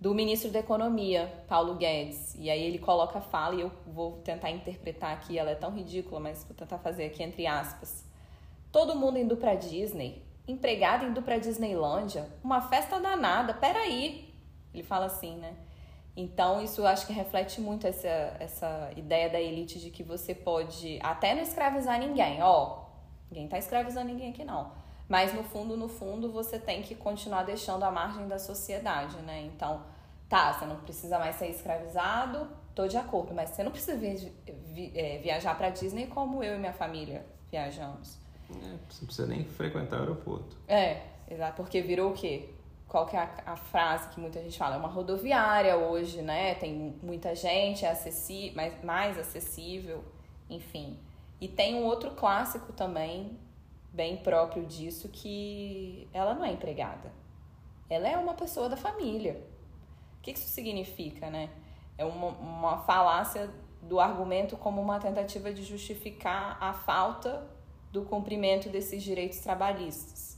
do 0.01 0.15
ministro 0.15 0.51
da 0.51 0.61
Economia, 0.61 1.33
Paulo 1.49 1.75
Guedes. 1.75 2.35
E 2.37 2.49
aí 2.49 2.63
ele 2.63 2.79
coloca 2.79 3.19
a 3.19 3.23
fala, 3.23 3.55
e 3.55 3.61
eu 3.61 3.73
vou 3.87 4.19
tentar 4.19 4.51
interpretar 4.51 5.13
aqui, 5.13 5.39
ela 5.39 5.51
é 5.51 5.55
tão 5.55 5.71
ridícula, 5.73 6.21
mas 6.21 6.45
vou 6.45 6.55
tentar 6.55 6.79
fazer 6.79 7.07
aqui 7.07 7.23
entre 7.23 7.47
aspas. 7.47 8.05
Todo 8.71 8.95
mundo 8.95 9.19
indo 9.19 9.37
pra 9.37 9.55
Disney, 9.55 10.23
empregado 10.47 11.05
indo 11.05 11.21
pra 11.21 11.39
Disneylândia, 11.39 12.29
uma 12.43 12.61
festa 12.61 13.01
danada, 13.01 13.55
peraí. 13.55 14.33
Ele 14.73 14.83
fala 14.83 15.07
assim, 15.07 15.37
né? 15.37 15.55
Então, 16.17 16.63
isso 16.63 16.85
acho 16.85 17.07
que 17.07 17.13
reflete 17.13 17.61
muito 17.61 17.87
essa, 17.87 18.09
essa 18.41 18.91
ideia 18.97 19.31
da 19.31 19.41
elite 19.41 19.79
de 19.79 19.89
que 19.91 20.03
você 20.03 20.35
pode 20.35 20.99
até 21.01 21.35
não 21.35 21.43
escravizar 21.43 21.99
ninguém. 21.99 22.43
Ó, 22.43 22.87
ninguém 23.31 23.49
tá 23.49 23.57
escravizando 23.57 24.09
ninguém 24.09 24.31
aqui 24.31 24.45
não. 24.45 24.73
Mas 25.09 25.33
no 25.33 25.43
fundo, 25.43 25.77
no 25.77 25.89
fundo, 25.89 26.31
você 26.31 26.59
tem 26.59 26.83
que 26.83 26.95
continuar 26.95 27.43
deixando 27.43 27.83
a 27.83 27.91
margem 27.91 28.29
da 28.29 28.39
sociedade, 28.39 29.17
né? 29.23 29.43
Então, 29.43 29.83
tá, 30.29 30.53
você 30.53 30.67
não 30.67 30.77
precisa 30.77 31.19
mais 31.19 31.37
ser 31.37 31.49
escravizado, 31.49 32.47
tô 32.75 32.87
de 32.87 32.97
acordo, 32.97 33.35
mas 33.35 33.51
você 33.51 33.63
não 33.63 33.71
precisa 33.71 33.97
vi, 33.97 34.33
vi, 34.73 34.93
é, 34.95 35.19
viajar 35.19 35.57
para 35.57 35.71
Disney 35.71 36.07
como 36.07 36.45
eu 36.45 36.57
e 36.57 36.59
minha 36.59 36.75
família 36.75 37.25
viajamos. 37.51 38.19
É, 38.51 38.55
você 38.89 39.01
não 39.01 39.07
precisa 39.07 39.27
nem 39.27 39.45
frequentar 39.45 39.97
o 39.97 40.01
aeroporto. 40.01 40.57
É, 40.69 41.03
exato, 41.31 41.57
porque 41.57 41.81
virou 41.81 42.11
o 42.11 42.15
quê? 42.15 42.51
qual 42.89 43.05
que 43.05 43.15
é 43.15 43.21
a, 43.21 43.53
a, 43.53 43.57
frase 43.57 44.09
que 44.09 44.19
muita 44.19 44.43
gente 44.43 44.57
fala? 44.57 44.77
É 44.77 44.79
uma 44.79 44.89
rodoviária 44.89 45.77
hoje, 45.77 46.23
né? 46.23 46.55
Tem 46.55 46.97
muita 47.03 47.35
gente, 47.35 47.85
é 47.85 47.91
acessível, 47.91 48.57
mais, 48.57 48.83
mais 48.83 49.19
acessível, 49.19 50.03
enfim. 50.49 50.99
E 51.39 51.47
tem 51.47 51.75
um 51.75 51.85
outro 51.85 52.13
clássico 52.13 52.73
também, 52.73 53.39
bem 53.93 54.17
próprio 54.19 54.65
disso, 54.67 55.09
que 55.09 56.09
ela 56.13 56.35
não 56.35 56.45
é 56.45 56.53
empregada. 56.53 57.13
Ela 57.89 58.09
é 58.09 58.17
uma 58.17 58.35
pessoa 58.35 58.69
da 58.69 58.77
família. 58.77 59.43
O 60.19 60.23
que 60.23 60.33
isso 60.33 60.49
significa, 60.49 61.31
né? 61.31 61.51
É 61.97 62.05
uma, 62.05 62.29
uma 62.29 62.79
falácia 62.79 63.51
do 63.83 63.99
argumento 63.99 64.57
como 64.57 64.81
uma 64.81 64.99
tentativa 64.99 65.53
de 65.53 65.63
justificar 65.63 66.59
a 66.61 66.73
falta 66.73 67.47
do 67.91 68.03
cumprimento 68.03 68.69
desses 68.69 69.03
direitos 69.03 69.39
trabalhistas 69.39 70.29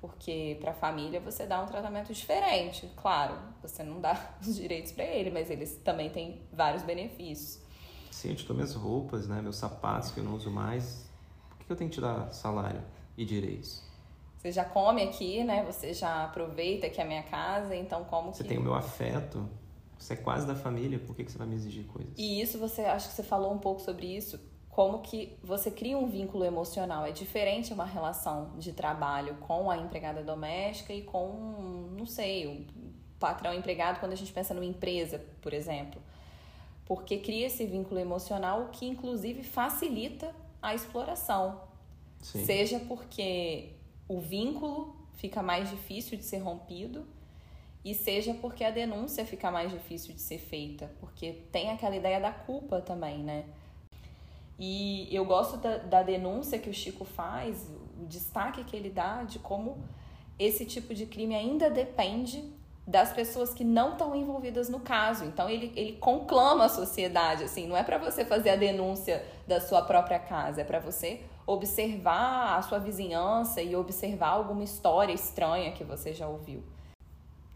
porque 0.00 0.56
para 0.60 0.70
a 0.70 0.74
família 0.74 1.20
você 1.20 1.46
dá 1.46 1.60
um 1.62 1.66
tratamento 1.66 2.12
diferente, 2.12 2.90
claro, 2.96 3.36
você 3.62 3.82
não 3.82 4.00
dá 4.00 4.34
os 4.40 4.56
direitos 4.56 4.92
para 4.92 5.04
ele, 5.04 5.30
mas 5.30 5.50
eles 5.50 5.76
também 5.84 6.10
têm 6.10 6.40
vários 6.52 6.82
benefícios. 6.82 7.60
Sim, 8.10 8.30
eu 8.30 8.36
te 8.36 8.46
dou 8.46 8.56
minhas 8.56 8.74
roupas, 8.74 9.28
né, 9.28 9.40
meus 9.40 9.56
sapatos 9.56 10.10
que 10.10 10.18
eu 10.18 10.24
não 10.24 10.34
uso 10.34 10.50
mais. 10.50 11.08
Por 11.58 11.66
que 11.66 11.72
eu 11.72 11.76
tenho 11.76 11.90
que 11.90 11.96
te 11.96 12.00
dar 12.00 12.32
salário 12.32 12.82
e 13.22 13.24
direitos? 13.24 13.82
Você 14.38 14.50
já 14.50 14.64
come 14.64 15.02
aqui, 15.02 15.44
né? 15.44 15.64
Você 15.64 15.92
já 15.92 16.24
aproveita 16.24 16.88
que 16.88 17.00
é 17.00 17.04
a 17.04 17.06
minha 17.06 17.22
casa, 17.22 17.76
então 17.76 18.04
como 18.04 18.32
Você 18.32 18.42
que... 18.42 18.48
tem 18.48 18.58
o 18.58 18.62
meu 18.62 18.74
afeto, 18.74 19.48
você 19.98 20.14
é 20.14 20.16
quase 20.16 20.46
da 20.46 20.54
família, 20.54 20.98
por 20.98 21.14
que, 21.14 21.24
que 21.24 21.30
você 21.30 21.36
vai 21.36 21.46
me 21.46 21.54
exigir 21.54 21.84
coisas? 21.86 22.14
E 22.16 22.40
isso, 22.40 22.58
você 22.58 22.82
acho 22.82 23.08
que 23.08 23.14
você 23.14 23.22
falou 23.22 23.52
um 23.52 23.58
pouco 23.58 23.80
sobre 23.80 24.06
isso 24.06 24.40
como 24.70 25.00
que 25.00 25.36
você 25.42 25.70
cria 25.70 25.98
um 25.98 26.06
vínculo 26.06 26.44
emocional. 26.44 27.04
É 27.04 27.10
diferente 27.10 27.72
uma 27.72 27.84
relação 27.84 28.52
de 28.56 28.72
trabalho 28.72 29.34
com 29.40 29.70
a 29.70 29.76
empregada 29.76 30.22
doméstica 30.22 30.92
e 30.92 31.02
com, 31.02 31.90
não 31.98 32.06
sei, 32.06 32.46
o 32.46 32.64
patrão 33.18 33.52
empregado 33.52 34.00
quando 34.00 34.12
a 34.12 34.16
gente 34.16 34.32
pensa 34.32 34.54
numa 34.54 34.64
empresa, 34.64 35.22
por 35.42 35.52
exemplo. 35.52 36.00
Porque 36.86 37.18
cria 37.18 37.48
esse 37.48 37.66
vínculo 37.66 38.00
emocional 38.00 38.70
que 38.72 38.86
inclusive 38.86 39.42
facilita 39.42 40.34
a 40.62 40.74
exploração. 40.74 41.60
Sim. 42.20 42.44
Seja 42.44 42.80
porque 42.80 43.70
o 44.08 44.20
vínculo 44.20 44.96
fica 45.14 45.42
mais 45.42 45.70
difícil 45.70 46.16
de 46.16 46.24
ser 46.24 46.38
rompido 46.38 47.06
e 47.84 47.94
seja 47.94 48.34
porque 48.34 48.62
a 48.64 48.70
denúncia 48.70 49.24
fica 49.24 49.50
mais 49.50 49.70
difícil 49.70 50.14
de 50.14 50.20
ser 50.20 50.38
feita, 50.38 50.90
porque 51.00 51.32
tem 51.50 51.70
aquela 51.70 51.96
ideia 51.96 52.20
da 52.20 52.30
culpa 52.30 52.80
também, 52.80 53.18
né? 53.18 53.44
E 54.58 55.08
eu 55.10 55.24
gosto 55.24 55.56
da, 55.56 55.78
da 55.78 56.02
denúncia 56.02 56.58
que 56.58 56.68
o 56.68 56.74
Chico 56.74 57.04
faz, 57.04 57.70
o 57.98 58.04
destaque 58.06 58.62
que 58.64 58.76
ele 58.76 58.90
dá 58.90 59.22
de 59.22 59.38
como 59.38 59.82
esse 60.38 60.66
tipo 60.66 60.94
de 60.94 61.06
crime 61.06 61.34
ainda 61.34 61.70
depende 61.70 62.44
das 62.86 63.12
pessoas 63.12 63.54
que 63.54 63.62
não 63.64 63.92
estão 63.92 64.14
envolvidas 64.14 64.68
no 64.68 64.80
caso. 64.80 65.24
Então 65.24 65.48
ele, 65.48 65.72
ele 65.76 65.92
conclama 65.92 66.64
a 66.64 66.68
sociedade, 66.68 67.44
assim, 67.44 67.66
não 67.66 67.76
é 67.76 67.82
para 67.82 67.96
você 67.96 68.24
fazer 68.24 68.50
a 68.50 68.56
denúncia 68.56 69.24
da 69.46 69.60
sua 69.60 69.80
própria 69.82 70.18
casa, 70.18 70.60
é 70.60 70.64
para 70.64 70.80
você 70.80 71.22
observar 71.52 72.58
a 72.58 72.62
sua 72.62 72.78
vizinhança 72.78 73.60
e 73.60 73.74
observar 73.74 74.28
alguma 74.28 74.62
história 74.62 75.12
estranha 75.12 75.72
que 75.72 75.84
você 75.84 76.12
já 76.12 76.28
ouviu. 76.28 76.62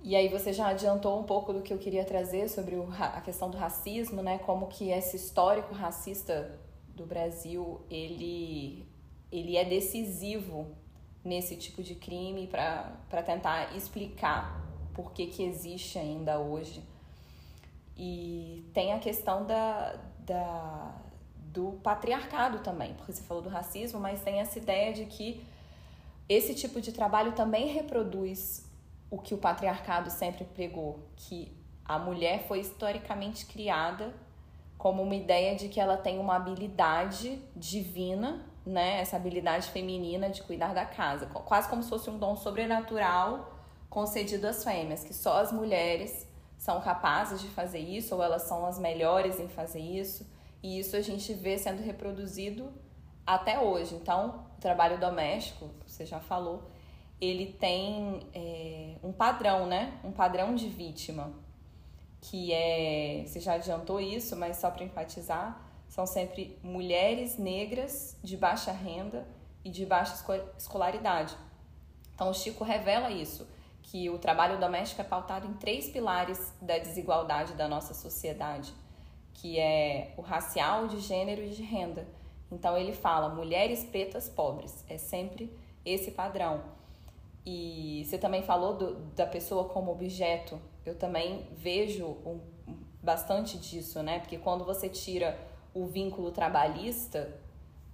E 0.03 0.15
aí 0.15 0.29
você 0.29 0.53
já 0.53 0.69
adiantou 0.69 1.19
um 1.19 1.25
pouco 1.25 1.53
do 1.53 1.63
que 1.63 1.73
eu 1.73 1.79
queria 1.79 2.05
trazer 2.05 2.49
sobre 2.49 2.75
o, 2.75 2.89
a 2.99 3.21
questão 3.21 3.49
do 3.49 3.57
racismo, 3.57 4.23
né? 4.23 4.39
Como 4.39 4.67
que 4.67 4.91
esse 4.91 5.17
histórico 5.17 5.73
racista 5.75 6.59
do 6.89 7.07
Brasil, 7.07 7.81
ele, 7.89 8.87
ele 9.33 9.57
é 9.57 9.65
decisivo 9.65 10.67
nesse 11.25 11.57
tipo 11.57 11.83
de 11.83 11.95
crime 11.95 12.47
para 12.47 13.23
tentar 13.25 13.75
explicar 13.75 14.63
por 14.93 15.13
que, 15.13 15.27
que 15.27 15.43
existe 15.43 15.99
ainda 15.99 16.39
hoje. 16.39 16.83
E 17.97 18.69
tem 18.75 18.93
a 18.93 18.99
questão 18.99 19.47
da, 19.47 19.97
da, 20.19 20.95
do 21.55 21.79
patriarcado 21.85 22.59
também, 22.59 22.95
porque 22.95 23.13
você 23.13 23.23
falou 23.23 23.43
do 23.43 23.49
racismo, 23.49 24.01
mas 24.01 24.21
tem 24.23 24.41
essa 24.41 24.59
ideia 24.59 24.93
de 24.93 25.07
que 25.07 25.47
esse 26.29 26.53
tipo 26.53 26.81
de 26.81 26.91
trabalho 26.91 27.33
também 27.33 27.69
reproduz 27.69 28.69
o 29.09 29.19
que 29.19 29.33
o 29.33 29.39
patriarcado 29.39 30.11
sempre 30.11 30.45
pregou, 30.45 30.99
que 31.15 31.57
a 31.85 31.97
mulher 31.97 32.49
foi 32.49 32.59
historicamente 32.59 33.47
criada 33.47 34.13
como 34.77 35.03
uma 35.03 35.15
ideia 35.15 35.55
de 35.55 35.69
que 35.69 35.79
ela 35.79 35.97
tem 35.97 36.19
uma 36.19 36.35
habilidade 36.35 37.41
divina, 37.55 38.45
né? 38.67 39.01
Essa 39.01 39.17
habilidade 39.17 39.71
feminina 39.71 40.29
de 40.29 40.43
cuidar 40.43 40.75
da 40.75 40.85
casa, 40.85 41.27
quase 41.27 41.69
como 41.69 41.83
se 41.85 41.89
fosse 41.89 42.11
um 42.11 42.19
dom 42.19 42.35
sobrenatural 42.35 43.61
concedido 43.89 44.49
às 44.49 44.65
fêmeas, 44.65 45.05
que 45.05 45.15
só 45.15 45.41
as 45.41 45.53
mulheres 45.53 46.27
são 46.59 46.81
capazes 46.81 47.41
de 47.41 47.49
fazer 47.49 47.79
isso 47.79 48.15
ou 48.15 48.23
elas 48.23 48.43
são 48.43 48.67
as 48.67 48.79
melhores 48.79 49.39
em 49.39 49.47
fazer 49.47 49.81
isso. 49.81 50.27
E 50.65 50.79
isso 50.79 50.97
a 50.97 51.03
gente 51.03 51.35
vê 51.35 51.59
sendo 51.59 51.83
reproduzido 51.83 52.73
até 53.27 53.61
hoje. 53.61 53.95
Então, 53.95 54.47
o 54.57 54.61
trabalho 54.63 54.99
doméstico, 54.99 55.69
você 55.87 56.07
já 56.07 56.21
falou, 56.21 56.63
ele 57.21 57.53
tem 57.53 58.27
é, 58.33 58.97
um 59.03 59.13
padrão, 59.13 59.67
né? 59.67 60.01
Um 60.03 60.11
padrão 60.11 60.55
de 60.55 60.67
vítima 60.67 61.35
que 62.19 62.51
é, 62.51 63.25
você 63.27 63.41
já 63.41 63.53
adiantou 63.53 64.01
isso, 64.01 64.35
mas 64.37 64.57
só 64.57 64.71
para 64.71 64.85
enfatizar, 64.85 65.61
são 65.87 66.07
sempre 66.07 66.59
mulheres 66.63 67.37
negras 67.37 68.17
de 68.23 68.35
baixa 68.35 68.73
renda 68.73 69.29
e 69.63 69.69
de 69.69 69.85
baixa 69.85 70.15
escolaridade. 70.57 71.37
Então 72.15 72.31
o 72.31 72.35
Chico 72.35 72.65
revela 72.65 73.11
isso, 73.11 73.47
que 73.83 74.09
o 74.09 74.19
trabalho 74.19 74.59
doméstico 74.59 75.03
é 75.03 75.05
pautado 75.05 75.47
em 75.47 75.53
três 75.53 75.91
pilares 75.91 76.55
da 76.63 76.79
desigualdade 76.79 77.53
da 77.53 77.69
nossa 77.69 77.93
sociedade, 77.93 78.73
que 79.35 79.59
é 79.59 80.15
o 80.17 80.23
racial, 80.23 80.87
de 80.87 81.01
gênero 81.01 81.43
e 81.43 81.51
de 81.51 81.63
renda. 81.63 82.07
Então 82.51 82.77
ele 82.77 82.93
fala 82.93 83.29
mulheres 83.29 83.85
pretas 83.85 84.29
pobres, 84.29 84.85
é 84.89 84.97
sempre 84.97 85.53
esse 85.85 86.11
padrão. 86.11 86.63
E 87.45 88.05
você 88.07 88.17
também 88.17 88.43
falou 88.43 88.75
do, 88.75 88.95
da 89.15 89.27
pessoa 89.27 89.65
como 89.65 89.93
objeto 89.93 90.59
eu 90.85 90.95
também 90.95 91.47
vejo 91.57 92.07
um, 92.07 92.41
bastante 93.03 93.57
disso, 93.59 94.03
né? 94.03 94.19
Porque 94.19 94.37
quando 94.37 94.65
você 94.65 94.89
tira 94.89 95.39
o 95.73 95.87
vínculo 95.87 96.31
trabalhista, 96.31 97.35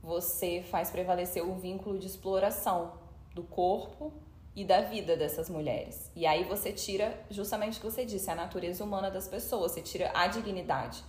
você 0.02 0.62
faz 0.62 0.90
prevalecer 0.90 1.46
o 1.46 1.54
vínculo 1.54 1.98
de 1.98 2.06
exploração 2.06 2.94
do 3.34 3.44
corpo 3.44 4.12
e 4.56 4.64
da 4.64 4.80
vida 4.80 5.16
dessas 5.16 5.48
mulheres. 5.48 6.10
E 6.16 6.26
aí 6.26 6.42
você 6.42 6.72
tira 6.72 7.16
justamente 7.30 7.78
o 7.78 7.80
que 7.80 7.90
você 7.90 8.04
disse, 8.04 8.28
a 8.28 8.34
natureza 8.34 8.82
humana 8.82 9.10
das 9.10 9.28
pessoas, 9.28 9.72
você 9.72 9.80
tira 9.80 10.10
a 10.12 10.26
dignidade. 10.26 11.04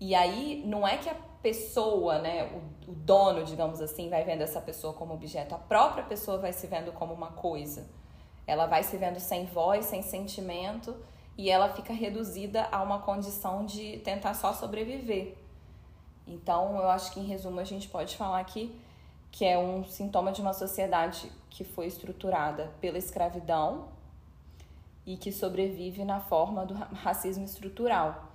E 0.00 0.14
aí 0.14 0.62
não 0.66 0.88
é 0.88 0.96
que 0.96 1.08
a 1.08 1.14
pessoa, 1.42 2.18
né, 2.18 2.44
o, 2.86 2.90
o 2.90 2.94
dono, 2.94 3.44
digamos 3.44 3.80
assim, 3.80 4.08
vai 4.08 4.24
vendo 4.24 4.40
essa 4.42 4.60
pessoa 4.60 4.94
como 4.94 5.14
objeto, 5.14 5.54
a 5.54 5.58
própria 5.58 6.04
pessoa 6.04 6.38
vai 6.38 6.52
se 6.52 6.66
vendo 6.66 6.90
como 6.92 7.12
uma 7.12 7.32
coisa. 7.32 7.88
Ela 8.46 8.66
vai 8.66 8.82
se 8.82 8.96
vendo 8.96 9.20
sem 9.20 9.46
voz, 9.46 9.84
sem 9.86 10.02
sentimento, 10.02 10.96
e 11.36 11.50
ela 11.50 11.68
fica 11.68 11.92
reduzida 11.92 12.66
a 12.72 12.82
uma 12.82 13.00
condição 13.00 13.64
de 13.64 13.98
tentar 13.98 14.34
só 14.34 14.52
sobreviver. 14.52 15.36
Então, 16.26 16.76
eu 16.76 16.88
acho 16.88 17.12
que 17.12 17.20
em 17.20 17.24
resumo 17.24 17.60
a 17.60 17.64
gente 17.64 17.88
pode 17.88 18.16
falar 18.16 18.42
que 18.44 18.74
que 19.30 19.44
é 19.44 19.58
um 19.58 19.84
sintoma 19.84 20.32
de 20.32 20.40
uma 20.40 20.52
sociedade 20.52 21.30
que 21.48 21.64
foi 21.64 21.86
estruturada 21.86 22.72
pela 22.80 22.98
escravidão 22.98 23.88
e 25.06 25.16
que 25.16 25.32
sobrevive 25.32 26.04
na 26.04 26.20
forma 26.20 26.66
do 26.66 26.74
racismo 26.74 27.44
estrutural. 27.44 28.29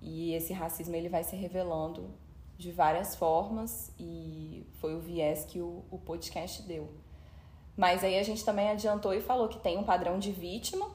E 0.00 0.34
esse 0.34 0.52
racismo 0.52 0.94
ele 0.96 1.08
vai 1.08 1.22
se 1.24 1.36
revelando 1.36 2.10
de 2.56 2.70
várias 2.70 3.14
formas 3.14 3.92
e 3.98 4.66
foi 4.74 4.94
o 4.94 5.00
viés 5.00 5.44
que 5.44 5.60
o, 5.60 5.82
o 5.90 5.98
podcast 5.98 6.62
deu. 6.62 6.90
Mas 7.76 8.04
aí 8.04 8.18
a 8.18 8.22
gente 8.22 8.44
também 8.44 8.68
adiantou 8.68 9.14
e 9.14 9.20
falou 9.20 9.48
que 9.48 9.58
tem 9.58 9.78
um 9.78 9.84
padrão 9.84 10.18
de 10.18 10.30
vítima, 10.32 10.86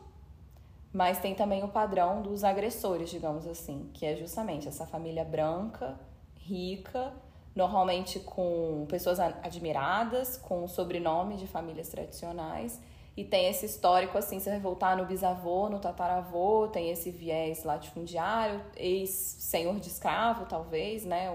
mas 0.94 1.20
tem 1.20 1.34
também 1.34 1.64
o 1.64 1.68
padrão 1.68 2.22
dos 2.22 2.44
agressores, 2.44 3.10
digamos 3.10 3.48
assim, 3.48 3.90
que 3.94 4.06
é 4.06 4.16
justamente 4.16 4.68
essa 4.68 4.86
família 4.86 5.26
branca, 5.26 6.00
rica, 6.38 7.12
normalmente 7.56 8.20
com 8.20 8.86
pessoas 8.88 9.20
admiradas, 9.20 10.38
com 10.38 10.68
sobrenome 10.68 11.38
de 11.38 11.48
famílias 11.48 11.90
tradicionais. 11.90 12.80
E 13.18 13.24
tem 13.24 13.48
esse 13.48 13.66
histórico, 13.66 14.18
assim, 14.18 14.40
você 14.40 14.50
vai 14.50 14.60
voltar 14.60 14.98
no 14.98 15.06
bisavô, 15.06 15.70
no 15.70 15.80
tataravô, 15.80 16.68
tem 16.68 16.90
esse 16.90 17.12
viés 17.12 17.64
latifundiário, 17.64 18.62
ex-senhor 18.76 19.80
de 19.80 19.88
escravo, 19.88 20.46
talvez, 20.46 21.06
né? 21.06 21.32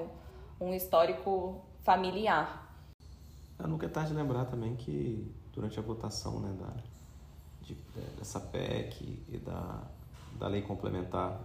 Um 0.61 0.75
histórico 0.75 1.65
familiar. 1.83 2.71
Eu 3.59 3.67
nunca 3.67 3.87
é 3.87 3.89
tarde 3.89 4.11
de 4.11 4.17
lembrar 4.17 4.45
também 4.45 4.77
que 4.77 5.35
durante 5.55 5.79
a 5.79 5.83
votação 5.83 6.39
né, 6.41 6.55
da, 6.61 6.71
de, 7.63 7.75
dessa 8.19 8.39
PEC 8.39 9.23
e 9.29 9.39
da, 9.39 9.83
da 10.39 10.49
lei 10.49 10.61
complementar, 10.61 11.41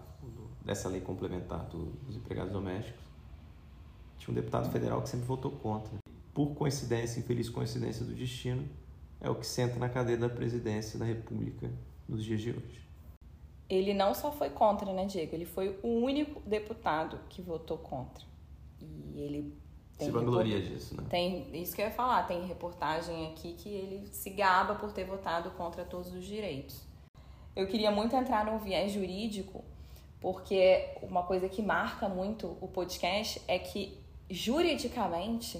dessa 0.65 0.89
lei 0.89 0.99
complementar 0.99 1.65
dos 1.65 2.15
empregados 2.15 2.51
domésticos, 2.51 3.01
tinha 4.17 4.31
um 4.31 4.35
deputado 4.35 4.69
federal 4.69 5.01
que 5.01 5.09
sempre 5.09 5.25
votou 5.25 5.51
contra. 5.51 5.97
Por 6.33 6.55
coincidência, 6.55 7.19
infeliz 7.19 7.49
coincidência 7.49 8.05
do 8.05 8.13
destino, 8.13 8.67
é 9.25 9.29
o 9.29 9.35
que 9.35 9.47
senta 9.47 9.79
na 9.79 9.89
cadeira 9.89 10.27
da 10.27 10.33
presidência 10.33 10.99
da 10.99 11.05
República 11.05 11.71
nos 12.07 12.23
dias 12.23 12.39
de 12.39 12.51
hoje. 12.51 12.85
Ele 13.67 13.91
não 13.91 14.13
só 14.13 14.31
foi 14.31 14.51
contra, 14.51 14.93
né, 14.93 15.05
Diego? 15.05 15.33
Ele 15.33 15.45
foi 15.45 15.79
o 15.81 15.87
único 15.87 16.39
deputado 16.41 17.19
que 17.27 17.41
votou 17.41 17.79
contra. 17.79 18.23
E 18.79 19.19
ele 19.19 19.57
tem 19.97 20.05
se 20.05 20.13
vangloria 20.13 20.57
report... 20.57 20.73
disso, 20.73 20.95
né? 20.95 21.07
Tem, 21.09 21.59
isso 21.59 21.75
que 21.75 21.81
eu 21.81 21.87
ia 21.87 21.91
falar, 21.91 22.27
tem 22.27 22.45
reportagem 22.45 23.31
aqui 23.31 23.53
que 23.53 23.67
ele 23.67 24.07
se 24.11 24.29
gaba 24.29 24.75
por 24.75 24.91
ter 24.91 25.05
votado 25.05 25.49
contra 25.51 25.83
todos 25.83 26.13
os 26.13 26.23
direitos. 26.23 26.85
Eu 27.55 27.65
queria 27.65 27.89
muito 27.89 28.15
entrar 28.15 28.45
no 28.45 28.59
viés 28.59 28.91
jurídico, 28.91 29.63
porque 30.21 30.89
uma 31.01 31.23
coisa 31.23 31.49
que 31.49 31.63
marca 31.63 32.07
muito 32.07 32.55
o 32.61 32.67
podcast 32.67 33.41
é 33.47 33.57
que 33.57 33.97
juridicamente, 34.29 35.59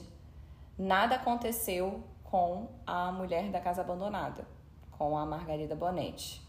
nada 0.77 1.15
aconteceu 1.15 2.03
com 2.35 2.67
a 2.85 3.13
mulher 3.13 3.49
da 3.49 3.61
casa 3.61 3.79
abandonada, 3.79 4.45
com 4.91 5.17
a 5.17 5.25
Margarida 5.25 5.73
Bonetti. 5.73 6.41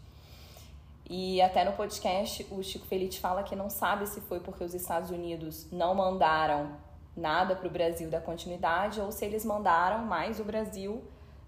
E 1.09 1.41
até 1.41 1.63
no 1.63 1.71
podcast 1.71 2.45
o 2.51 2.61
Chico 2.61 2.85
Felite 2.85 3.21
fala 3.21 3.41
que 3.41 3.55
não 3.55 3.69
sabe 3.69 4.05
se 4.05 4.19
foi 4.19 4.41
porque 4.41 4.61
os 4.65 4.73
Estados 4.73 5.11
Unidos 5.11 5.71
não 5.71 5.95
mandaram 5.95 6.75
nada 7.15 7.55
para 7.55 7.69
o 7.69 7.71
Brasil 7.71 8.09
da 8.09 8.19
continuidade 8.19 8.99
ou 8.99 9.13
se 9.13 9.23
eles 9.23 9.45
mandaram, 9.45 9.99
mas 9.99 10.41
o 10.41 10.43
Brasil 10.43 11.01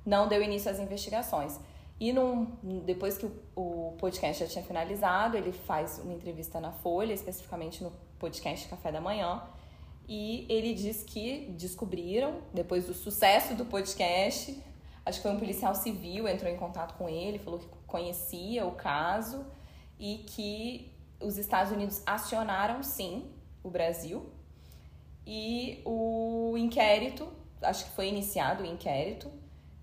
não 0.06 0.26
deu 0.26 0.42
início 0.42 0.72
às 0.72 0.80
investigações. 0.80 1.60
E 2.00 2.14
num, 2.14 2.46
depois 2.86 3.18
que 3.18 3.30
o 3.58 3.94
podcast 4.00 4.46
já 4.46 4.50
tinha 4.50 4.64
finalizado, 4.64 5.36
ele 5.36 5.52
faz 5.52 6.00
uma 6.00 6.14
entrevista 6.14 6.62
na 6.62 6.72
Folha, 6.72 7.12
especificamente 7.12 7.84
no 7.84 7.92
podcast 8.18 8.70
Café 8.70 8.90
da 8.90 9.02
Manhã, 9.02 9.44
e 10.12 10.48
ele 10.50 10.74
diz 10.74 11.04
que 11.04 11.54
descobriram, 11.56 12.42
depois 12.52 12.88
do 12.88 12.96
sucesso 12.96 13.54
do 13.54 13.64
podcast, 13.64 14.60
acho 15.06 15.20
que 15.20 15.22
foi 15.22 15.32
um 15.32 15.38
policial 15.38 15.76
civil, 15.76 16.28
entrou 16.28 16.52
em 16.52 16.58
contato 16.58 16.98
com 16.98 17.08
ele, 17.08 17.38
falou 17.38 17.60
que 17.60 17.68
conhecia 17.86 18.66
o 18.66 18.72
caso 18.72 19.46
e 20.00 20.24
que 20.26 20.92
os 21.20 21.38
Estados 21.38 21.72
Unidos 21.72 22.02
acionaram 22.08 22.82
sim 22.82 23.30
o 23.64 23.70
Brasil. 23.70 24.32
E 25.28 25.80
o 25.86 26.56
inquérito, 26.58 27.32
acho 27.62 27.86
que 27.86 27.92
foi 27.92 28.08
iniciado 28.08 28.64
o 28.64 28.66
inquérito 28.66 29.32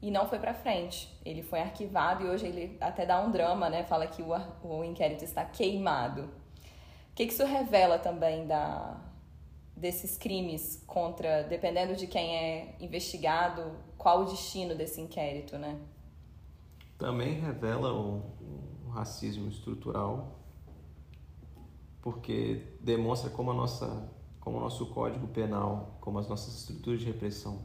e 0.03 0.11
não 0.11 0.27
foi 0.27 0.41
para 0.41 0.55
frente. 0.55 1.09
Ele 1.25 1.45
foi 1.45 1.61
arquivado 1.61 2.25
e 2.25 2.29
hoje 2.29 2.47
ele 2.47 2.77
até 2.81 3.07
dá 3.07 3.21
um 3.21 3.31
drama, 3.31 3.71
né? 3.71 3.85
Fala 3.85 4.09
que 4.09 4.23
o, 4.23 4.33
o 4.65 4.83
inquérito 4.83 5.23
está 5.23 5.45
queimado. 5.45 6.23
O 6.23 7.15
que, 7.15 7.27
que 7.27 7.33
isso 7.33 7.45
revela 7.45 7.97
também 7.97 8.45
da, 8.45 8.97
desses 9.77 10.17
crimes 10.17 10.83
contra, 10.87 11.43
dependendo 11.43 11.95
de 11.95 12.07
quem 12.07 12.35
é 12.37 12.77
investigado, 12.81 13.73
qual 13.99 14.23
o 14.23 14.25
destino 14.25 14.75
desse 14.75 15.01
inquérito, 15.01 15.59
né? 15.59 15.79
Também 16.97 17.35
revela 17.35 17.93
o, 17.93 18.23
o 18.87 18.91
racismo 18.91 19.49
estrutural, 19.49 20.41
porque 22.01 22.63
demonstra 22.81 23.29
como 23.29 23.51
a 23.51 23.55
nossa, 23.55 24.11
como 24.41 24.57
o 24.57 24.61
nosso 24.61 24.87
código 24.87 25.27
penal, 25.29 25.99
como 26.01 26.19
as 26.19 26.27
nossas 26.27 26.55
estruturas 26.55 27.01
de 27.01 27.07
repressão 27.07 27.63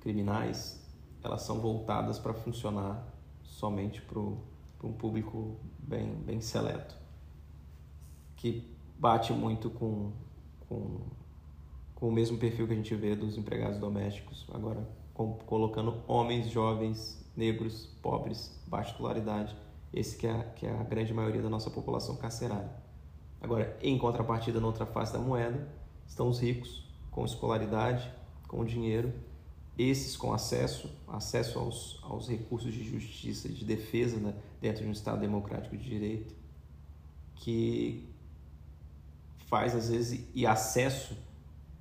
criminais, 0.00 0.84
elas 1.22 1.42
são 1.42 1.60
voltadas 1.60 2.18
para 2.18 2.34
funcionar 2.34 3.06
somente 3.42 4.00
para 4.02 4.18
um 4.18 4.92
público 4.92 5.56
bem, 5.78 6.14
bem 6.14 6.40
seleto, 6.40 6.96
que 8.36 8.76
bate 8.98 9.32
muito 9.32 9.70
com, 9.70 10.12
com 10.68 11.17
com 11.98 12.08
o 12.08 12.12
mesmo 12.12 12.38
perfil 12.38 12.64
que 12.64 12.72
a 12.72 12.76
gente 12.76 12.94
vê 12.94 13.16
dos 13.16 13.36
empregados 13.36 13.76
domésticos, 13.76 14.46
agora 14.54 14.88
com, 15.12 15.32
colocando 15.32 16.00
homens 16.06 16.48
jovens, 16.48 17.28
negros, 17.36 17.86
pobres, 18.00 18.56
baixa 18.68 18.92
escolaridade, 18.92 19.56
esse 19.92 20.16
que 20.16 20.28
é, 20.28 20.42
que 20.54 20.64
é 20.64 20.70
a 20.70 20.84
grande 20.84 21.12
maioria 21.12 21.42
da 21.42 21.50
nossa 21.50 21.70
população 21.70 22.14
carcerária. 22.16 22.70
Agora, 23.40 23.76
em 23.82 23.98
contrapartida, 23.98 24.60
na 24.60 24.68
outra 24.68 24.86
face 24.86 25.12
da 25.12 25.18
moeda, 25.18 25.68
estão 26.06 26.28
os 26.28 26.38
ricos, 26.38 26.84
com 27.10 27.24
escolaridade, 27.24 28.08
com 28.46 28.64
dinheiro, 28.64 29.12
esses 29.76 30.16
com 30.16 30.32
acesso, 30.32 30.88
acesso 31.08 31.58
aos, 31.58 31.98
aos 32.04 32.28
recursos 32.28 32.72
de 32.72 32.84
justiça 32.84 33.48
de 33.48 33.64
defesa 33.64 34.18
né, 34.18 34.36
dentro 34.60 34.82
de 34.82 34.88
um 34.88 34.92
Estado 34.92 35.20
democrático 35.20 35.76
de 35.76 35.82
direito, 35.82 36.32
que 37.34 38.08
faz 39.48 39.74
às 39.74 39.90
vezes 39.90 40.24
e 40.32 40.46
acesso 40.46 41.26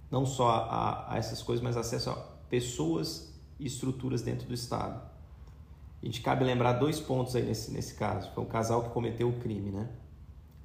não 0.09 0.25
só 0.25 0.49
a, 0.49 1.13
a 1.13 1.17
essas 1.17 1.41
coisas, 1.43 1.63
mas 1.63 1.77
acesso 1.77 2.09
a 2.09 2.15
pessoas 2.49 3.33
e 3.59 3.65
estruturas 3.65 4.21
dentro 4.21 4.47
do 4.47 4.53
Estado. 4.53 5.01
A 6.01 6.05
gente 6.05 6.21
cabe 6.21 6.45
lembrar 6.45 6.73
dois 6.73 6.99
pontos 6.99 7.35
aí 7.35 7.43
nesse, 7.43 7.71
nesse 7.71 7.95
caso. 7.95 8.31
Foi 8.33 8.43
um 8.43 8.47
casal 8.47 8.83
que 8.83 8.89
cometeu 8.89 9.29
o 9.29 9.39
crime, 9.39 9.71
né? 9.71 9.89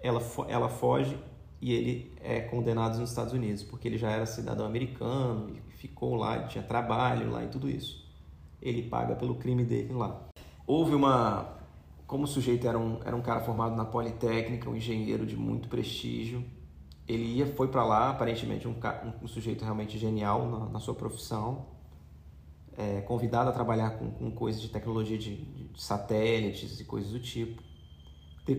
Ela, 0.00 0.20
ela 0.48 0.68
foge 0.68 1.16
e 1.60 1.72
ele 1.72 2.12
é 2.20 2.40
condenado 2.40 2.98
nos 2.98 3.10
Estados 3.10 3.32
Unidos, 3.32 3.62
porque 3.62 3.88
ele 3.88 3.96
já 3.96 4.10
era 4.10 4.26
cidadão 4.26 4.66
americano 4.66 5.50
e 5.50 5.72
ficou 5.76 6.16
lá, 6.16 6.44
tinha 6.44 6.62
trabalho 6.62 7.30
lá 7.30 7.44
e 7.44 7.48
tudo 7.48 7.70
isso. 7.70 8.04
Ele 8.60 8.82
paga 8.82 9.14
pelo 9.14 9.36
crime 9.36 9.64
dele 9.64 9.92
lá. 9.92 10.20
Houve 10.66 10.94
uma. 10.94 11.56
Como 12.06 12.24
o 12.24 12.26
sujeito 12.26 12.68
era 12.68 12.78
um, 12.78 13.00
era 13.04 13.16
um 13.16 13.22
cara 13.22 13.40
formado 13.40 13.74
na 13.74 13.84
Politécnica, 13.84 14.68
um 14.68 14.76
engenheiro 14.76 15.24
de 15.24 15.34
muito 15.34 15.68
prestígio, 15.68 16.44
ele 17.12 17.24
ia, 17.24 17.46
foi 17.54 17.68
para 17.68 17.84
lá, 17.84 18.10
aparentemente 18.10 18.66
um, 18.66 18.74
um, 19.22 19.28
sujeito 19.28 19.62
realmente 19.62 19.98
genial 19.98 20.48
na, 20.48 20.68
na 20.70 20.80
sua 20.80 20.94
profissão, 20.94 21.66
é, 22.76 23.00
convidado 23.02 23.50
a 23.50 23.52
trabalhar 23.52 23.98
com, 23.98 24.10
com 24.10 24.30
coisas 24.30 24.60
de 24.60 24.68
tecnologia 24.68 25.18
de, 25.18 25.36
de, 25.36 25.80
satélites 25.80 26.80
e 26.80 26.84
coisas 26.84 27.10
do 27.10 27.20
tipo. 27.20 27.62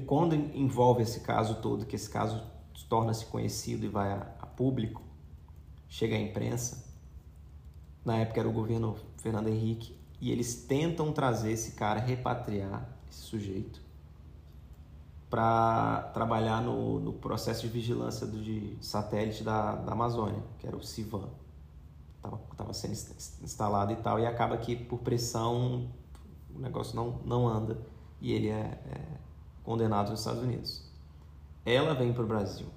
Quando 0.05 0.33
envolve 0.33 1.03
esse 1.03 1.19
caso 1.21 1.55
todo, 1.61 1.85
que 1.85 1.95
esse 1.95 2.09
caso 2.09 2.41
torna-se 2.87 3.25
conhecido 3.25 3.85
e 3.85 3.89
vai 3.89 4.11
a, 4.11 4.35
a, 4.39 4.45
público, 4.45 5.01
chega 5.89 6.15
à 6.15 6.19
imprensa, 6.19 6.85
na 8.05 8.17
época 8.17 8.39
era 8.39 8.49
o 8.49 8.53
governo 8.53 8.95
Fernando 9.17 9.49
Henrique, 9.49 9.97
e 10.21 10.31
eles 10.31 10.55
tentam 10.55 11.11
trazer 11.11 11.51
esse 11.51 11.73
cara, 11.73 11.99
repatriar 11.99 12.87
esse 13.09 13.21
sujeito, 13.21 13.81
para 15.33 16.11
trabalhar 16.13 16.61
no, 16.61 16.99
no, 16.99 17.11
processo 17.11 17.63
de 17.63 17.67
vigilância 17.67 18.27
do, 18.27 18.39
de 18.39 18.77
satélite 18.79 19.43
da, 19.43 19.73
da 19.73 19.93
Amazônia, 19.93 20.39
que 20.59 20.67
era 20.67 20.77
o 20.77 20.83
CIVAN. 20.83 21.27
Estava 22.51 22.71
sendo 22.71 22.93
instalado 23.41 23.91
e 23.91 23.95
tal, 23.95 24.19
e 24.19 24.27
acaba 24.27 24.55
que 24.57 24.75
por 24.75 24.99
pressão 24.99 25.89
o 26.55 26.59
negócio 26.59 26.95
não, 26.95 27.19
não 27.25 27.47
anda 27.47 27.79
e 28.21 28.31
ele 28.31 28.49
é, 28.49 28.79
é 28.85 29.01
condenado 29.63 30.11
nos 30.11 30.19
Estados 30.19 30.43
Unidos. 30.43 30.87
Ela 31.65 31.95
vem 31.95 32.13
para 32.13 32.23
o 32.23 32.27
Brasil, 32.27 32.67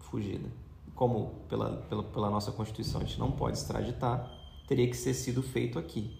fugida. 0.00 0.50
como 0.94 1.30
pela, 1.48 1.78
pela, 1.88 2.02
pela 2.02 2.28
nossa 2.28 2.52
Constituição 2.52 3.00
a 3.00 3.04
gente 3.04 3.18
não 3.18 3.32
pode 3.32 3.56
extraditar, 3.56 4.30
teria 4.68 4.86
que 4.86 4.98
ser 4.98 5.14
sido 5.14 5.42
feito 5.42 5.78
aqui. 5.78 6.19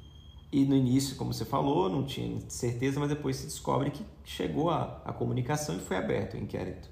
E 0.53 0.65
no 0.65 0.75
início, 0.75 1.17
como 1.17 1.33
você 1.33 1.45
falou, 1.45 1.89
não 1.89 2.05
tinha 2.05 2.41
certeza, 2.49 2.99
mas 2.99 3.09
depois 3.09 3.37
se 3.37 3.47
descobre 3.47 3.91
que 3.91 4.05
chegou 4.25 4.71
a, 4.71 5.01
a 5.05 5.13
comunicação 5.13 5.77
e 5.77 5.79
foi 5.79 5.97
aberto 5.97 6.35
o 6.35 6.39
inquérito. 6.39 6.89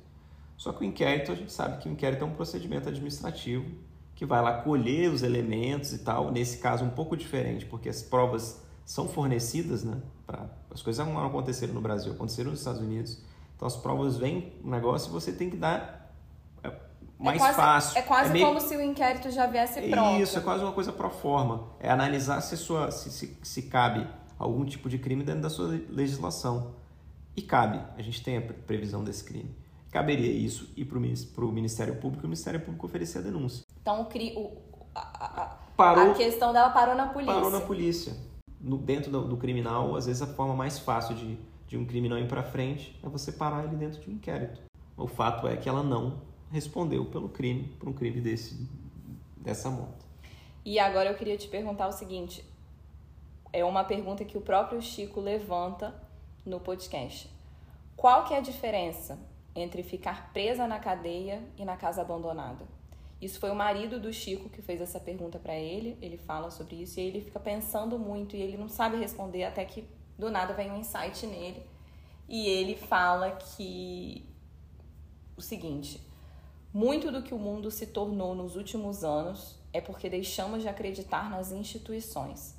Só 0.57 0.73
que 0.73 0.83
o 0.83 0.85
inquérito, 0.85 1.33
a 1.33 1.35
gente 1.35 1.53
sabe 1.53 1.83
que 1.83 1.89
o 1.89 1.93
inquérito 1.93 2.23
é 2.23 2.27
um 2.27 2.35
procedimento 2.35 2.89
administrativo 2.89 3.67
que 4.15 4.27
vai 4.27 4.43
lá 4.43 4.63
colher 4.63 5.13
os 5.13 5.23
elementos 5.23 5.93
e 5.93 5.99
tal. 5.99 6.31
Nesse 6.31 6.59
caso, 6.59 6.85
um 6.85 6.91
pouco 6.91 7.17
diferente, 7.17 7.65
porque 7.67 7.89
as 7.89 8.03
provas 8.03 8.61
são 8.85 9.09
fornecidas, 9.09 9.85
né? 9.85 10.01
Pra, 10.27 10.51
as 10.71 10.83
coisas 10.83 11.07
não 11.07 11.25
aconteceram 11.25 11.73
no 11.73 11.81
Brasil, 11.81 12.13
aconteceram 12.13 12.51
nos 12.51 12.61
Estados 12.61 12.81
Unidos. 12.81 13.23
Então 13.55 13.67
as 13.67 13.77
provas 13.77 14.17
vêm 14.17 14.53
no 14.63 14.71
negócio 14.71 15.09
e 15.09 15.13
você 15.13 15.33
tem 15.33 15.51
que 15.51 15.57
dar 15.57 15.98
mais 17.19 17.37
é 17.37 17.41
quase, 17.41 17.57
fácil. 17.57 17.99
É 17.99 18.03
quase 18.03 18.31
é 18.31 18.33
meio... 18.33 18.47
como 18.47 18.61
se 18.61 18.77
o 18.77 18.81
inquérito 18.81 19.31
já 19.31 19.47
viesse 19.47 19.81
pronto. 19.89 20.23
Isso, 20.23 20.39
é 20.39 20.41
quase 20.41 20.63
uma 20.63 20.73
coisa 20.73 20.93
pro 20.93 21.11
forma. 21.11 21.65
É 21.81 21.91
analisar 21.91 22.41
se, 22.41 22.57
sua, 22.57 22.91
se, 22.91 23.11
se, 23.11 23.37
se 23.43 23.63
cabe 23.63 24.07
algum 24.39 24.65
tipo 24.65 24.89
de 24.89 24.99
crime 24.99 25.25
dentro 25.25 25.43
da 25.43 25.51
sua 25.51 25.81
legislação. 25.89 26.75
E 27.37 27.43
cabe, 27.43 27.81
a 27.97 28.03
gente 28.03 28.23
tem 28.23 28.37
a 28.37 28.41
previsão 28.41 29.03
desse 29.03 29.25
crime. 29.25 29.55
Caberia 29.91 30.31
isso 30.31 30.71
ir 30.77 30.85
para 30.85 30.99
o 30.99 31.53
Ministério 31.53 31.97
Público 31.97 32.25
e 32.25 32.27
o 32.27 32.29
Ministério 32.29 32.61
Público 32.61 32.87
oferecer 32.87 33.19
a 33.19 33.23
denúncia. 33.23 33.65
Então 33.81 34.03
o, 34.37 34.53
a, 34.95 35.01
a, 35.01 35.57
parou, 35.77 36.13
a 36.13 36.15
questão 36.15 36.53
dela 36.53 36.71
parou 36.71 36.95
na 36.95 37.07
polícia. 37.07 37.35
Parou 37.35 37.51
na 37.51 37.61
polícia. 37.61 38.15
No, 38.61 38.77
dentro 38.77 39.11
do, 39.11 39.27
do, 39.27 39.37
criminal, 39.37 39.97
às 39.97 40.07
vezes 40.07 40.21
a 40.21 40.27
forma 40.27 40.55
mais 40.55 40.79
fácil 40.79 41.15
de, 41.15 41.39
de 41.67 41.77
um 41.77 41.85
crime 41.85 42.09
não 42.09 42.19
ir 42.19 42.29
para 42.29 42.43
frente 42.43 42.99
é 43.03 43.09
você 43.09 43.33
parar 43.33 43.65
ele 43.65 43.77
dentro 43.77 44.01
de 44.01 44.11
um 44.11 44.15
inquérito. 44.15 44.61
O 44.97 45.07
fato 45.07 45.47
é 45.47 45.57
que 45.57 45.69
ela 45.69 45.83
não 45.83 46.21
respondeu 46.51 47.05
pelo 47.07 47.29
crime, 47.29 47.69
por 47.79 47.89
um 47.89 47.93
crime 47.93 48.21
desse, 48.21 48.55
dessa 49.37 49.71
monta. 49.71 50.07
E 50.65 50.79
agora 50.79 51.11
eu 51.11 51.17
queria 51.17 51.37
te 51.37 51.49
perguntar 51.49 51.89
o 51.89 51.93
seguinte: 51.93 52.45
é 53.53 53.65
uma 53.65 53.85
pergunta 53.85 54.25
que 54.25 54.37
o 54.37 54.41
próprio 54.41 54.81
Chico 54.83 55.21
levanta 55.21 55.95
no 56.45 56.61
podcast. 56.61 57.31
Qual 57.97 58.25
que 58.25 58.35
é 58.35 58.39
a 58.39 58.41
diferença 58.41 59.19
entre 59.55 59.83
ficar 59.83 60.33
presa 60.33 60.67
na 60.67 60.79
cadeia 60.79 61.43
e 61.57 61.65
na 61.65 61.77
casa 61.77 62.01
abandonada? 62.01 62.67
Isso 63.21 63.41
foi 63.41 63.51
o 63.51 63.55
marido 63.55 63.99
do 63.99 64.13
Chico 64.13 64.49
que 64.49 64.63
fez 64.63 64.81
essa 64.81 65.01
pergunta 65.01 65.39
para 65.39 65.57
ele. 65.57 65.99
Ele 66.01 66.17
fala 66.17 66.51
sobre 66.51 66.77
isso 66.77 67.01
e 67.01 67.03
ele 67.03 67.21
fica 67.21 67.41
pensando 67.41 67.99
muito 67.99 68.37
e 68.37 68.41
ele 68.41 68.57
não 68.57 68.69
sabe 68.69 68.97
responder 68.97 69.45
até 69.45 69.65
que 69.65 69.85
do 70.17 70.31
nada 70.31 70.55
vem 70.55 70.71
um 70.71 70.79
insight 70.79 71.27
nele. 71.27 71.63
E 72.29 72.47
ele 72.47 72.77
fala 72.77 73.33
que 73.33 74.25
o 75.37 75.41
seguinte: 75.41 76.01
muito 76.73 77.11
do 77.11 77.23
que 77.23 77.35
o 77.35 77.39
mundo 77.39 77.71
se 77.71 77.87
tornou 77.87 78.35
nos 78.35 78.55
últimos 78.55 79.03
anos 79.03 79.59
é 79.73 79.81
porque 79.81 80.11
deixamos 80.11 80.63
de 80.63 80.69
acreditar 80.69 81.31
nas 81.31 81.51
instituições. 81.51 82.55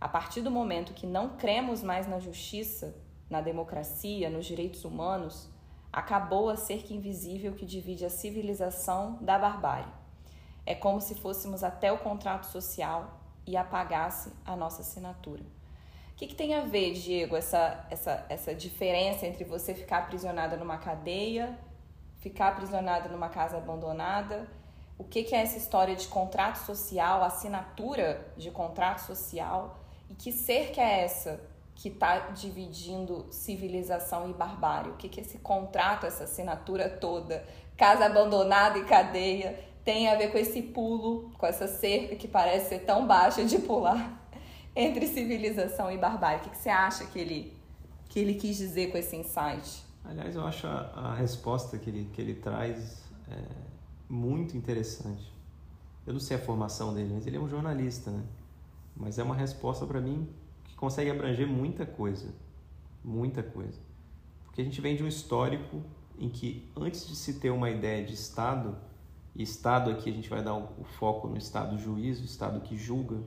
A 0.00 0.08
partir 0.08 0.40
do 0.40 0.50
momento 0.50 0.94
que 0.94 1.06
não 1.06 1.36
cremos 1.36 1.82
mais 1.82 2.06
na 2.06 2.18
justiça, 2.18 2.96
na 3.28 3.40
democracia, 3.40 4.30
nos 4.30 4.46
direitos 4.46 4.84
humanos, 4.84 5.48
acabou 5.92 6.48
a 6.48 6.56
cerca 6.56 6.94
invisível 6.94 7.52
que 7.54 7.66
divide 7.66 8.04
a 8.04 8.10
civilização 8.10 9.18
da 9.20 9.38
barbárie. 9.38 9.92
É 10.64 10.74
como 10.74 11.00
se 11.00 11.14
fôssemos 11.16 11.64
até 11.64 11.92
o 11.92 11.98
contrato 11.98 12.44
social 12.46 13.20
e 13.46 13.56
apagasse 13.56 14.32
a 14.44 14.54
nossa 14.54 14.82
assinatura. 14.82 15.42
O 16.12 16.16
que, 16.16 16.28
que 16.28 16.34
tem 16.34 16.54
a 16.54 16.62
ver, 16.62 16.92
Diego, 16.92 17.34
essa, 17.34 17.86
essa, 17.90 18.24
essa 18.28 18.54
diferença 18.54 19.26
entre 19.26 19.42
você 19.42 19.74
ficar 19.74 19.98
aprisionada 19.98 20.56
numa 20.56 20.78
cadeia, 20.78 21.58
ficar 22.20 22.48
aprisionada 22.48 23.08
numa 23.08 23.28
casa 23.28 23.56
abandonada? 23.56 24.46
O 24.96 25.04
que, 25.04 25.24
que 25.24 25.34
é 25.34 25.42
essa 25.42 25.56
história 25.56 25.96
de 25.96 26.06
contrato 26.06 26.58
social, 26.58 27.22
assinatura 27.22 28.32
de 28.36 28.50
contrato 28.50 29.00
social? 29.00 29.80
E 30.08 30.14
que 30.14 30.30
que 30.30 30.80
é 30.80 31.04
essa 31.04 31.40
que 31.74 31.88
está 31.88 32.18
dividindo 32.28 33.26
civilização 33.30 34.28
e 34.28 34.34
barbárie? 34.34 34.90
O 34.90 34.96
que, 34.96 35.08
que 35.08 35.20
esse 35.20 35.38
contrato, 35.38 36.04
essa 36.04 36.24
assinatura 36.24 36.88
toda, 36.88 37.42
casa 37.76 38.04
abandonada 38.04 38.78
e 38.78 38.84
cadeia, 38.84 39.58
tem 39.82 40.08
a 40.08 40.14
ver 40.14 40.30
com 40.30 40.36
esse 40.36 40.60
pulo, 40.60 41.30
com 41.38 41.46
essa 41.46 41.66
cerca 41.66 42.14
que 42.16 42.28
parece 42.28 42.68
ser 42.68 42.80
tão 42.80 43.06
baixa 43.06 43.42
de 43.42 43.58
pular 43.58 44.20
entre 44.76 45.06
civilização 45.06 45.90
e 45.90 45.96
barbárie? 45.96 46.40
O 46.40 46.42
que, 46.42 46.50
que 46.50 46.58
você 46.58 46.68
acha 46.68 47.06
que 47.06 47.18
ele, 47.18 47.56
que 48.10 48.20
ele 48.20 48.34
quis 48.34 48.58
dizer 48.58 48.90
com 48.92 48.98
esse 48.98 49.16
insight? 49.16 49.89
Aliás, 50.04 50.34
eu 50.34 50.46
acho 50.46 50.66
a, 50.66 50.80
a 50.94 51.14
resposta 51.14 51.78
que 51.78 51.90
ele, 51.90 52.10
que 52.12 52.20
ele 52.20 52.34
traz 52.34 53.02
é, 53.28 53.42
muito 54.08 54.56
interessante. 54.56 55.32
Eu 56.06 56.14
não 56.14 56.20
sei 56.20 56.36
a 56.36 56.40
formação 56.40 56.94
dele, 56.94 57.12
mas 57.14 57.26
ele 57.26 57.36
é 57.36 57.40
um 57.40 57.48
jornalista, 57.48 58.10
né? 58.10 58.24
Mas 58.96 59.18
é 59.18 59.22
uma 59.22 59.34
resposta 59.34 59.86
para 59.86 60.00
mim 60.00 60.28
consegue 60.80 61.10
abranger 61.10 61.46
muita 61.46 61.84
coisa. 61.84 62.34
Muita 63.04 63.42
coisa. 63.42 63.78
Porque 64.46 64.62
a 64.62 64.64
gente 64.64 64.80
vem 64.80 64.96
de 64.96 65.04
um 65.04 65.06
histórico 65.06 65.82
em 66.18 66.30
que, 66.30 66.66
antes 66.74 67.06
de 67.06 67.14
se 67.14 67.34
ter 67.34 67.50
uma 67.50 67.68
ideia 67.68 68.04
de 68.04 68.14
Estado, 68.14 68.76
e 69.36 69.42
Estado 69.42 69.90
aqui 69.90 70.08
a 70.08 70.12
gente 70.12 70.28
vai 70.28 70.42
dar 70.42 70.56
o 70.56 70.84
foco 70.98 71.28
no 71.28 71.36
Estado 71.36 71.78
juiz, 71.78 72.20
o 72.20 72.24
Estado 72.24 72.60
que 72.62 72.76
julga, 72.76 73.18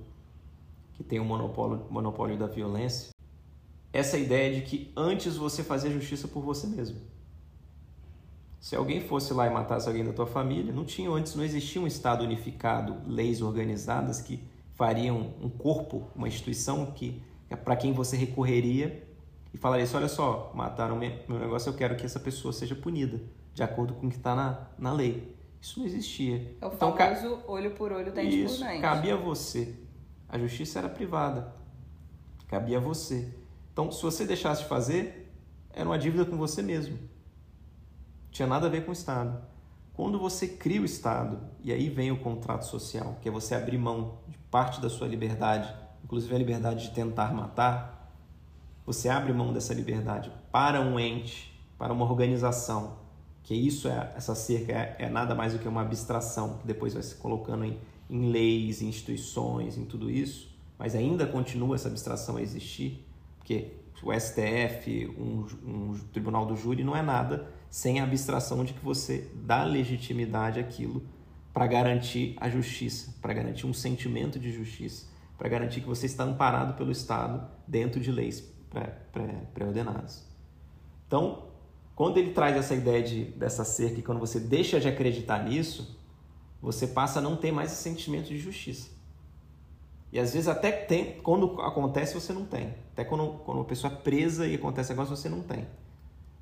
que 0.94 1.04
tem 1.04 1.20
o 1.20 1.26
monopólio, 1.26 1.86
monopólio 1.90 2.38
da 2.38 2.48
violência, 2.48 3.13
essa 3.94 4.18
ideia 4.18 4.54
de 4.56 4.62
que 4.62 4.92
antes 4.98 5.38
você 5.38 5.64
fazia 5.64 5.92
justiça 5.92 6.28
por 6.28 6.42
você 6.42 6.66
mesmo. 6.66 7.00
Se 8.60 8.76
alguém 8.76 9.02
fosse 9.02 9.34
lá 9.34 9.46
e 9.46 9.50
matasse 9.50 9.88
alguém 9.88 10.04
da 10.04 10.12
tua 10.12 10.26
família, 10.26 10.74
não 10.74 10.84
tinha 10.84 11.10
antes, 11.12 11.36
não 11.36 11.44
existia 11.44 11.82
um 11.82 11.86
Estado 11.86 12.24
unificado, 12.24 12.98
leis 13.06 13.42
organizadas 13.42 14.20
que 14.20 14.42
fariam 14.74 15.34
um 15.40 15.50
corpo, 15.50 16.08
uma 16.16 16.28
instituição 16.28 16.88
que 16.88 17.22
para 17.64 17.76
quem 17.76 17.94
você 17.94 18.18
recorreria 18.18 19.08
e 19.54 19.58
falaria 19.58 19.84
assim, 19.84 19.98
olha 19.98 20.08
só, 20.08 20.52
mataram 20.56 20.98
meu 20.98 21.40
negócio, 21.40 21.70
eu 21.70 21.76
quero 21.76 21.96
que 21.96 22.06
essa 22.06 22.20
pessoa 22.20 22.52
seja 22.52 22.74
punida, 22.74 23.22
de 23.54 23.62
acordo 23.62 23.94
com 23.94 24.08
o 24.08 24.10
que 24.10 24.16
está 24.16 24.34
na, 24.34 24.68
na 24.80 24.92
lei. 24.92 25.36
Isso 25.62 25.80
não 25.80 25.86
existia. 25.86 26.58
É 26.60 26.66
o 26.66 26.74
então, 26.74 26.98
famoso 26.98 27.38
ca... 27.38 27.52
olho 27.52 27.72
por 27.72 27.92
olho, 27.92 28.12
dente 28.12 28.44
Isso, 28.44 28.60
por 28.60 28.68
dente. 28.68 28.82
cabia 28.82 29.14
a 29.14 29.18
você. 29.18 29.76
A 30.28 30.40
justiça 30.40 30.80
era 30.80 30.90
privada. 30.90 31.54
Cabia 32.48 32.78
a 32.78 32.82
você. 32.82 33.43
Então, 33.74 33.92
se 33.92 34.02
você 34.02 34.26
deixasse 34.26 34.64
de 34.64 34.70
fazer, 34.70 35.34
era 35.74 35.90
uma 35.90 36.00
dívida 36.00 36.24
com 36.24 36.38
você 36.38 36.62
mesmo. 36.62 36.98
Tinha 38.32 38.48
nada 38.48 38.68
a 38.68 38.70
ver 38.70 38.86
com 38.86 38.92
o 38.92 38.94
Estado. 38.94 39.44
Quando 39.94 40.18
você 40.18 40.48
cria 40.48 40.82
o 40.82 40.86
Estado, 40.86 41.40
e 41.62 41.74
aí 41.74 41.90
vem 41.90 42.12
o 42.12 42.20
contrato 42.20 42.66
social, 42.66 43.18
que 43.22 43.28
é 43.28 43.32
você 43.32 43.54
abrir 43.54 43.78
mão 43.78 44.20
de 44.28 44.38
parte 44.50 44.80
da 44.80 44.90
sua 44.90 45.08
liberdade 45.08 45.84
inclusive 46.04 46.36
a 46.36 46.38
liberdade 46.38 46.90
de 46.90 46.94
tentar 46.94 47.34
matar, 47.34 48.12
você 48.86 49.08
abre 49.08 49.32
mão 49.32 49.54
dessa 49.54 49.74
liberdade 49.74 50.32
para 50.52 50.82
um 50.82 51.00
ente, 51.00 51.52
para 51.78 51.94
uma 51.94 52.06
organização, 52.06 52.98
que 53.42 53.56
isso 53.56 53.88
é 53.88 54.14
essa 54.16 54.36
cerca 54.36 54.72
é, 54.72 54.96
é 55.00 55.10
nada 55.10 55.34
mais 55.34 55.54
do 55.54 55.60
que 55.60 55.68
uma 55.68 55.82
abstração 55.82 56.58
que 56.60 56.68
depois 56.68 56.94
vai 56.94 57.04
se 57.04 57.16
colocando 57.16 57.66
em, 57.66 57.80
em 58.10 58.30
leis, 58.30 58.82
em 58.82 58.88
instituições, 58.88 59.78
em 59.78 59.86
tudo 59.86 60.10
isso, 60.10 60.54
mas 60.78 60.96
ainda 60.96 61.26
continua 61.26 61.76
essa 61.76 61.88
abstração 61.88 62.38
a 62.38 62.42
existir, 62.42 63.06
porque 63.44 63.74
o 64.02 64.12
STF, 64.12 65.14
um, 65.18 65.46
um 65.64 66.00
tribunal 66.12 66.46
do 66.46 66.56
júri, 66.56 66.84
não 66.84 66.96
é 66.96 67.02
nada 67.02 67.48
sem 67.70 68.00
a 68.00 68.04
abstração 68.04 68.64
de 68.64 68.74
que 68.74 68.84
você 68.84 69.30
dá 69.36 69.64
legitimidade 69.64 70.60
àquilo 70.60 71.04
para 71.54 71.68
garantir 71.68 72.36
a 72.40 72.50
justiça, 72.50 73.14
para 73.22 73.34
garantir 73.34 73.68
um 73.68 73.74
sentimento 73.74 74.40
de 74.40 74.52
justiça 74.52 75.14
para 75.38 75.50
garantir 75.50 75.82
que 75.82 75.88
você 75.88 76.06
está 76.06 76.24
amparado 76.24 76.76
pelo 76.76 76.90
Estado 76.90 77.46
dentro 77.68 78.00
de 78.00 78.10
leis 78.12 78.50
pré-ordenadas. 79.54 80.26
Então, 81.06 81.50
quando 81.94 82.18
ele 82.18 82.32
traz 82.32 82.56
essa 82.56 82.74
ideia 82.74 83.04
de, 83.04 83.26
dessa 83.26 83.66
cerca, 83.66 84.00
e 84.00 84.02
quando 84.02 84.20
você 84.20 84.40
deixa 84.40 84.80
de 84.80 84.88
acreditar 84.88 85.44
nisso, 85.44 86.00
você 86.62 86.88
passa 86.88 87.20
a 87.20 87.22
não 87.22 87.36
ter 87.36 87.52
mais 87.52 87.72
esse 87.74 87.84
sentimento 87.84 88.30
de 88.30 88.40
justiça. 88.40 88.90
E 90.14 90.20
às 90.20 90.32
vezes 90.32 90.48
até 90.48 90.72
tem, 90.72 91.20
quando 91.22 91.60
acontece 91.60 92.14
você 92.14 92.32
não 92.32 92.46
tem. 92.46 92.76
Até 92.92 93.04
quando, 93.04 93.40
quando 93.40 93.58
uma 93.58 93.66
pessoa 93.66 93.92
é 93.92 93.96
presa 93.96 94.46
e 94.46 94.54
acontece 94.54 94.92
negócio 94.92 95.18
você 95.18 95.28
não 95.28 95.42
tem. 95.42 95.66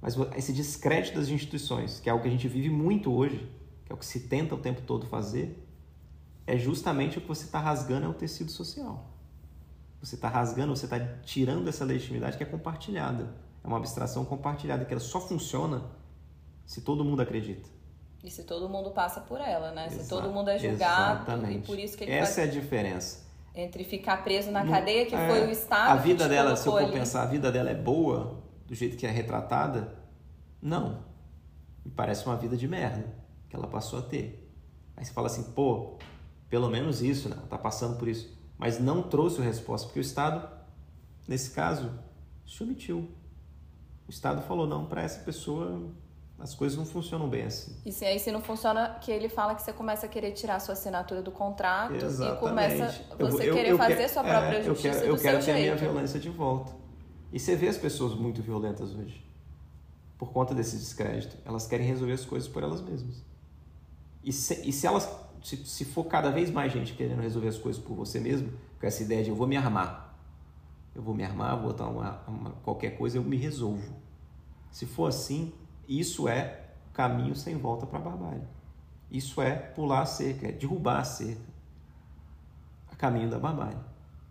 Mas 0.01 0.17
esse 0.36 0.51
descrédito 0.51 1.17
das 1.17 1.30
instituições, 1.30 1.97
que 2.01 2.09
é 2.09 2.11
algo 2.11 2.22
que 2.22 2.28
a 2.28 2.32
gente 2.32 2.49
vive 2.49 2.69
muito 2.69 3.13
hoje, 3.13 3.49
que 3.86 3.93
é 3.93 3.95
o 3.95 3.97
que 3.97 4.05
se 4.05 4.28
tenta 4.28 4.55
o 4.55 4.57
tempo 4.57 4.82
todo 4.82 5.07
fazer, 5.07 5.65
é 6.45 6.57
justamente 6.57 7.17
o 7.17 7.22
que 7.22 7.28
você 7.30 7.45
está 7.45 7.61
rasgando 7.61 8.05
é 8.05 8.09
o 8.09 8.13
tecido 8.13 8.51
social. 8.51 9.05
Você 10.01 10.15
está 10.15 10.28
rasgando, 10.28 10.76
você 10.76 10.86
está 10.86 10.99
tirando 11.24 11.69
essa 11.69 11.86
legitimidade 11.86 12.36
que 12.36 12.43
é 12.43 12.45
compartilhada. 12.45 13.34
É 13.63 13.67
uma 13.67 13.78
abstração 13.78 14.26
compartilhada, 14.26 14.84
que 14.84 14.93
ela 14.93 14.99
só 14.99 15.22
funciona 15.22 15.86
se 16.65 16.82
todo 16.82 17.05
mundo 17.05 17.22
acredita. 17.22 17.69
E 18.22 18.30
se 18.30 18.43
todo 18.43 18.67
mundo 18.67 18.91
passa 18.91 19.22
por 19.22 19.39
ela, 19.39 19.72
né? 19.72 19.86
Exato, 19.86 20.03
se 20.03 20.09
todo 20.09 20.30
mundo 20.30 20.49
é 20.49 20.59
julgado. 20.59 21.22
Exatamente. 21.22 21.63
E 21.63 21.65
por 21.65 21.80
isso 21.80 21.97
que 21.97 22.03
ele 22.03 22.11
Essa 22.11 22.36
faz... 22.36 22.38
é 22.39 22.43
a 22.43 22.53
diferença. 22.53 23.31
Entre 23.54 23.84
ficar 23.84 24.24
preso 24.24 24.49
na 24.49 24.66
cadeia, 24.66 25.06
que 25.06 25.16
é, 25.16 25.28
foi 25.28 25.47
o 25.47 25.52
Estado. 25.52 25.91
A 25.91 25.95
vida 25.95 26.28
dela, 26.28 26.56
se 26.56 26.68
eu 26.68 26.72
for 26.72 26.84
ali. 26.84 26.91
pensar, 26.91 27.24
a 27.24 27.26
vida 27.26 27.52
dela 27.52 27.70
é 27.70 27.76
boa, 27.76 28.41
do 28.66 28.74
jeito 28.74 28.95
que 28.95 29.06
é 29.06 29.12
retratada? 29.12 29.97
Não. 30.62 31.04
Me 31.84 31.91
parece 31.91 32.26
uma 32.26 32.38
vida 32.38 32.56
de 32.56 32.68
merda 32.68 33.14
que 33.49 33.56
ela 33.56 33.68
passou 33.68 33.99
a 33.99 34.02
ter. 34.02 34.49
Aí 34.95 35.04
você 35.04 35.12
fala 35.12 35.28
assim, 35.28 35.52
pô, 35.52 35.97
pelo 36.49 36.70
menos 36.70 37.02
isso, 37.02 37.28
né? 37.28 37.38
Tá 37.49 37.58
passando 37.58 37.97
por 37.97 38.08
isso. 38.08 38.38
Mas 38.58 38.80
não 38.80 39.04
trouxe 39.04 39.41
resposta, 39.41 39.88
porque 39.88 39.99
o 39.99 40.02
Estado, 40.02 40.47
nesse 41.28 41.52
caso, 41.52 41.91
se 42.47 42.64
omitiu. 42.64 43.10
O 44.08 44.12
Estado 44.12 44.41
falou, 44.43 44.68
não, 44.68 44.86
para 44.86 45.02
essa 45.02 45.20
pessoa 45.22 45.91
as 46.42 46.56
coisas 46.56 46.78
não 46.78 46.86
funcionam 46.86 47.30
bem 47.30 47.44
assim. 47.44 47.76
E 47.86 47.92
se 47.92 48.04
aí 48.04 48.20
se 48.20 48.32
não 48.32 48.42
funciona, 48.42 48.98
que 49.00 49.12
ele 49.12 49.30
fala 49.30 49.54
que 49.54 49.62
você 49.62 49.72
começa 49.72 50.08
a 50.08 50.10
querer 50.10 50.32
tirar 50.32 50.56
a 50.56 50.60
sua 50.60 50.74
assinatura 50.74 51.22
do 51.22 51.32
contrato 51.32 51.96
Exatamente. 51.96 52.38
e 52.38 52.39
começa 52.39 53.04
você 53.18 53.44
eu, 53.44 53.48
eu, 53.48 53.54
querer 53.54 53.70
eu 53.70 53.78
fazer 53.78 54.08
sua 54.10 54.24
própria 54.24 54.58
é, 54.58 54.64
justiça 54.64 54.98
eu 54.98 55.02
quero, 55.02 55.12
eu 55.12 55.18
quero 55.18 55.46
ter 55.46 55.52
a 55.52 55.56
minha 55.56 55.76
violência 55.76 56.20
de 56.20 56.30
volta. 56.30 56.74
E 57.32 57.39
você 57.39 57.56
vê 57.56 57.68
as 57.68 57.78
pessoas 57.78 58.14
muito 58.14 58.42
violentas 58.42 58.94
hoje. 58.94 59.24
Por 60.18 60.32
conta 60.32 60.54
desse 60.54 60.78
descrédito. 60.78 61.38
Elas 61.46 61.68
querem 61.68 61.86
resolver 61.86 62.14
as 62.14 62.26
coisas 62.26 62.50
por 62.50 62.62
elas 62.64 62.82
mesmas. 62.82 63.24
E 64.24 64.34
se, 64.34 64.68
e 64.68 64.74
se 64.74 64.86
elas 64.86 65.08
se, 65.44 65.58
se 65.58 65.86
for 65.86 66.06
cada 66.06 66.30
vez 66.30 66.52
mais 66.52 66.72
gente 66.72 66.94
querendo 66.94 67.22
resolver 67.22 67.48
as 67.48 67.58
coisas 67.58 67.82
por 67.82 67.96
você 67.96 68.20
mesmo, 68.20 68.52
com 68.80 68.86
essa 68.86 69.02
ideia 69.04 69.24
de 69.24 69.30
eu 69.30 69.36
vou 69.36 69.48
me 69.48 69.58
armar. 69.58 70.16
Eu 70.94 71.02
vou 71.02 71.16
me 71.16 71.24
armar, 71.24 71.56
vou 71.58 71.68
botar 71.68 71.88
uma, 71.88 72.22
uma 72.28 72.52
qualquer 72.64 72.98
coisa, 72.98 73.18
eu 73.18 73.24
me 73.24 73.38
resolvo. 73.38 73.96
Se 74.70 74.86
for 74.86 75.08
assim, 75.08 75.52
isso 76.00 76.28
é 76.28 76.62
caminho 76.94 77.36
sem 77.36 77.58
volta 77.58 77.86
para 77.86 78.00
a 78.00 78.02
barbárie. 78.02 78.44
Isso 79.10 79.42
é 79.42 79.56
pular 79.56 80.04
a 80.04 80.06
cerca, 80.06 80.48
é 80.48 80.52
derrubar 80.52 81.00
a 81.00 81.04
cerca. 81.04 81.52
A 82.89 82.96
caminho 82.96 83.30
da 83.30 83.38
barbárie. 83.38 83.78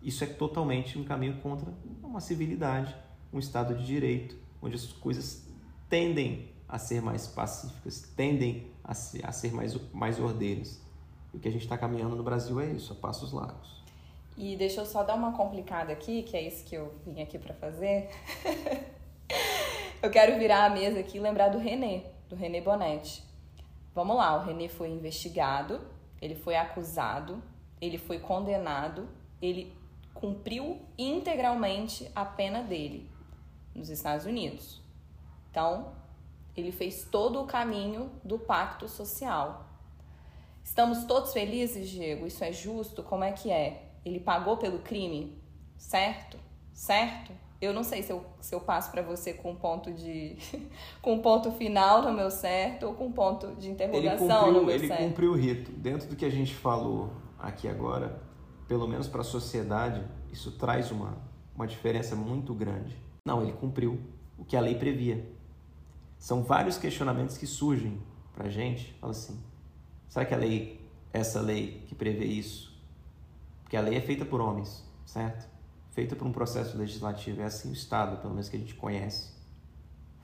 Isso 0.01 0.23
é 0.23 0.27
totalmente 0.27 0.97
um 0.97 1.03
caminho 1.03 1.39
contra 1.41 1.71
uma 2.01 2.19
civilidade, 2.19 2.95
um 3.31 3.37
Estado 3.37 3.75
de 3.75 3.85
direito, 3.85 4.35
onde 4.61 4.75
as 4.75 4.87
coisas 4.87 5.47
tendem 5.87 6.49
a 6.67 6.79
ser 6.79 7.01
mais 7.01 7.27
pacíficas, 7.27 8.11
tendem 8.15 8.71
a 8.83 8.93
ser, 8.93 9.25
a 9.25 9.31
ser 9.31 9.53
mais, 9.53 9.75
mais 9.91 10.19
ordeiras. 10.19 10.81
E 11.33 11.37
o 11.37 11.39
que 11.39 11.47
a 11.47 11.51
gente 11.51 11.63
está 11.63 11.77
caminhando 11.77 12.15
no 12.15 12.23
Brasil 12.23 12.59
é 12.59 12.71
isso, 12.71 12.93
a 12.93 12.95
passos 12.95 13.31
largos. 13.31 13.83
E 14.35 14.55
deixa 14.55 14.81
eu 14.81 14.85
só 14.85 15.03
dar 15.03 15.15
uma 15.15 15.33
complicada 15.33 15.93
aqui, 15.93 16.23
que 16.23 16.35
é 16.35 16.47
isso 16.47 16.65
que 16.65 16.75
eu 16.75 16.91
vim 17.05 17.21
aqui 17.21 17.37
para 17.37 17.53
fazer. 17.53 18.09
Eu 20.01 20.09
quero 20.09 20.39
virar 20.39 20.65
a 20.65 20.69
mesa 20.71 20.99
aqui 20.99 21.17
e 21.17 21.21
lembrar 21.21 21.49
do 21.49 21.59
René, 21.59 22.05
do 22.27 22.35
René 22.35 22.59
Bonetti. 22.59 23.23
Vamos 23.93 24.17
lá, 24.17 24.35
o 24.35 24.43
René 24.43 24.67
foi 24.67 24.89
investigado, 24.89 25.79
ele 26.19 26.33
foi 26.33 26.55
acusado, 26.55 27.43
ele 27.79 27.99
foi 27.99 28.17
condenado, 28.17 29.07
ele 29.39 29.71
cumpriu 30.11 30.81
integralmente 30.97 32.09
a 32.15 32.25
pena 32.25 32.63
dele 32.63 33.11
nos 33.75 33.89
Estados 33.89 34.25
Unidos. 34.25 34.81
Então, 35.51 35.93
ele 36.57 36.71
fez 36.71 37.05
todo 37.05 37.39
o 37.39 37.45
caminho 37.45 38.11
do 38.23 38.39
pacto 38.39 38.89
social. 38.89 39.69
Estamos 40.63 41.05
todos 41.05 41.31
felizes, 41.31 41.87
Diego? 41.87 42.25
Isso 42.25 42.43
é 42.43 42.51
justo? 42.51 43.03
Como 43.03 43.23
é 43.23 43.33
que 43.33 43.51
é? 43.51 43.91
Ele 44.03 44.19
pagou 44.19 44.57
pelo 44.57 44.79
crime? 44.79 45.39
Certo? 45.77 46.39
Certo? 46.73 47.31
Eu 47.61 47.73
não 47.73 47.83
sei 47.83 48.01
se 48.01 48.11
eu, 48.11 48.25
se 48.39 48.55
eu 48.55 48.59
passo 48.59 48.89
para 48.89 49.03
você 49.03 49.33
com 49.33 49.51
um 49.51 49.55
ponto 49.55 49.93
de 49.93 50.35
com 50.99 51.19
ponto 51.19 51.51
final 51.51 52.01
no 52.01 52.11
meu 52.11 52.31
certo 52.31 52.87
ou 52.87 52.95
com 52.95 53.05
um 53.05 53.11
ponto 53.11 53.55
de 53.55 53.69
interrogação 53.69 54.47
ele 54.47 54.47
cumpriu, 54.47 54.53
no 54.53 54.65
meu 54.65 54.75
ele 54.75 54.87
certo. 54.87 54.99
Ele 54.99 55.09
cumpriu 55.09 55.31
o 55.31 55.35
rito. 55.35 55.71
Dentro 55.71 56.09
do 56.09 56.15
que 56.15 56.25
a 56.25 56.29
gente 56.31 56.55
falou 56.55 57.11
aqui 57.37 57.67
agora, 57.67 58.19
pelo 58.67 58.87
menos 58.87 59.07
para 59.07 59.21
a 59.21 59.23
sociedade, 59.23 60.03
isso 60.31 60.53
traz 60.53 60.91
uma, 60.91 61.17
uma 61.55 61.67
diferença 61.67 62.15
muito 62.15 62.51
grande. 62.53 62.97
Não, 63.23 63.43
ele 63.43 63.53
cumpriu 63.53 63.99
o 64.39 64.43
que 64.43 64.57
a 64.57 64.61
lei 64.61 64.73
previa. 64.73 65.23
São 66.17 66.41
vários 66.41 66.79
questionamentos 66.79 67.37
que 67.37 67.45
surgem 67.45 68.01
para 68.33 68.47
a 68.47 68.49
gente. 68.49 68.93
Fala 68.99 69.11
assim, 69.11 69.39
será 70.07 70.25
que 70.25 70.33
a 70.33 70.37
lei, 70.37 70.81
essa 71.13 71.39
lei 71.41 71.83
que 71.85 71.93
prevê 71.93 72.25
isso? 72.25 72.75
Porque 73.61 73.77
a 73.77 73.81
lei 73.81 73.95
é 73.95 74.01
feita 74.01 74.25
por 74.25 74.41
homens, 74.41 74.83
certo? 75.05 75.50
Feita 75.91 76.15
por 76.15 76.25
um 76.25 76.31
processo 76.31 76.77
legislativo. 76.77 77.41
É 77.41 77.45
assim 77.45 77.69
o 77.69 77.73
Estado, 77.73 78.17
pelo 78.17 78.33
menos 78.33 78.49
que 78.49 78.55
a 78.55 78.59
gente 78.59 78.73
conhece. 78.73 79.31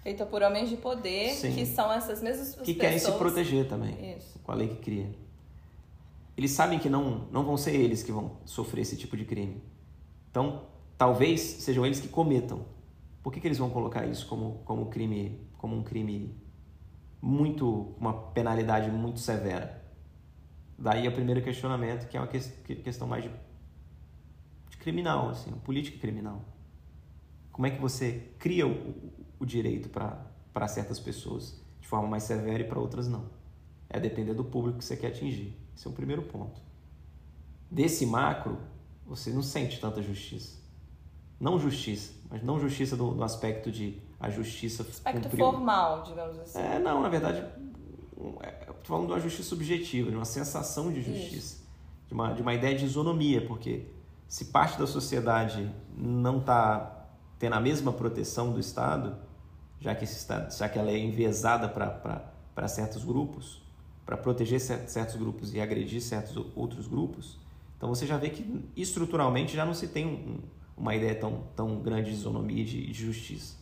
Feita 0.02 0.26
por 0.26 0.42
homens 0.42 0.70
de 0.70 0.78
poder, 0.78 1.34
Sim. 1.34 1.54
que 1.54 1.66
são 1.66 1.92
essas 1.92 2.22
mesmas 2.22 2.50
que 2.50 2.52
pessoas. 2.52 2.68
Que 2.68 2.74
querem 2.76 3.00
se 3.00 3.12
proteger 3.12 3.68
também, 3.68 4.16
Isso. 4.18 4.40
com 4.40 4.52
a 4.52 4.56
lei 4.56 4.70
que 4.70 4.78
cria. 4.78 5.12
Eles 6.36 6.52
sabem 6.52 6.80
que 6.80 6.90
não, 6.90 7.28
não 7.32 7.44
vão 7.44 7.58
ser 7.58 7.76
eles 7.76 8.04
que 8.04 8.12
vão 8.12 8.38
sofrer 8.46 8.82
esse 8.82 8.96
tipo 8.96 9.18
de 9.18 9.26
crime. 9.26 9.62
Então, 10.30 10.64
talvez 10.98 11.42
sejam 11.42 11.86
eles 11.86 12.00
que 12.00 12.08
cometam. 12.08 12.66
Por 13.22 13.34
que, 13.34 13.42
que 13.42 13.48
eles 13.48 13.58
vão 13.58 13.70
colocar 13.70 14.06
isso 14.06 14.28
como, 14.28 14.62
como 14.64 14.86
crime, 14.86 15.42
como 15.58 15.76
um 15.76 15.84
crime 15.84 16.34
muito, 17.22 17.96
uma 18.00 18.14
penalidade 18.14 18.90
muito 18.92 19.20
severa? 19.20 19.84
Daí 20.78 21.08
o 21.08 21.12
primeiro 21.12 21.42
questionamento, 21.42 22.08
que 22.08 22.16
é 22.16 22.20
uma 22.20 22.28
questão 22.28 23.08
mais 23.08 23.24
de 23.24 23.32
criminal, 24.88 25.32
assim, 25.32 25.52
política 25.66 26.00
criminal. 26.00 26.46
Como 27.52 27.68
é 27.68 27.72
que 27.72 27.82
você 27.82 28.32
cria 28.40 28.66
o, 28.66 29.12
o 29.38 29.46
direito 29.46 29.90
para 29.90 30.68
certas 30.70 30.98
pessoas 30.98 31.62
de 31.82 31.88
forma 31.88 32.08
mais 32.08 32.24
severa 32.24 32.64
e 32.64 32.66
para 32.66 32.80
outras 32.80 33.06
não? 33.06 33.26
É 33.90 34.00
depender 34.00 34.34
do 34.34 34.46
público 34.46 34.78
que 34.78 34.86
você 34.86 34.96
quer 34.96 35.08
atingir. 35.08 35.58
Esse 35.76 35.86
é 35.86 35.90
o 35.90 35.94
primeiro 35.94 36.22
ponto. 36.22 36.62
Desse 37.70 38.06
macro, 38.06 38.58
você 39.06 39.30
não 39.32 39.42
sente 39.42 39.78
tanta 39.78 40.02
justiça. 40.02 40.58
Não 41.38 41.60
justiça, 41.60 42.14
mas 42.30 42.42
não 42.42 42.58
justiça 42.58 42.96
do, 42.96 43.12
do 43.14 43.24
aspecto 43.26 43.70
de 43.70 44.02
a 44.18 44.30
justiça. 44.30 44.84
Aspecto 44.84 45.24
cumpriu. 45.24 45.46
formal, 45.46 46.04
digamos 46.04 46.40
assim. 46.40 46.60
É, 46.60 46.80
não, 46.80 47.02
na 47.02 47.10
verdade, 47.10 47.40
é, 48.42 48.50
estou 48.62 48.86
falando 48.86 49.08
de 49.08 49.12
uma 49.12 49.20
justiça 49.20 49.50
subjetiva, 49.50 50.10
de 50.10 50.16
uma 50.16 50.26
sensação 50.26 50.94
de 50.94 51.02
justiça, 51.02 51.58
de 52.08 52.14
uma, 52.14 52.34
de 52.34 52.42
uma 52.42 52.54
ideia 52.54 52.74
de 52.74 52.86
isonomia, 52.86 53.46
porque 53.46 53.97
se 54.28 54.46
parte 54.46 54.78
da 54.78 54.86
sociedade 54.86 55.72
não 55.96 56.40
está 56.40 57.08
tendo 57.40 57.54
a 57.54 57.60
mesma 57.60 57.94
proteção 57.94 58.52
do 58.52 58.60
Estado, 58.60 59.16
já 59.80 59.96
que, 59.96 60.04
esse 60.04 60.18
estado, 60.18 60.56
já 60.56 60.68
que 60.68 60.78
ela 60.78 60.90
é 60.90 60.98
enviesada 60.98 61.70
para 61.70 62.68
certos 62.68 63.04
grupos, 63.04 63.62
para 64.06 64.18
proteger 64.18 64.60
certos 64.60 65.16
grupos 65.16 65.54
e 65.54 65.62
agredir 65.62 66.02
certos 66.02 66.36
outros 66.56 66.88
grupos, 66.88 67.40
então 67.78 67.90
você 67.90 68.08
já 68.08 68.18
vê 68.18 68.30
que 68.30 68.66
estruturalmente 68.76 69.56
já 69.56 69.66
não 69.66 69.74
se 69.74 69.88
tem 69.88 70.06
um, 70.06 70.40
uma 70.76 70.96
ideia 70.96 71.16
tão, 71.16 71.44
tão 71.56 71.80
grande 71.80 72.10
de 72.10 72.18
isonomia 72.18 72.64
e 72.64 72.66
de, 72.66 72.94
justiça. 72.94 73.56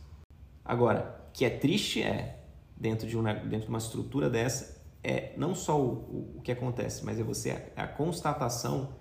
Agora, 0.64 1.22
que 1.34 1.44
é 1.44 1.50
triste 1.50 2.02
é, 2.02 2.40
dentro 2.78 3.08
de 3.08 3.18
uma, 3.18 3.34
dentro 3.34 3.66
de 3.66 3.70
uma 3.70 3.78
estrutura 3.78 4.30
dessa, 4.30 4.82
é 5.04 5.34
não 5.38 5.54
só 5.54 5.80
o, 5.80 5.86
o, 5.86 6.38
o 6.38 6.42
que 6.42 6.52
acontece, 6.52 7.04
mas 7.06 7.20
é 7.20 7.24
você 7.24 7.72
a, 7.76 7.84
a 7.84 7.88
constatação 7.88 8.96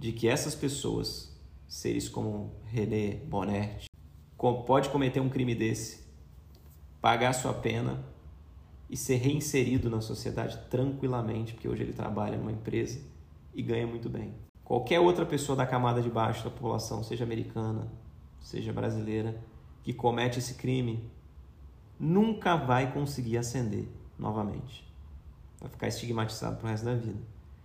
de 0.00 0.12
que 0.12 0.26
essas 0.26 0.54
pessoas, 0.54 1.30
seres 1.68 2.08
como 2.08 2.54
René 2.64 3.16
Bonert, 3.16 3.84
pode 4.66 4.88
cometer 4.88 5.20
um 5.20 5.28
crime 5.28 5.54
desse, 5.54 6.06
pagar 7.02 7.34
sua 7.34 7.52
pena 7.52 8.02
e 8.88 8.96
ser 8.96 9.16
reinserido 9.16 9.90
na 9.90 10.00
sociedade 10.00 10.58
tranquilamente, 10.70 11.52
porque 11.52 11.68
hoje 11.68 11.82
ele 11.82 11.92
trabalha 11.92 12.38
numa 12.38 12.50
empresa 12.50 12.98
e 13.52 13.60
ganha 13.60 13.86
muito 13.86 14.08
bem. 14.08 14.32
Qualquer 14.64 15.00
outra 15.00 15.26
pessoa 15.26 15.54
da 15.54 15.66
camada 15.66 16.00
de 16.00 16.08
baixo 16.08 16.44
da 16.44 16.50
população, 16.50 17.04
seja 17.04 17.24
americana, 17.24 17.86
seja 18.40 18.72
brasileira, 18.72 19.38
que 19.82 19.92
comete 19.92 20.38
esse 20.38 20.54
crime, 20.54 21.10
nunca 21.98 22.56
vai 22.56 22.90
conseguir 22.90 23.36
ascender 23.36 23.86
novamente. 24.18 24.82
Vai 25.60 25.68
ficar 25.68 25.88
estigmatizado 25.88 26.56
pro 26.56 26.68
resto 26.68 26.86
da 26.86 26.94
vida. 26.94 27.20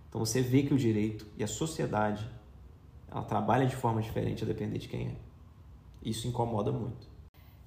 Então 0.08 0.24
você 0.24 0.40
vê 0.40 0.62
que 0.62 0.74
o 0.74 0.78
direito 0.78 1.26
e 1.36 1.44
a 1.44 1.46
sociedade 1.46 2.28
ela 3.10 3.22
trabalha 3.22 3.66
de 3.66 3.76
forma 3.76 4.02
diferente 4.02 4.44
a 4.44 4.46
depender 4.46 4.78
de 4.78 4.88
quem 4.88 5.08
é. 5.08 5.14
Isso 6.02 6.28
incomoda 6.28 6.72
muito. 6.72 7.08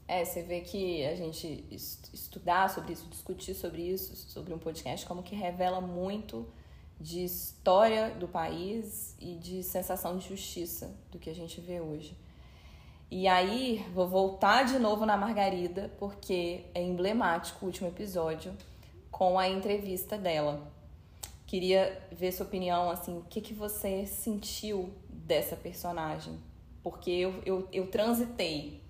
É, 0.08 0.26
você 0.26 0.42
vê 0.42 0.62
que 0.62 1.06
a 1.06 1.16
gente 1.16 1.64
estudar 1.72 2.70
sobre 2.70 2.94
isso, 2.94 3.08
discutir 3.10 3.54
sobre 3.54 3.82
isso, 3.82 4.16
sobre 4.16 4.54
um 4.54 4.58
podcast, 4.58 5.06
como 5.06 5.22
que 5.22 5.36
revela 5.36 5.80
muito 5.80 6.48
de 7.00 7.24
história 7.24 8.10
do 8.10 8.28
país 8.28 9.16
e 9.20 9.36
de 9.36 9.64
sensação 9.64 10.18
de 10.18 10.28
justiça 10.28 10.96
do 11.12 11.20
que 11.20 11.30
a 11.30 11.36
gente 11.36 11.62
vê 11.62 11.80
hoje. 11.80 12.18
E 13.12 13.28
aí, 13.28 13.86
vou 13.94 14.08
voltar 14.08 14.64
de 14.64 14.78
novo 14.78 15.06
na 15.06 15.18
Margarida, 15.18 15.92
porque 15.98 16.66
é 16.76 16.82
emblemático 16.82 17.64
o 17.64 17.68
último 17.68 17.88
episódio 17.88 18.56
com 19.10 19.40
a 19.40 19.48
entrevista 19.48 20.18
dela. 20.18 20.72
Queria 21.50 22.00
ver 22.12 22.32
sua 22.32 22.46
opinião, 22.46 22.92
assim, 22.92 23.18
o 23.18 23.24
que, 23.28 23.42
que 23.42 23.56
você 23.56 24.06
sentiu 24.06 24.94
dessa 25.10 25.56
personagem? 25.56 26.40
Porque 26.84 27.10
eu, 27.10 27.42
eu, 27.44 27.68
eu 27.74 27.88
transitei. 27.88 28.84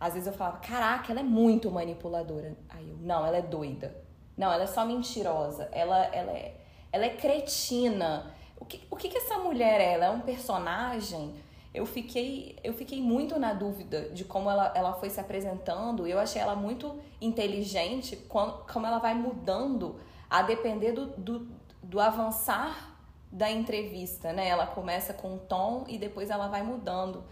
Às 0.00 0.14
vezes 0.14 0.26
eu 0.26 0.32
falava, 0.32 0.56
caraca, 0.56 1.12
ela 1.12 1.20
é 1.20 1.22
muito 1.22 1.70
manipuladora. 1.70 2.56
Aí 2.70 2.88
eu, 2.88 2.96
não, 3.02 3.26
ela 3.26 3.36
é 3.36 3.42
doida. 3.42 3.94
Não, 4.34 4.50
ela 4.50 4.62
é 4.62 4.66
só 4.66 4.86
mentirosa. 4.86 5.68
Ela, 5.72 6.06
ela, 6.06 6.32
é, 6.32 6.56
ela 6.90 7.04
é 7.04 7.10
cretina. 7.10 8.32
O 8.58 8.64
que, 8.64 8.80
o 8.90 8.96
que, 8.96 9.10
que 9.10 9.18
essa 9.18 9.36
mulher 9.36 9.78
é? 9.78 9.92
Ela 9.92 10.06
é 10.06 10.10
um 10.10 10.20
personagem? 10.20 11.34
Eu 11.74 11.84
fiquei, 11.84 12.56
eu 12.64 12.72
fiquei 12.72 13.02
muito 13.02 13.38
na 13.38 13.52
dúvida 13.52 14.08
de 14.08 14.24
como 14.24 14.50
ela, 14.50 14.72
ela 14.74 14.94
foi 14.94 15.10
se 15.10 15.20
apresentando. 15.20 16.06
Eu 16.06 16.18
achei 16.18 16.40
ela 16.40 16.56
muito 16.56 16.98
inteligente, 17.20 18.16
como 18.16 18.86
ela 18.86 19.00
vai 19.00 19.12
mudando 19.12 20.00
a 20.30 20.40
depender 20.40 20.92
do, 20.92 21.08
do 21.08 21.65
do 21.86 22.00
avançar 22.00 22.98
da 23.30 23.50
entrevista, 23.50 24.32
né? 24.32 24.48
Ela 24.48 24.66
começa 24.66 25.12
com 25.14 25.34
um 25.34 25.38
tom 25.38 25.84
e 25.88 25.98
depois 25.98 26.30
ela 26.30 26.48
vai 26.48 26.62
mudando. 26.62 27.24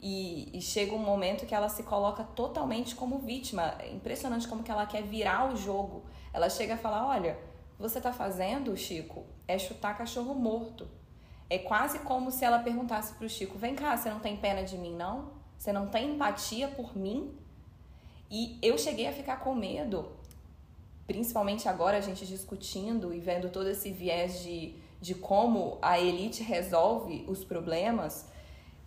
E, 0.00 0.56
e, 0.56 0.62
chega 0.62 0.94
um 0.94 0.98
momento 0.98 1.44
que 1.44 1.54
ela 1.54 1.68
se 1.68 1.82
coloca 1.82 2.22
totalmente 2.22 2.94
como 2.94 3.18
vítima. 3.18 3.74
É 3.80 3.90
impressionante 3.90 4.46
como 4.46 4.62
que 4.62 4.70
ela 4.70 4.86
quer 4.86 5.02
virar 5.02 5.52
o 5.52 5.56
jogo. 5.56 6.04
Ela 6.32 6.48
chega 6.48 6.74
a 6.74 6.78
falar, 6.78 7.06
olha, 7.06 7.36
você 7.78 8.00
tá 8.00 8.12
fazendo, 8.12 8.76
Chico, 8.76 9.26
é 9.46 9.58
chutar 9.58 9.98
cachorro 9.98 10.34
morto. 10.34 10.88
É 11.50 11.58
quase 11.58 11.98
como 12.00 12.30
se 12.30 12.44
ela 12.44 12.60
perguntasse 12.60 13.14
pro 13.14 13.28
Chico, 13.28 13.58
vem 13.58 13.74
cá, 13.74 13.96
você 13.96 14.08
não 14.08 14.20
tem 14.20 14.36
pena 14.36 14.62
de 14.62 14.78
mim, 14.78 14.94
não? 14.94 15.32
Você 15.58 15.72
não 15.72 15.88
tem 15.88 16.14
empatia 16.14 16.68
por 16.68 16.96
mim? 16.96 17.36
E 18.30 18.58
eu 18.62 18.78
cheguei 18.78 19.08
a 19.08 19.12
ficar 19.12 19.40
com 19.40 19.54
medo, 19.54 20.12
principalmente 21.08 21.68
agora 21.68 21.96
a 21.96 22.00
gente 22.00 22.24
discutindo 22.24 23.12
e 23.12 23.18
vendo 23.18 23.50
todo 23.50 23.68
esse 23.68 23.90
viés 23.90 24.40
de, 24.44 24.76
de 25.00 25.16
como 25.16 25.78
a 25.82 25.98
elite 25.98 26.44
resolve 26.44 27.24
os 27.26 27.42
problemas 27.42 28.28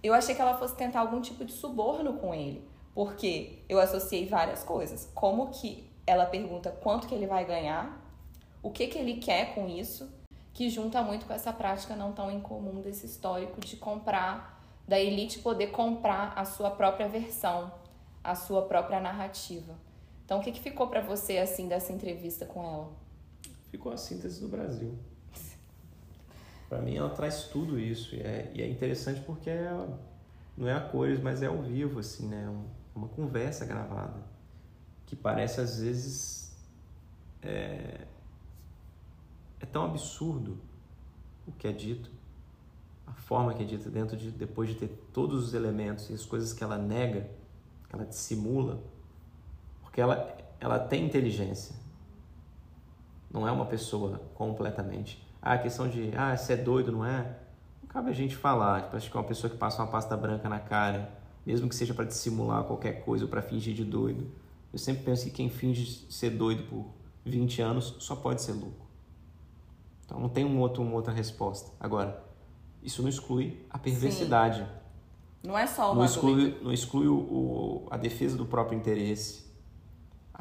eu 0.03 0.13
achei 0.13 0.33
que 0.33 0.41
ela 0.41 0.57
fosse 0.57 0.75
tentar 0.75 1.01
algum 1.01 1.21
tipo 1.21 1.45
de 1.45 1.51
suborno 1.51 2.13
com 2.13 2.33
ele, 2.33 2.67
porque 2.93 3.59
eu 3.69 3.79
associei 3.79 4.27
várias 4.27 4.63
coisas. 4.63 5.09
Como 5.13 5.49
que 5.49 5.87
ela 6.07 6.25
pergunta 6.25 6.71
quanto 6.71 7.07
que 7.07 7.13
ele 7.13 7.27
vai 7.27 7.45
ganhar, 7.45 8.01
o 8.63 8.71
que 8.71 8.87
que 8.87 8.97
ele 8.97 9.17
quer 9.17 9.53
com 9.53 9.67
isso, 9.67 10.11
que 10.53 10.69
junta 10.69 11.01
muito 11.03 11.25
com 11.27 11.33
essa 11.33 11.53
prática 11.53 11.95
não 11.95 12.13
tão 12.13 12.31
incomum 12.31 12.81
desse 12.81 13.05
histórico 13.05 13.61
de 13.61 13.77
comprar, 13.77 14.59
da 14.87 14.99
elite 14.99 15.39
poder 15.39 15.67
comprar 15.67 16.33
a 16.35 16.45
sua 16.45 16.71
própria 16.71 17.07
versão, 17.07 17.71
a 18.23 18.33
sua 18.33 18.63
própria 18.63 18.99
narrativa. 18.99 19.75
Então, 20.31 20.39
o 20.39 20.43
que, 20.45 20.53
que 20.53 20.61
ficou 20.61 20.87
para 20.87 21.01
você 21.01 21.39
assim 21.39 21.67
dessa 21.67 21.91
entrevista 21.91 22.45
com 22.45 22.63
ela? 22.63 22.89
Ficou 23.69 23.91
a 23.91 23.97
síntese 23.97 24.39
do 24.39 24.47
Brasil. 24.47 24.97
Para 26.69 26.81
mim, 26.81 26.95
ela 26.95 27.09
traz 27.09 27.49
tudo 27.49 27.77
isso. 27.77 28.15
E 28.15 28.21
é, 28.21 28.49
e 28.55 28.61
é 28.61 28.69
interessante 28.69 29.19
porque 29.19 29.49
é, 29.49 29.69
não 30.55 30.69
é 30.69 30.73
a 30.73 30.79
cores, 30.79 31.19
mas 31.19 31.43
é 31.43 31.47
ao 31.47 31.61
vivo, 31.61 31.99
assim, 31.99 32.29
né? 32.29 32.45
É 32.47 32.97
uma 32.97 33.09
conversa 33.09 33.65
gravada. 33.65 34.23
Que 35.05 35.17
parece, 35.17 35.59
às 35.59 35.81
vezes, 35.81 36.55
é, 37.41 38.07
é 39.59 39.65
tão 39.65 39.83
absurdo 39.83 40.57
o 41.45 41.51
que 41.51 41.67
é 41.67 41.73
dito, 41.73 42.09
a 43.05 43.11
forma 43.11 43.53
que 43.53 43.63
é 43.63 43.65
dita 43.65 43.89
dentro 43.89 44.15
de 44.15 44.31
depois 44.31 44.69
de 44.69 44.75
ter 44.75 44.87
todos 45.11 45.45
os 45.45 45.53
elementos 45.53 46.09
e 46.09 46.13
as 46.13 46.25
coisas 46.25 46.53
que 46.53 46.63
ela 46.63 46.77
nega, 46.77 47.29
que 47.89 47.93
ela 47.93 48.05
dissimula, 48.05 48.81
porque 49.91 50.01
ela 50.01 50.35
ela 50.59 50.79
tem 50.79 51.05
inteligência. 51.05 51.75
Não 53.29 53.47
é 53.47 53.51
uma 53.51 53.65
pessoa 53.65 54.21
completamente 54.33 55.21
ah, 55.41 55.53
a 55.53 55.57
questão 55.57 55.89
de, 55.89 56.11
ah, 56.15 56.37
você 56.37 56.53
é 56.53 56.57
doido, 56.57 56.91
não 56.91 57.03
é? 57.03 57.35
Não 57.81 57.89
cabe 57.89 58.11
a 58.11 58.13
gente 58.13 58.35
falar. 58.35 58.83
Tipo, 58.83 58.95
acho 58.95 59.09
que 59.09 59.17
é 59.17 59.19
uma 59.19 59.27
pessoa 59.27 59.49
que 59.49 59.57
passa 59.57 59.81
uma 59.81 59.89
pasta 59.89 60.15
branca 60.15 60.47
na 60.47 60.59
cara, 60.59 61.11
mesmo 61.45 61.67
que 61.67 61.75
seja 61.75 61.93
para 61.93 62.05
dissimular 62.05 62.63
qualquer 62.63 63.03
coisa 63.03 63.25
ou 63.25 63.29
para 63.29 63.41
fingir 63.41 63.73
de 63.73 63.83
doido. 63.83 64.31
Eu 64.71 64.77
sempre 64.77 65.03
penso 65.03 65.25
que 65.25 65.31
quem 65.31 65.49
finge 65.49 66.05
ser 66.09 66.29
doido 66.29 66.63
por 66.69 66.85
20 67.25 67.61
anos 67.61 67.95
só 67.99 68.15
pode 68.15 68.41
ser 68.43 68.53
louco. 68.53 68.85
Então 70.05 70.19
não 70.19 70.29
tem 70.29 70.45
um 70.45 70.59
outro, 70.59 70.83
uma 70.83 70.93
outra 70.93 71.11
resposta. 71.11 71.71
Agora, 71.79 72.23
isso 72.83 73.01
não 73.01 73.09
exclui 73.09 73.65
a 73.69 73.79
perversidade. 73.79 74.59
Sim. 74.59 74.67
Não 75.43 75.57
é 75.57 75.65
só 75.65 75.87
uma 75.87 75.95
não 75.95 76.05
exclui, 76.05 76.59
Não 76.61 76.71
exclui 76.71 77.07
o, 77.07 77.15
o, 77.15 77.87
a 77.89 77.97
defesa 77.97 78.37
do 78.37 78.45
próprio 78.45 78.77
interesse, 78.77 79.50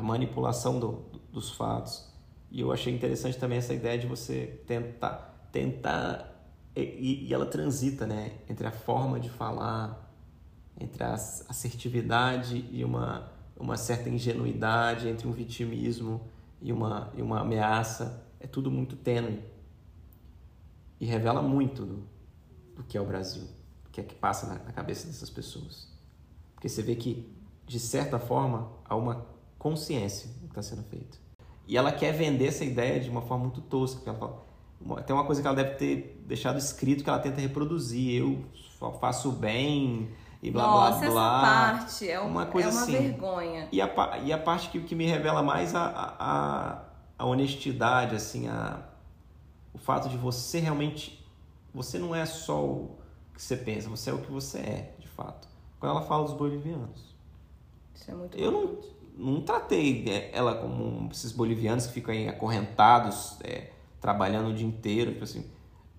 a 0.00 0.02
manipulação 0.02 0.80
do, 0.80 1.04
dos 1.30 1.50
fatos. 1.50 2.10
E 2.50 2.62
eu 2.62 2.72
achei 2.72 2.92
interessante 2.92 3.38
também 3.38 3.58
essa 3.58 3.74
ideia 3.74 3.98
de 3.98 4.06
você 4.06 4.62
tentar, 4.66 5.48
tentar 5.52 6.26
e, 6.74 7.26
e 7.28 7.34
ela 7.34 7.44
transita, 7.44 8.06
né, 8.06 8.32
entre 8.48 8.66
a 8.66 8.70
forma 8.70 9.20
de 9.20 9.28
falar, 9.28 10.10
entre 10.80 11.04
a 11.04 11.12
assertividade 11.12 12.66
e 12.72 12.82
uma 12.82 13.30
uma 13.58 13.76
certa 13.76 14.08
ingenuidade, 14.08 15.06
entre 15.06 15.28
um 15.28 15.32
vitimismo 15.32 16.22
e 16.62 16.72
uma 16.72 17.12
e 17.14 17.20
uma 17.20 17.40
ameaça, 17.40 18.26
é 18.40 18.46
tudo 18.46 18.70
muito 18.70 18.96
tênue. 18.96 19.42
E 20.98 21.04
revela 21.04 21.42
muito 21.42 21.84
do, 21.84 22.08
do 22.74 22.82
que 22.84 22.96
é 22.96 23.00
o 23.00 23.04
Brasil, 23.04 23.46
do 23.84 23.90
que 23.90 24.00
é 24.00 24.04
que 24.04 24.14
passa 24.14 24.46
na, 24.46 24.54
na 24.64 24.72
cabeça 24.72 25.06
dessas 25.06 25.28
pessoas. 25.28 25.88
Porque 26.54 26.70
você 26.70 26.82
vê 26.82 26.96
que, 26.96 27.30
de 27.66 27.78
certa 27.78 28.18
forma, 28.18 28.72
há 28.86 28.96
uma 28.96 29.26
consciência 29.60 30.28
do 30.40 30.40
que 30.40 30.46
está 30.46 30.62
sendo 30.62 30.82
feito. 30.82 31.18
E 31.68 31.76
ela 31.76 31.92
quer 31.92 32.12
vender 32.12 32.46
essa 32.46 32.64
ideia 32.64 32.98
de 32.98 33.08
uma 33.08 33.22
forma 33.22 33.44
muito 33.44 33.60
tosca. 33.60 34.00
Ela 34.04 34.18
fala, 34.18 35.02
tem 35.02 35.14
uma 35.14 35.24
coisa 35.24 35.40
que 35.40 35.46
ela 35.46 35.54
deve 35.54 35.76
ter 35.76 36.24
deixado 36.26 36.58
escrito 36.58 37.04
que 37.04 37.10
ela 37.10 37.20
tenta 37.20 37.40
reproduzir. 37.40 38.20
Eu 38.20 38.42
faço 38.98 39.30
bem 39.30 40.10
e 40.42 40.50
blá 40.50 40.62
Nossa, 40.62 40.98
blá 41.00 41.10
blá. 41.10 41.72
Essa 41.72 41.78
parte 41.78 42.10
é, 42.10 42.20
um, 42.20 42.26
uma 42.26 42.46
coisa 42.46 42.68
é 42.68 42.72
uma 42.72 42.82
assim. 42.82 42.92
vergonha. 42.92 43.68
E 43.70 43.80
a, 43.80 44.18
e 44.24 44.32
a 44.32 44.38
parte 44.38 44.70
que, 44.70 44.80
que 44.80 44.94
me 44.94 45.06
revela 45.06 45.42
mais 45.42 45.74
a, 45.74 46.16
a, 46.18 46.82
a 47.18 47.26
honestidade, 47.26 48.16
assim, 48.16 48.48
a, 48.48 48.82
o 49.72 49.78
fato 49.78 50.08
de 50.08 50.16
você 50.16 50.58
realmente. 50.58 51.20
Você 51.72 51.98
não 51.98 52.12
é 52.16 52.26
só 52.26 52.64
o 52.64 52.98
que 53.32 53.40
você 53.40 53.56
pensa, 53.56 53.88
você 53.88 54.10
é 54.10 54.12
o 54.12 54.18
que 54.18 54.32
você 54.32 54.58
é, 54.58 54.94
de 54.98 55.06
fato. 55.06 55.46
Quando 55.78 55.92
ela 55.92 56.02
fala 56.02 56.24
dos 56.24 56.32
bolivianos. 56.32 57.14
Isso 57.94 58.10
é 58.10 58.14
muito 58.14 58.36
Eu 58.36 58.50
não 58.50 58.99
não 59.16 59.40
tratei 59.40 60.02
né, 60.04 60.30
ela 60.32 60.54
como 60.54 61.08
esses 61.10 61.32
bolivianos 61.32 61.86
que 61.86 61.92
ficam 61.92 62.14
aí 62.14 62.28
acorrentados, 62.28 63.38
é, 63.42 63.70
trabalhando 64.00 64.50
o 64.50 64.54
dia 64.54 64.66
inteiro. 64.66 65.12
Tipo 65.12 65.24
assim, 65.24 65.50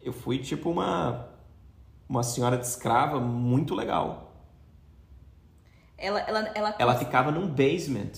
eu 0.01 0.12
fui 0.12 0.39
tipo 0.39 0.70
uma, 0.70 1.30
uma 2.07 2.24
senhora 2.24 2.57
de 2.57 2.66
escrava 2.66 3.20
muito 3.20 3.76
legal. 3.76 4.34
Ela, 5.97 6.20
ela, 6.22 6.39
ela, 6.55 6.76
ela 6.80 6.95
ficava 6.95 7.32
num 7.32 7.47
basement. 7.47 8.12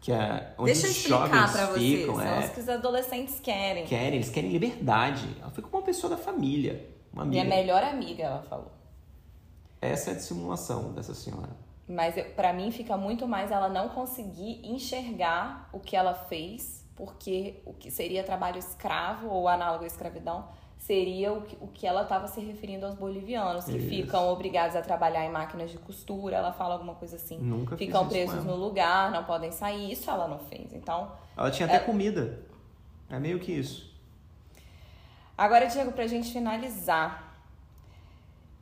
Que 0.00 0.12
é 0.12 0.54
onde 0.56 0.72
Deixa 0.72 0.86
os 0.86 1.02
jovens 1.02 1.50
pra 1.50 1.66
vocês, 1.66 2.00
ficam. 2.00 2.14
São 2.14 2.24
é, 2.24 2.38
os 2.38 2.50
que 2.50 2.60
os 2.60 2.68
adolescentes 2.68 3.40
querem. 3.40 3.84
Querem, 3.86 4.14
eles 4.14 4.30
querem 4.30 4.50
liberdade. 4.50 5.36
Ela 5.40 5.50
foi 5.50 5.64
como 5.64 5.78
uma 5.78 5.82
pessoa 5.82 6.14
da 6.14 6.16
família. 6.16 6.88
Uma 7.12 7.22
amiga. 7.22 7.42
Minha 7.42 7.56
melhor 7.56 7.82
amiga, 7.82 8.22
ela 8.22 8.42
falou. 8.42 8.70
Essa 9.80 10.10
é 10.10 10.12
a 10.12 10.16
dissimulação 10.16 10.92
dessa 10.92 11.14
senhora. 11.14 11.50
Mas 11.88 12.14
para 12.34 12.52
mim 12.52 12.70
fica 12.70 12.96
muito 12.96 13.28
mais 13.28 13.50
ela 13.50 13.68
não 13.68 13.88
conseguir 13.90 14.60
enxergar 14.64 15.68
o 15.72 15.78
que 15.78 15.94
ela 15.94 16.14
fez, 16.14 16.84
porque 16.96 17.62
o 17.64 17.72
que 17.72 17.90
seria 17.90 18.24
trabalho 18.24 18.58
escravo 18.58 19.28
ou 19.28 19.46
análogo 19.46 19.84
à 19.84 19.86
escravidão 19.86 20.48
seria 20.78 21.32
o 21.32 21.42
que, 21.42 21.56
o 21.60 21.68
que 21.68 21.86
ela 21.86 22.02
estava 22.02 22.28
se 22.28 22.40
referindo 22.40 22.86
aos 22.86 22.94
bolivianos, 22.94 23.64
que 23.64 23.76
isso. 23.76 23.88
ficam 23.88 24.28
obrigados 24.28 24.76
a 24.76 24.82
trabalhar 24.82 25.24
em 25.24 25.30
máquinas 25.30 25.70
de 25.70 25.78
costura. 25.78 26.36
Ela 26.36 26.52
fala 26.52 26.74
alguma 26.74 26.94
coisa 26.94 27.16
assim. 27.16 27.38
Nunca 27.38 27.76
Ficam 27.76 28.08
presos 28.08 28.44
no 28.44 28.54
lugar, 28.54 29.10
não 29.10 29.24
podem 29.24 29.50
sair. 29.50 29.92
Isso 29.92 30.10
ela 30.10 30.28
não 30.28 30.38
fez. 30.38 30.72
Então. 30.72 31.12
Ela 31.36 31.50
tinha 31.50 31.66
até 31.66 31.76
é... 31.76 31.80
comida. 31.80 32.40
É 33.10 33.18
meio 33.18 33.38
que 33.38 33.52
isso. 33.52 33.94
Agora, 35.36 35.66
Diego, 35.66 35.92
pra 35.92 36.06
gente 36.06 36.32
finalizar, 36.32 37.25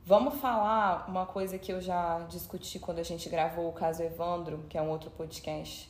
Vamos 0.07 0.35
falar 0.35 1.09
uma 1.09 1.25
coisa 1.25 1.57
que 1.57 1.73
eu 1.73 1.81
já 1.81 2.19
discuti 2.29 2.77
quando 2.77 2.99
a 2.99 3.03
gente 3.03 3.27
gravou 3.27 3.67
o 3.67 3.73
caso 3.73 4.03
Evandro, 4.03 4.63
que 4.69 4.77
é 4.77 4.81
um 4.81 4.91
outro 4.91 5.09
podcast. 5.09 5.89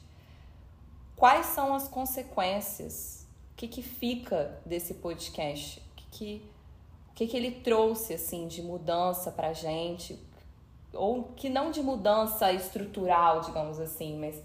Quais 1.18 1.48
são 1.48 1.76
as 1.76 1.90
consequências? 1.90 3.28
O 3.52 3.56
que, 3.58 3.68
que 3.68 3.82
fica 3.82 4.58
desse 4.66 4.94
podcast? 4.94 5.80
O 5.80 5.96
que, 5.96 6.06
que, 6.12 6.50
que, 7.14 7.28
que 7.28 7.36
ele 7.36 7.52
trouxe 7.60 8.14
assim 8.14 8.48
de 8.48 8.62
mudança 8.62 9.34
pra 9.34 9.52
gente? 9.52 10.18
Ou 10.94 11.24
que 11.36 11.50
não 11.50 11.70
de 11.70 11.84
mudança 11.84 12.54
estrutural, 12.54 13.42
digamos 13.42 13.82
assim, 13.82 14.18
mas 14.18 14.42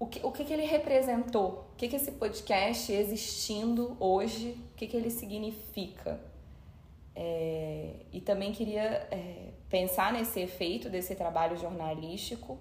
o 0.00 0.06
que, 0.06 0.24
o 0.24 0.32
que, 0.32 0.46
que 0.46 0.52
ele 0.54 0.64
representou? 0.64 1.66
O 1.74 1.76
que, 1.76 1.88
que 1.88 1.96
esse 1.96 2.12
podcast 2.12 2.90
existindo 2.90 3.98
hoje, 4.00 4.58
o 4.72 4.76
que, 4.78 4.86
que 4.86 4.96
ele 4.96 5.10
significa? 5.10 6.18
É, 7.20 8.06
e 8.12 8.20
também 8.20 8.52
queria 8.52 9.08
é, 9.10 9.50
pensar 9.68 10.12
nesse 10.12 10.38
efeito 10.38 10.88
desse 10.88 11.16
trabalho 11.16 11.56
jornalístico, 11.56 12.60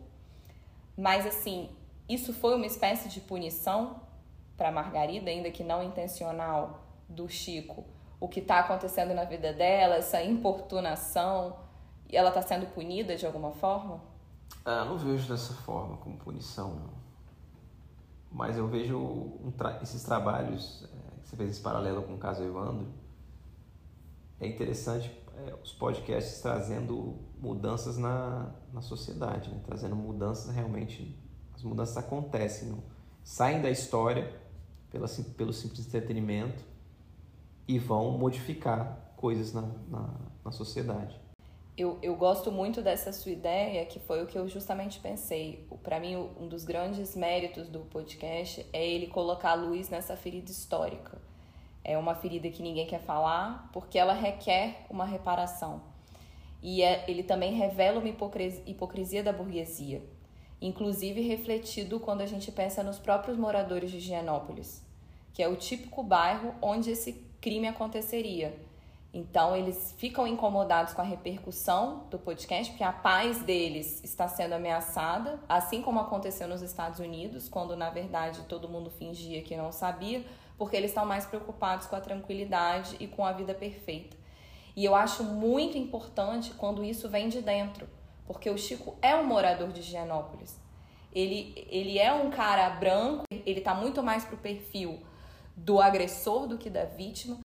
mas 0.98 1.28
assim, 1.28 1.70
isso 2.10 2.34
foi 2.34 2.56
uma 2.56 2.66
espécie 2.66 3.08
de 3.08 3.22
punição 3.22 4.02
para 4.58 4.72
Margarida, 4.72 5.30
ainda 5.30 5.52
que 5.52 5.64
não 5.64 5.84
intencional, 5.84 6.88
do 7.08 7.30
Chico. 7.30 7.86
O 8.20 8.28
que 8.28 8.40
está 8.40 8.58
acontecendo 8.58 9.14
na 9.14 9.26
vida 9.26 9.54
dela, 9.54 9.98
essa 9.98 10.24
importunação, 10.24 11.56
e 12.10 12.18
ela 12.18 12.30
está 12.30 12.42
sendo 12.42 12.66
punida 12.74 13.16
de 13.16 13.28
alguma 13.28 13.52
forma? 13.52 14.02
Ah, 14.66 14.84
não 14.86 14.98
vejo 14.98 15.30
dessa 15.30 15.54
forma, 15.54 15.98
como 15.98 16.18
punição, 16.18 16.74
não. 16.74 16.98
Mas 18.32 18.58
eu 18.58 18.68
vejo 18.68 18.98
um 18.98 19.52
tra 19.56 19.78
esses 19.84 20.02
trabalhos, 20.02 20.84
é, 20.84 21.24
você 21.24 21.36
fez 21.36 21.52
esse 21.52 21.62
paralelo 21.62 22.02
com 22.02 22.16
o 22.16 22.18
caso 22.18 22.44
Evandro, 22.44 22.88
é 24.40 24.48
interessante 24.48 25.12
é, 25.38 25.54
os 25.64 25.72
podcasts 25.72 26.42
trazendo 26.42 27.16
mudanças 27.40 27.98
na, 27.98 28.52
na 28.74 28.82
sociedade, 28.82 29.50
né? 29.50 29.62
trazendo 29.66 29.96
mudanças 29.96 30.54
realmente. 30.54 31.16
As 31.54 31.64
mudanças 31.64 31.98
acontecem, 31.98 32.78
saem 33.24 33.62
da 33.62 33.70
história 33.70 34.32
pela, 34.92 35.08
pelo 35.36 35.52
simples 35.52 35.88
entretenimento 35.88 36.64
e 37.68 37.80
vão 37.80 38.12
modificar 38.12 39.14
coisas 39.18 39.54
na, 39.54 39.62
na, 39.90 40.14
na 40.46 40.52
sociedade. 40.52 41.20
Eu, 41.76 42.00
eu 42.02 42.16
gosto 42.16 42.52
muito 42.52 42.82
dessa 42.82 43.12
sua 43.12 43.32
ideia, 43.32 43.86
que 43.86 44.00
foi 44.00 44.24
o 44.24 44.26
que 44.26 44.38
eu 44.38 44.48
justamente 44.48 45.00
pensei. 45.00 45.68
Para 45.84 46.00
mim, 46.00 46.16
um 46.16 46.48
dos 46.48 46.64
grandes 46.64 47.16
méritos 47.16 47.70
do 47.70 47.82
podcast 47.82 48.66
é 48.74 48.88
ele 48.88 49.08
colocar 49.08 49.52
a 49.52 49.56
luz 49.56 49.88
nessa 49.90 50.16
ferida 50.16 50.50
histórica. 50.50 51.22
É 51.88 51.98
uma 51.98 52.14
ferida 52.14 52.50
que 52.50 52.62
ninguém 52.62 52.86
quer 52.86 53.00
falar, 53.00 53.70
porque 53.74 53.98
ela 53.98 54.14
requer 54.14 54.86
uma 54.90 55.06
reparação. 55.06 55.82
E 56.62 56.84
é, 56.84 57.04
ele 57.08 57.24
também 57.24 57.54
revela 57.54 58.00
uma 58.00 58.10
hipocrisia, 58.10 58.62
hipocrisia 58.68 59.24
da 59.24 59.34
burguesia, 59.34 60.04
inclusive 60.62 61.22
refletido 61.22 62.00
quando 62.00 62.22
a 62.22 62.26
gente 62.28 62.52
pensa 62.52 62.84
nos 62.84 63.00
próprios 63.00 63.38
moradores 63.38 63.90
de 63.90 63.98
Higienópolis, 63.98 64.86
que 65.34 65.42
é 65.42 65.48
o 65.48 65.56
típico 65.56 66.04
bairro 66.04 66.54
onde 66.62 66.92
esse 66.92 67.14
crime 67.42 67.68
aconteceria 67.68 68.54
então, 69.14 69.56
eles 69.56 69.96
ficam 69.98 70.28
incomodados 70.28 70.94
com 70.94 71.02
a 71.02 71.04
repercussão 71.04 72.04
do 72.12 72.20
podcast, 72.20 72.72
porque 72.72 72.84
a 72.84 72.92
paz 72.92 73.42
deles 73.42 74.04
está 74.04 74.28
sendo 74.28 74.54
ameaçada, 74.54 75.40
assim 75.50 75.82
como 75.82 76.00
aconteceu 76.00 76.48
nos 76.48 76.62
Estados 76.62 77.00
Unidos, 77.00 77.48
quando 77.50 77.76
na 77.76 77.90
verdade 77.90 78.42
todo 78.48 78.70
mundo 78.70 78.92
fingia 78.92 79.42
que 79.42 79.56
não 79.56 79.72
sabia, 79.72 80.24
porque 80.58 80.76
eles 80.76 80.92
estão 80.92 81.06
mais 81.06 81.26
preocupados 81.26 81.88
com 81.88 81.96
a 81.96 82.02
tranquilidade 82.02 82.96
e 83.00 83.08
com 83.08 83.26
a 83.26 83.32
vida 83.32 83.54
perfeita. 83.54 84.18
E 84.76 84.86
eu 84.86 84.96
acho 84.96 85.24
muito 85.24 85.78
importante 85.78 86.54
quando 86.54 86.84
isso 86.84 87.10
vem 87.10 87.30
de 87.30 87.42
dentro, 87.42 87.88
porque 88.26 88.50
o 88.50 88.58
Chico 88.58 88.96
é 89.02 89.16
um 89.16 89.26
morador 89.26 89.72
de 89.72 89.80
Higienópolis. 89.80 90.60
Ele, 91.14 91.66
ele 91.70 91.98
é 91.98 92.14
um 92.14 92.30
cara 92.30 92.70
branco, 92.70 93.24
ele 93.32 93.60
está 93.60 93.74
muito 93.74 94.04
mais 94.04 94.24
pro 94.24 94.38
perfil 94.38 95.02
do 95.56 95.82
agressor 95.82 96.48
do 96.48 96.58
que 96.58 96.70
da 96.70 96.86
vítima. 96.86 97.40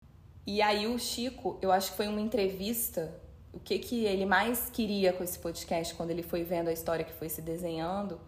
E 0.47 0.61
aí 0.61 0.89
o 0.89 0.99
Chico, 0.99 1.59
eu 1.63 1.71
acho 1.71 1.93
que 1.93 1.97
foi 1.97 2.09
uma 2.09 2.21
entrevista, 2.21 3.15
o 3.53 3.61
que 3.61 3.79
que 3.79 4.05
ele 4.05 4.27
mais 4.27 4.69
queria 4.71 5.13
com 5.13 5.23
esse 5.23 5.39
podcast 5.39 5.95
quando 5.95 6.11
ele 6.11 6.23
foi 6.23 6.43
vendo 6.43 6.69
a 6.69 6.73
história 6.73 7.05
que 7.05 7.13
foi 7.13 7.29
se 7.29 7.41
desenhando, 7.41 8.21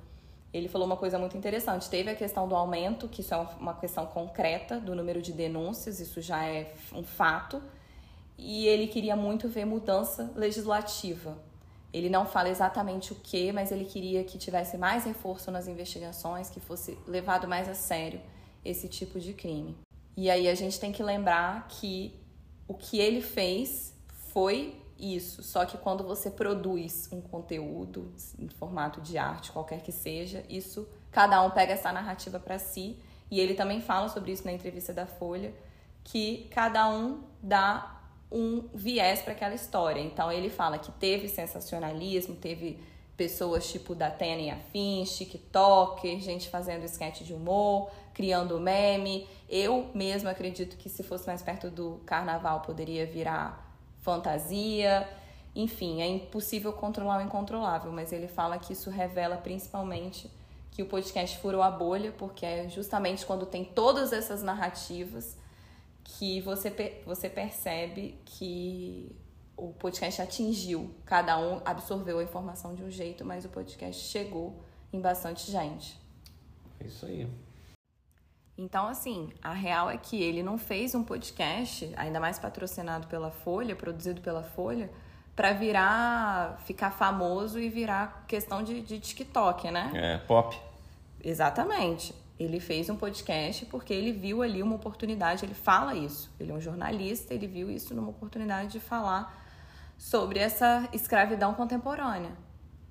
ele 0.53 0.68
falou 0.68 0.86
uma 0.86 0.96
coisa 0.96 1.18
muito 1.18 1.36
interessante. 1.36 1.88
Teve 1.88 2.11
a 2.11 2.14
questão 2.14 2.46
do 2.46 2.55
aumento, 2.55 3.09
que 3.09 3.22
isso 3.22 3.32
é 3.32 3.36
uma 3.59 3.74
questão 3.74 4.07
concreta 4.07 4.78
do 4.78 4.94
número 4.94 5.22
de 5.22 5.32
denúncias, 5.32 5.98
isso 5.98 6.20
já 6.20 6.44
é 6.44 6.74
um 6.92 7.03
fato. 7.03 7.62
E 8.36 8.66
ele 8.66 8.86
queria 8.86 9.16
muito 9.16 9.48
ver 9.48 9.64
mudança 9.64 10.30
legislativa. 10.36 11.38
Ele 11.92 12.11
não 12.11 12.26
fala 12.26 12.48
exatamente 12.48 13.12
o 13.12 13.16
que, 13.16 13.53
mas 13.53 13.70
ele 13.70 13.84
queria 13.84 14.24
que 14.24 14.36
tivesse 14.38 14.76
mais 14.76 15.05
reforço 15.05 15.50
nas 15.50 15.68
investigações, 15.68 16.50
que 16.50 16.61
fosse 16.61 16.98
levado 17.07 17.46
mais 17.48 17.68
a 17.68 17.74
sério 17.74 18.20
esse 18.64 18.88
tipo 18.88 19.20
de 19.20 19.32
crime. 19.32 19.76
E 20.16 20.30
aí 20.30 20.48
a 20.48 20.55
gente 20.55 20.78
tem 20.78 20.92
que 20.92 21.03
lembrar 21.03 21.66
que 21.68 22.14
o 22.68 22.74
que 22.74 22.98
ele 22.98 23.22
fez 23.22 23.94
foi 24.32 24.81
isso, 25.03 25.42
só 25.42 25.64
que 25.64 25.76
quando 25.76 26.05
você 26.05 26.30
produz 26.30 27.09
um 27.11 27.20
conteúdo 27.20 28.14
em 28.38 28.48
formato 28.48 29.00
de 29.00 29.18
arte, 29.18 29.50
qualquer 29.50 29.82
que 29.82 29.90
seja, 29.90 30.44
isso 30.48 30.88
cada 31.11 31.42
um 31.42 31.50
pega 31.50 31.72
essa 31.72 31.90
narrativa 31.90 32.38
para 32.38 32.57
si, 32.57 32.96
e 33.28 33.40
ele 33.40 33.55
também 33.55 33.80
fala 33.80 34.09
sobre 34.09 34.30
isso 34.30 34.44
na 34.44 34.53
entrevista 34.53 34.92
da 34.92 35.05
Folha, 35.05 35.53
que 36.05 36.48
cada 36.53 36.88
um 36.88 37.22
dá 37.42 38.00
um 38.30 38.68
viés 38.72 39.20
para 39.22 39.32
aquela 39.32 39.55
história. 39.55 40.00
Então 40.00 40.30
ele 40.30 40.48
fala 40.48 40.78
que 40.78 40.92
teve 40.92 41.28
sensacionalismo, 41.28 42.36
teve 42.36 42.78
pessoas 43.16 43.70
tipo 43.70 43.94
da 43.94 44.11
Tena 44.11 44.40
e 44.40 44.50
afins, 44.50 45.16
TikToker, 45.16 46.20
gente 46.20 46.48
fazendo 46.48 46.84
sketch 46.84 47.22
de 47.22 47.34
humor, 47.34 47.90
criando 48.14 48.61
meme. 48.61 49.28
Eu 49.48 49.90
mesma 49.94 50.30
acredito 50.30 50.76
que 50.76 50.88
se 50.88 51.03
fosse 51.03 51.26
mais 51.26 51.42
perto 51.42 51.70
do 51.70 52.00
carnaval 52.07 52.61
poderia 52.61 53.05
virar 53.07 53.71
fantasia. 54.03 55.09
Enfim, 55.55 56.03
é 56.03 56.07
impossível 56.07 56.72
controlar 56.72 57.18
o 57.18 57.22
incontrolável, 57.22 57.90
mas 57.90 58.12
ele 58.12 58.28
fala 58.28 58.59
que 58.59 58.74
isso 58.74 58.90
revela 58.90 59.36
principalmente 59.36 60.30
que 60.70 60.82
o 60.82 60.86
podcast 60.86 61.38
furou 61.38 61.62
a 61.62 61.70
bolha, 61.70 62.12
porque 62.12 62.44
é 62.44 62.68
justamente 62.68 63.26
quando 63.26 63.44
tem 63.44 63.64
todas 63.64 64.12
essas 64.12 64.42
narrativas 64.42 65.36
que 66.03 66.40
você, 66.40 67.03
você 67.05 67.28
percebe 67.28 68.18
que 68.24 69.14
o 69.57 69.72
podcast 69.74 70.22
atingiu, 70.22 70.90
cada 71.05 71.38
um 71.38 71.61
absorveu 71.64 72.18
a 72.18 72.22
informação 72.22 72.74
de 72.74 72.82
um 72.82 72.90
jeito, 72.90 73.24
mas 73.24 73.44
o 73.44 73.48
podcast 73.48 74.03
chegou 74.03 74.62
em 74.92 75.00
bastante 75.00 75.50
gente. 75.50 76.00
É 76.80 76.86
isso 76.86 77.07
aí. 77.07 77.28
Então, 78.62 78.86
assim, 78.86 79.28
a 79.42 79.52
real 79.52 79.90
é 79.90 79.96
que 79.96 80.22
ele 80.22 80.40
não 80.40 80.56
fez 80.56 80.94
um 80.94 81.02
podcast, 81.02 81.92
ainda 81.96 82.20
mais 82.20 82.38
patrocinado 82.38 83.08
pela 83.08 83.28
Folha, 83.28 83.74
produzido 83.74 84.20
pela 84.20 84.44
Folha, 84.44 84.88
para 85.34 85.52
virar, 85.52 86.60
ficar 86.64 86.92
famoso 86.92 87.58
e 87.58 87.68
virar 87.68 88.24
questão 88.28 88.62
de, 88.62 88.80
de 88.80 89.00
TikTok, 89.00 89.68
né? 89.68 89.90
É, 89.92 90.18
pop. 90.18 90.56
Exatamente. 91.24 92.14
Ele 92.38 92.60
fez 92.60 92.88
um 92.88 92.94
podcast 92.94 93.66
porque 93.66 93.92
ele 93.92 94.12
viu 94.12 94.42
ali 94.42 94.62
uma 94.62 94.76
oportunidade, 94.76 95.44
ele 95.44 95.54
fala 95.54 95.96
isso. 95.96 96.30
Ele 96.38 96.52
é 96.52 96.54
um 96.54 96.60
jornalista, 96.60 97.34
ele 97.34 97.48
viu 97.48 97.68
isso 97.68 97.92
numa 97.96 98.10
oportunidade 98.10 98.70
de 98.70 98.78
falar 98.78 99.44
sobre 99.98 100.38
essa 100.38 100.88
escravidão 100.92 101.52
contemporânea. 101.54 102.30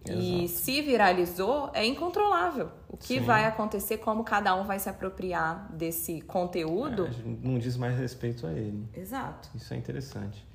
Exato. 0.04 0.20
E 0.20 0.47
se 0.47 0.82
viralizou, 0.82 1.70
é 1.74 1.86
incontrolável. 1.86 2.72
O 2.89 2.97
que 2.97 3.20
Sim. 3.20 3.22
vai 3.22 3.45
acontecer, 3.45 3.97
como 3.97 4.24
cada 4.24 4.56
um 4.56 4.64
vai 4.64 4.80
se 4.80 4.89
apropriar 4.89 5.72
desse 5.72 6.22
conteúdo. 6.22 7.08
É, 7.08 7.12
não 7.26 7.60
diz 7.60 7.78
mais 7.78 7.97
respeito 7.97 8.47
a 8.47 8.52
ele. 8.52 8.88
Exato. 8.93 9.49
Isso 9.56 9.74
é 9.74 9.78
interessante. 9.78 10.45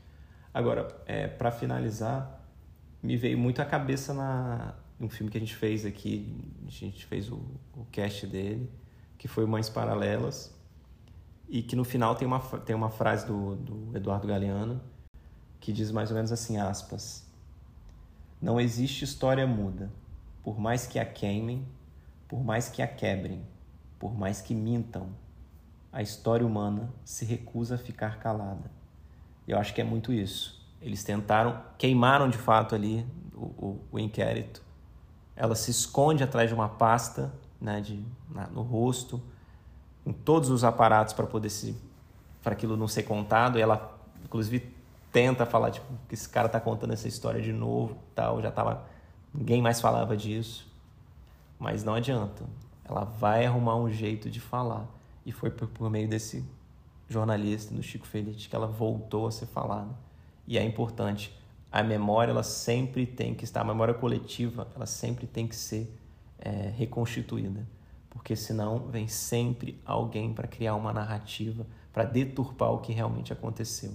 Agora, 0.52 0.88
é, 1.06 1.28
para 1.28 1.52
finalizar, 1.52 2.42
me 3.02 3.16
veio 3.16 3.38
muito 3.38 3.62
a 3.62 3.64
cabeça 3.64 4.12
na 4.12 4.74
um 4.98 5.08
filme 5.08 5.30
que 5.30 5.36
a 5.36 5.40
gente 5.40 5.54
fez 5.54 5.84
aqui, 5.84 6.34
a 6.66 6.70
gente 6.70 7.04
fez 7.04 7.30
o, 7.30 7.36
o 7.74 7.84
cast 7.92 8.26
dele, 8.26 8.70
que 9.18 9.28
foi 9.28 9.44
Mães 9.44 9.68
Paralelas, 9.68 10.54
e 11.48 11.62
que 11.62 11.76
no 11.76 11.84
final 11.84 12.14
tem 12.14 12.26
uma, 12.26 12.40
tem 12.40 12.74
uma 12.74 12.88
frase 12.88 13.26
do, 13.26 13.56
do 13.56 13.96
Eduardo 13.96 14.26
Galeano, 14.26 14.80
que 15.60 15.72
diz 15.72 15.90
mais 15.90 16.10
ou 16.10 16.16
menos 16.16 16.32
assim, 16.32 16.56
aspas, 16.56 17.25
não 18.40 18.60
existe 18.60 19.04
história 19.04 19.46
muda, 19.46 19.90
por 20.42 20.58
mais 20.58 20.86
que 20.86 20.98
a 20.98 21.04
queimem, 21.04 21.66
por 22.28 22.44
mais 22.44 22.68
que 22.68 22.82
a 22.82 22.86
quebrem, 22.86 23.42
por 23.98 24.16
mais 24.16 24.40
que 24.40 24.54
mintam, 24.54 25.08
a 25.92 26.02
história 26.02 26.46
humana 26.46 26.92
se 27.04 27.24
recusa 27.24 27.76
a 27.76 27.78
ficar 27.78 28.18
calada. 28.18 28.70
Eu 29.48 29.58
acho 29.58 29.72
que 29.72 29.80
é 29.80 29.84
muito 29.84 30.12
isso. 30.12 30.62
Eles 30.80 31.02
tentaram, 31.02 31.62
queimaram 31.78 32.28
de 32.28 32.36
fato 32.36 32.74
ali 32.74 33.06
o, 33.34 33.44
o, 33.44 33.80
o 33.92 33.98
inquérito. 33.98 34.62
Ela 35.34 35.54
se 35.54 35.70
esconde 35.70 36.22
atrás 36.22 36.48
de 36.48 36.54
uma 36.54 36.68
pasta 36.68 37.32
né, 37.60 37.80
de, 37.80 38.04
na, 38.28 38.46
no 38.48 38.62
rosto, 38.62 39.22
com 40.04 40.12
todos 40.12 40.50
os 40.50 40.64
aparatos 40.64 41.14
para 41.14 41.26
poder 41.26 41.50
se 41.50 41.76
para 42.42 42.52
aquilo 42.52 42.76
não 42.76 42.86
ser 42.86 43.02
contado. 43.04 43.58
E 43.58 43.62
ela, 43.62 43.98
inclusive, 44.24 44.75
tenta 45.16 45.46
falar, 45.46 45.70
tipo, 45.70 45.86
que 46.06 46.14
esse 46.14 46.28
cara 46.28 46.46
tá 46.46 46.60
contando 46.60 46.92
essa 46.92 47.08
história 47.08 47.40
de 47.40 47.50
novo, 47.50 47.96
tal, 48.14 48.42
já 48.42 48.50
tava 48.50 48.84
ninguém 49.32 49.62
mais 49.62 49.80
falava 49.80 50.14
disso. 50.14 50.70
Mas 51.58 51.82
não 51.82 51.94
adianta. 51.94 52.44
Ela 52.84 53.04
vai 53.04 53.46
arrumar 53.46 53.76
um 53.76 53.90
jeito 53.90 54.28
de 54.28 54.40
falar. 54.40 54.86
E 55.24 55.32
foi 55.32 55.48
por, 55.48 55.68
por 55.68 55.88
meio 55.88 56.06
desse 56.06 56.44
jornalista, 57.08 57.74
do 57.74 57.82
Chico 57.82 58.06
Feliz, 58.06 58.46
que 58.46 58.54
ela 58.54 58.66
voltou 58.66 59.26
a 59.26 59.30
ser 59.30 59.46
falada. 59.46 59.88
E 60.46 60.58
é 60.58 60.62
importante. 60.62 61.34
A 61.72 61.82
memória, 61.82 62.30
ela 62.30 62.42
sempre 62.42 63.06
tem 63.06 63.34
que 63.34 63.44
estar, 63.44 63.62
a 63.62 63.64
memória 63.64 63.94
coletiva, 63.94 64.68
ela 64.76 64.84
sempre 64.84 65.26
tem 65.26 65.48
que 65.48 65.56
ser 65.56 65.98
é, 66.38 66.74
reconstituída. 66.76 67.66
Porque 68.10 68.36
senão 68.36 68.80
vem 68.80 69.08
sempre 69.08 69.80
alguém 69.82 70.34
para 70.34 70.46
criar 70.46 70.74
uma 70.74 70.92
narrativa, 70.92 71.66
para 71.90 72.04
deturpar 72.04 72.70
o 72.70 72.80
que 72.80 72.92
realmente 72.92 73.32
aconteceu 73.32 73.94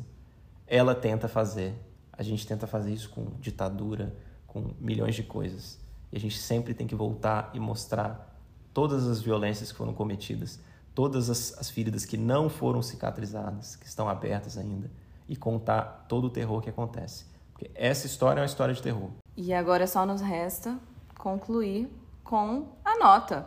ela 0.71 0.95
tenta 0.95 1.27
fazer. 1.27 1.73
A 2.13 2.23
gente 2.23 2.47
tenta 2.47 2.65
fazer 2.65 2.93
isso 2.93 3.09
com 3.09 3.25
ditadura, 3.41 4.15
com 4.47 4.73
milhões 4.79 5.15
de 5.15 5.21
coisas. 5.21 5.77
E 6.09 6.15
a 6.15 6.19
gente 6.19 6.39
sempre 6.39 6.73
tem 6.73 6.87
que 6.87 6.95
voltar 6.95 7.51
e 7.53 7.59
mostrar 7.59 8.39
todas 8.73 9.05
as 9.05 9.21
violências 9.21 9.69
que 9.69 9.77
foram 9.77 9.93
cometidas, 9.93 10.61
todas 10.95 11.29
as, 11.29 11.57
as 11.59 11.69
feridas 11.69 12.05
que 12.05 12.15
não 12.15 12.49
foram 12.49 12.81
cicatrizadas, 12.81 13.75
que 13.75 13.85
estão 13.85 14.07
abertas 14.07 14.57
ainda, 14.57 14.89
e 15.27 15.35
contar 15.35 16.05
todo 16.07 16.25
o 16.25 16.29
terror 16.29 16.61
que 16.61 16.69
acontece. 16.69 17.25
Porque 17.51 17.69
essa 17.75 18.07
história 18.07 18.39
é 18.39 18.41
uma 18.41 18.45
história 18.45 18.73
de 18.73 18.81
terror. 18.81 19.09
E 19.35 19.53
agora 19.53 19.85
só 19.85 20.05
nos 20.05 20.21
resta 20.21 20.79
concluir 21.17 21.89
com 22.23 22.69
a 22.85 22.97
nota. 22.97 23.45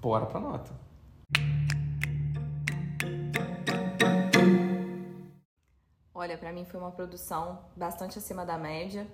Bora 0.00 0.26
pra 0.26 0.40
nota. 0.40 0.72
Olha, 6.18 6.38
para 6.38 6.50
mim 6.50 6.64
foi 6.64 6.80
uma 6.80 6.90
produção 6.90 7.58
bastante 7.76 8.18
acima 8.18 8.46
da 8.46 8.56
média. 8.56 9.06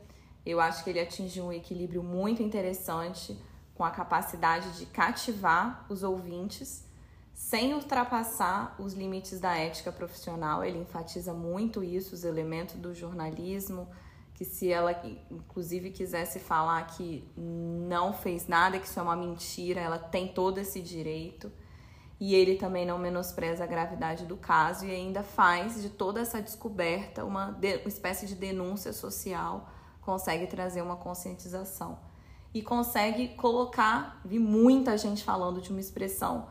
Eu 0.47 0.61
acho 0.61 0.85
que 0.85 0.91
ele 0.91 1.01
atingiu 1.01 1.47
um 1.47 1.53
equilíbrio 1.53 2.01
muito 2.01 2.45
interessante 2.45 3.37
com 3.75 3.83
a 3.83 3.91
capacidade 3.91 4.79
de 4.79 4.87
cativar 4.87 5.85
os 5.89 6.05
ouvintes 6.05 6.87
sem 7.35 7.75
ultrapassar 7.75 8.77
os 8.79 8.95
limites 8.95 9.41
da 9.41 9.57
ética 9.59 9.91
profissional. 9.91 10.65
Ele 10.65 10.79
enfatiza 10.79 11.35
muito 11.35 11.83
isso, 11.83 12.15
os 12.15 12.23
elementos 12.23 12.77
do 12.77 12.95
jornalismo, 12.95 13.89
que 14.33 14.45
se 14.45 14.71
ela 14.71 14.93
inclusive 15.29 15.91
quisesse 15.91 16.39
falar 16.39 16.87
que 16.87 17.29
não 17.37 18.13
fez 18.13 18.47
nada, 18.47 18.79
que 18.79 18.87
isso 18.87 19.01
é 19.01 19.03
uma 19.03 19.17
mentira, 19.17 19.81
ela 19.81 19.99
tem 19.99 20.29
todo 20.29 20.59
esse 20.59 20.81
direito. 20.81 21.51
E 22.25 22.37
ele 22.37 22.55
também 22.55 22.87
não 22.87 23.01
menospreza 23.01 23.65
a 23.65 23.67
gravidade 23.67 24.27
do 24.27 24.37
caso 24.37 24.87
e 24.87 24.93
ainda 24.93 25.25
faz 25.25 25.83
de 25.83 25.91
toda 25.91 26.21
essa 26.21 26.41
descoberta 26.41 27.25
uma, 27.25 27.51
de, 27.51 27.79
uma 27.79 27.89
espécie 27.89 28.27
de 28.27 28.37
denúncia 28.37 28.93
social, 28.93 29.69
consegue 30.01 30.47
trazer 30.47 30.83
uma 30.83 30.95
conscientização. 30.95 31.99
E 32.55 32.63
consegue 32.63 33.31
colocar, 33.31 34.21
vi 34.25 34.39
muita 34.39 34.97
gente 34.97 35.25
falando 35.25 35.61
de 35.61 35.71
uma 35.71 35.81
expressão 35.81 36.47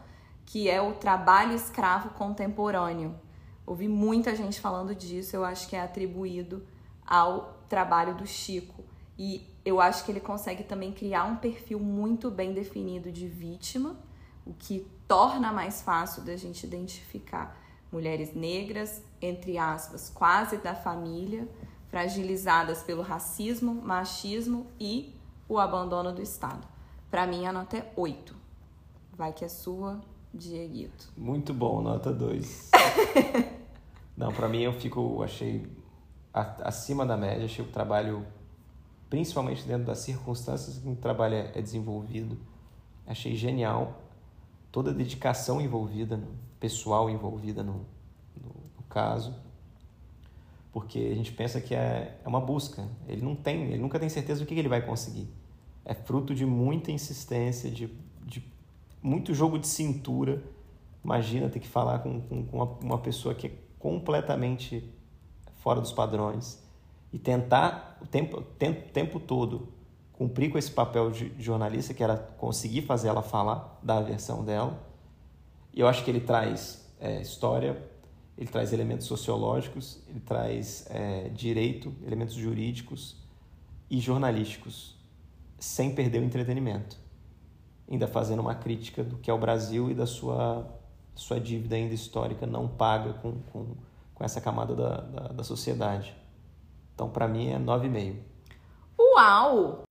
que 0.46 0.70
é 0.70 0.82
o 0.82 0.96
trabalho 0.96 1.56
escravo 1.56 2.10
contemporâneo. 2.10 3.18
Ouvi 3.66 3.88
muita 3.88 4.36
gente 4.36 4.60
falando 4.60 4.94
disso, 4.94 5.38
eu 5.38 5.46
acho 5.46 5.70
que 5.70 5.78
é 5.78 5.82
atribuído 5.82 6.68
ao 7.08 7.64
trabalho 7.70 8.14
do 8.16 8.28
Chico. 8.28 8.84
E 9.18 9.48
eu 9.64 9.80
acho 9.80 10.04
que 10.04 10.12
ele 10.12 10.20
consegue 10.20 10.66
também 10.66 10.92
criar 10.92 11.24
um 11.24 11.38
perfil 11.38 11.80
muito 11.80 12.30
bem 12.30 12.54
definido 12.54 13.10
de 13.10 13.26
vítima, 13.26 14.11
o 14.46 14.54
que 14.54 14.88
torna 15.08 15.52
mais 15.52 15.82
fácil 15.82 16.24
da 16.24 16.36
gente 16.36 16.66
identificar 16.66 17.58
mulheres 17.92 18.34
negras, 18.34 19.04
entre 19.22 19.58
aspas, 19.58 20.10
quase 20.10 20.58
da 20.58 20.74
família, 20.74 21.48
fragilizadas 21.90 22.82
pelo 22.82 23.02
racismo, 23.02 23.74
machismo 23.74 24.68
e 24.80 25.14
o 25.48 25.60
abandono 25.60 26.14
do 26.14 26.22
Estado. 26.22 26.66
Para 27.10 27.28
mim, 27.28 27.46
a 27.46 27.52
nota 27.52 27.78
é 27.78 27.92
8. 27.98 28.34
Vai 29.18 29.34
que 29.34 29.44
é 29.44 29.50
sua, 29.50 30.00
Dieguito. 30.34 31.12
Muito 31.18 31.54
bom, 31.54 31.82
nota 31.82 32.14
2. 32.14 32.72
Não, 34.16 34.32
para 34.32 34.48
mim 34.48 34.62
eu 34.62 34.72
fico, 34.72 35.22
achei 35.22 35.68
acima 36.34 37.06
da 37.06 37.18
média, 37.18 37.44
achei 37.44 37.64
o 37.64 37.68
trabalho, 37.68 38.26
principalmente 39.10 39.68
dentro 39.68 39.86
das 39.86 40.00
circunstâncias 40.00 40.78
que 40.78 40.88
o 40.88 40.96
trabalho 40.96 41.36
é, 41.36 41.52
é 41.56 41.62
desenvolvido, 41.62 42.38
achei 43.06 43.36
genial 43.36 44.01
toda 44.72 44.92
a 44.92 44.94
dedicação 44.94 45.62
envolvida, 45.62 46.22
pessoal 46.60 47.10
envolvida 47.10 47.62
no, 47.62 47.86
no, 48.36 48.50
no 48.78 48.84
caso, 48.90 49.36
porque 50.72 51.10
a 51.12 51.16
gente 51.16 51.32
pensa 51.34 51.60
que 51.60 51.76
é, 51.76 52.18
é 52.24 52.28
uma 52.28 52.40
busca. 52.40 52.88
Ele 53.08 53.22
não 53.22 53.36
tem, 53.36 53.64
ele 53.66 53.82
nunca 53.82 54.00
tem 54.00 54.08
certeza 54.08 54.40
do 54.40 54.46
que 54.46 54.54
ele 54.54 54.70
vai 54.70 54.82
conseguir. 54.82 55.28
É 55.84 55.94
fruto 55.94 56.34
de 56.34 56.46
muita 56.46 56.92
insistência, 56.92 57.70
de, 57.70 57.90
de 58.26 58.44
muito 59.02 59.34
jogo 59.34 59.60
de 59.60 59.68
cintura. 59.68 60.42
Imagina 61.04 61.50
ter 61.50 61.60
que 61.60 61.68
falar 61.68 62.00
com, 62.00 62.22
com, 62.22 62.46
com 62.46 62.58
uma, 62.58 62.66
uma 62.82 62.98
pessoa 63.00 63.36
que 63.36 63.48
é 63.48 63.52
completamente 63.78 64.90
fora 65.58 65.82
dos 65.82 65.92
padrões 65.92 66.62
e 67.12 67.20
tentar 67.20 67.98
o 68.02 68.08
tempo, 68.08 68.42
tempo, 68.42 68.90
tempo 68.92 69.20
todo 69.20 69.68
cumprir 70.22 70.52
com 70.52 70.58
esse 70.60 70.70
papel 70.70 71.10
de 71.10 71.34
jornalista, 71.40 71.96
que 71.96 72.04
era 72.04 72.16
conseguir 72.16 72.84
fazer 72.84 73.08
ela 73.08 73.24
falar 73.24 73.80
da 73.82 74.00
versão 74.02 74.46
dela. 74.46 74.80
E 75.74 75.80
eu 75.80 75.88
acho 75.88 76.06
que 76.06 76.12
ele 76.12 76.20
traz 76.20 76.88
é, 77.00 77.20
história, 77.20 77.76
ele 78.38 78.48
traz 78.48 78.72
elementos 78.72 79.08
sociológicos, 79.08 80.00
ele 80.08 80.20
traz 80.20 80.86
é, 80.92 81.30
direito, 81.30 81.92
elementos 82.06 82.36
jurídicos 82.36 83.18
e 83.90 84.00
jornalísticos, 84.00 84.96
sem 85.58 85.96
perder 85.96 86.22
o 86.22 86.24
entretenimento. 86.24 86.98
Ainda 87.90 88.08
fazendo 88.08 88.42
uma 88.42 88.54
crítica 88.54 89.04
do 89.04 89.18
que 89.18 89.32
é 89.32 89.34
o 89.34 89.40
Brasil 89.40 89.90
e 89.90 89.96
da 89.96 90.06
sua, 90.06 90.72
sua 91.16 91.40
dívida 91.40 91.76
ainda 91.76 91.96
histórica 91.96 92.46
não 92.46 92.68
paga 92.68 93.14
com, 93.14 93.42
com, 93.52 93.76
com 94.14 94.24
essa 94.24 94.40
camada 94.40 94.76
da, 94.76 94.98
da, 94.98 95.28
da 95.30 95.44
sociedade. 95.44 96.16
Então, 96.94 97.10
para 97.10 97.28
mim, 97.28 97.48
é 97.48 97.58
9,5. 97.58 98.18
Uau! 99.00 99.82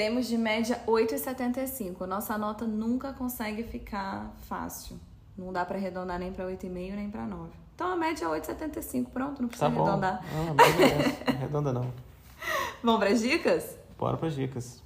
Temos 0.00 0.28
de 0.28 0.38
média 0.38 0.82
8,75. 0.86 2.06
Nossa 2.06 2.38
nota 2.38 2.66
nunca 2.66 3.12
consegue 3.12 3.62
ficar 3.64 4.34
fácil. 4.48 4.98
Não 5.36 5.52
dá 5.52 5.62
para 5.62 5.76
arredondar 5.76 6.18
nem 6.18 6.32
para 6.32 6.46
8,5 6.46 6.94
nem 6.94 7.10
para 7.10 7.26
9. 7.26 7.50
Então 7.74 7.92
a 7.92 7.96
média 7.96 8.24
é 8.24 8.28
8,75. 8.28 9.10
Pronto, 9.10 9.42
não 9.42 9.48
precisa 9.50 9.70
tá 9.70 9.76
arredondar. 9.76 10.24
Não, 10.32 10.54
não 10.54 10.64
é. 10.64 11.30
arredonda 11.36 11.72
não. 11.74 11.92
Vamos 12.82 12.98
para 12.98 13.10
as 13.10 13.20
dicas? 13.20 13.76
Bora 13.98 14.16
para 14.16 14.28
as 14.28 14.34
dicas. 14.34 14.82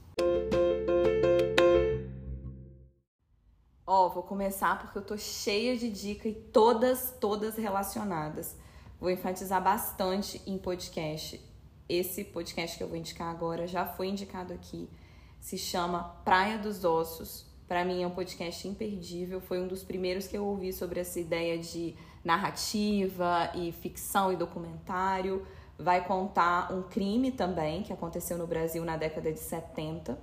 Ó, 3.87 4.09
vou 4.09 4.25
começar 4.25 4.81
porque 4.81 4.99
eu 4.99 5.03
tô 5.03 5.17
cheia 5.17 5.77
de 5.77 5.91
dicas 5.91 6.33
e 6.33 6.35
todas, 6.35 7.15
todas 7.21 7.55
relacionadas. 7.55 8.57
Vou 8.99 9.11
enfatizar 9.11 9.63
bastante 9.63 10.43
em 10.45 10.59
podcast 10.59 11.41
esse 11.89 12.25
podcast 12.25 12.77
que 12.77 12.83
eu 12.83 12.89
vou 12.89 12.97
indicar 12.97 13.29
agora 13.29 13.67
já 13.67 13.87
foi 13.87 14.09
indicado 14.09 14.53
aqui. 14.53 14.89
Se 15.45 15.59
chama 15.59 16.05
Praia 16.25 16.57
dos 16.57 16.87
Ossos. 16.87 17.45
Para 17.69 17.85
mim 17.85 18.03
é 18.03 18.07
um 18.07 18.11
podcast 18.11 18.67
imperdível. 18.67 19.43
Foi 19.43 19.61
um 19.61 19.69
dos 19.69 19.85
primeiros 19.85 20.27
que 20.27 20.39
eu 20.39 20.43
ouvi 20.43 20.73
sobre 20.73 21.01
essa 21.01 21.21
ideia 21.21 21.59
de 21.59 21.95
narrativa 22.25 23.51
e 23.55 23.71
ficção 23.71 24.33
e 24.33 24.37
documentário. 24.37 25.47
Vai 25.79 26.03
contar 26.03 26.73
um 26.73 26.85
crime 26.85 27.31
também 27.31 27.83
que 27.83 27.93
aconteceu 27.93 28.39
no 28.39 28.47
Brasil 28.47 28.87
na 28.87 28.97
década 28.97 29.31
de 29.31 29.39
70. 29.39 30.19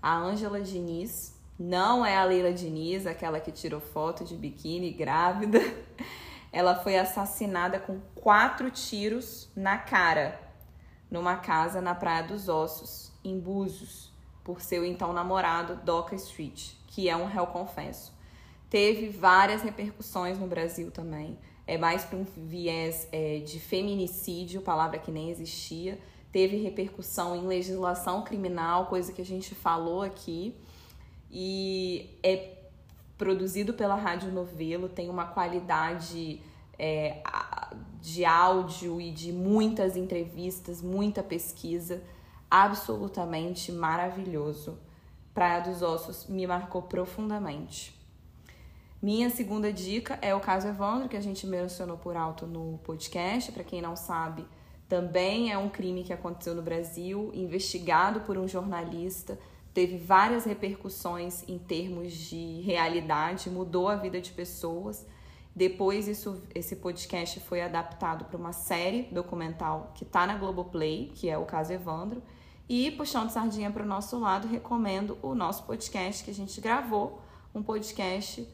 A 0.00 0.16
Ângela 0.16 0.60
Diniz, 0.60 1.36
não 1.58 2.06
é 2.06 2.16
a 2.16 2.22
Leila 2.22 2.52
Diniz, 2.52 3.08
aquela 3.08 3.40
que 3.40 3.50
tirou 3.50 3.80
foto 3.80 4.24
de 4.24 4.36
biquíni 4.36 4.92
grávida. 4.92 5.58
Ela 6.52 6.76
foi 6.76 6.96
assassinada 6.96 7.80
com 7.80 7.98
quatro 8.14 8.70
tiros 8.70 9.50
na 9.56 9.78
cara 9.78 10.40
numa 11.10 11.34
casa 11.38 11.80
na 11.80 11.92
Praia 11.92 12.22
dos 12.22 12.48
Ossos, 12.48 13.10
em 13.24 13.36
Búzios, 13.36 14.09
por 14.50 14.60
seu 14.60 14.84
então 14.84 15.12
namorado 15.12 15.76
Doca 15.84 16.16
Street, 16.16 16.72
que 16.88 17.08
é 17.08 17.16
um 17.16 17.24
réu 17.24 17.46
confesso. 17.46 18.12
Teve 18.68 19.08
várias 19.08 19.62
repercussões 19.62 20.40
no 20.40 20.48
Brasil 20.48 20.90
também. 20.90 21.38
É 21.68 21.78
mais 21.78 22.04
para 22.04 22.18
um 22.18 22.26
viés 22.36 23.06
é, 23.12 23.38
de 23.38 23.60
feminicídio, 23.60 24.60
palavra 24.60 24.98
que 24.98 25.12
nem 25.12 25.30
existia. 25.30 26.00
Teve 26.32 26.56
repercussão 26.56 27.36
em 27.36 27.46
legislação 27.46 28.22
criminal, 28.22 28.86
coisa 28.86 29.12
que 29.12 29.22
a 29.22 29.24
gente 29.24 29.54
falou 29.54 30.02
aqui. 30.02 30.52
E 31.30 32.18
é 32.24 32.56
produzido 33.16 33.72
pela 33.72 33.94
Rádio 33.94 34.32
Novelo, 34.32 34.88
tem 34.88 35.08
uma 35.08 35.26
qualidade 35.26 36.40
é, 36.76 37.22
de 38.00 38.24
áudio 38.24 39.00
e 39.00 39.12
de 39.12 39.32
muitas 39.32 39.96
entrevistas, 39.96 40.82
muita 40.82 41.22
pesquisa, 41.22 42.02
absolutamente 42.50 43.70
maravilhoso. 43.70 44.78
Praia 45.32 45.60
dos 45.60 45.82
Ossos 45.82 46.26
me 46.26 46.46
marcou 46.46 46.82
profundamente. 46.82 47.98
Minha 49.00 49.30
segunda 49.30 49.72
dica 49.72 50.18
é 50.20 50.34
o 50.34 50.40
caso 50.40 50.68
Evandro, 50.68 51.08
que 51.08 51.16
a 51.16 51.22
gente 51.22 51.46
mencionou 51.46 51.96
por 51.96 52.16
alto 52.16 52.46
no 52.46 52.78
podcast. 52.84 53.50
Para 53.52 53.64
quem 53.64 53.80
não 53.80 53.96
sabe, 53.96 54.44
também 54.88 55.52
é 55.52 55.56
um 55.56 55.70
crime 55.70 56.02
que 56.02 56.12
aconteceu 56.12 56.54
no 56.54 56.60
Brasil, 56.60 57.30
investigado 57.32 58.20
por 58.22 58.36
um 58.36 58.48
jornalista, 58.48 59.38
teve 59.72 59.96
várias 59.96 60.44
repercussões 60.44 61.48
em 61.48 61.58
termos 61.58 62.12
de 62.12 62.60
realidade, 62.62 63.48
mudou 63.48 63.88
a 63.88 63.94
vida 63.94 64.20
de 64.20 64.32
pessoas. 64.32 65.06
Depois 65.54 66.08
isso, 66.08 66.42
esse 66.54 66.76
podcast 66.76 67.40
foi 67.40 67.62
adaptado 67.62 68.24
para 68.24 68.36
uma 68.36 68.52
série 68.52 69.04
documental 69.12 69.92
que 69.94 70.04
está 70.04 70.26
na 70.26 70.36
Globoplay, 70.36 71.12
que 71.14 71.30
é 71.30 71.38
o 71.38 71.44
caso 71.44 71.72
Evandro. 71.72 72.20
E 72.72 72.88
puxando 72.92 73.30
sardinha 73.30 73.68
para 73.68 73.82
o 73.82 73.86
nosso 73.86 74.16
lado, 74.16 74.46
recomendo 74.46 75.18
o 75.22 75.34
nosso 75.34 75.64
podcast 75.64 76.22
que 76.22 76.30
a 76.30 76.34
gente 76.34 76.60
gravou, 76.60 77.20
um 77.52 77.64
podcast 77.64 78.46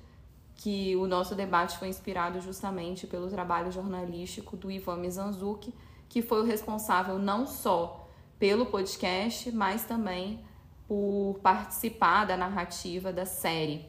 que 0.54 0.96
o 0.96 1.06
nosso 1.06 1.34
debate 1.34 1.76
foi 1.76 1.88
inspirado 1.88 2.40
justamente 2.40 3.06
pelo 3.06 3.28
trabalho 3.28 3.70
jornalístico 3.70 4.56
do 4.56 4.70
Ivan 4.70 4.96
Mizanzuki, 4.96 5.74
que 6.08 6.22
foi 6.22 6.40
o 6.40 6.46
responsável 6.46 7.18
não 7.18 7.46
só 7.46 8.08
pelo 8.38 8.64
podcast, 8.64 9.52
mas 9.52 9.84
também 9.84 10.40
por 10.88 11.38
participar 11.42 12.24
da 12.24 12.38
narrativa 12.38 13.12
da 13.12 13.26
série 13.26 13.84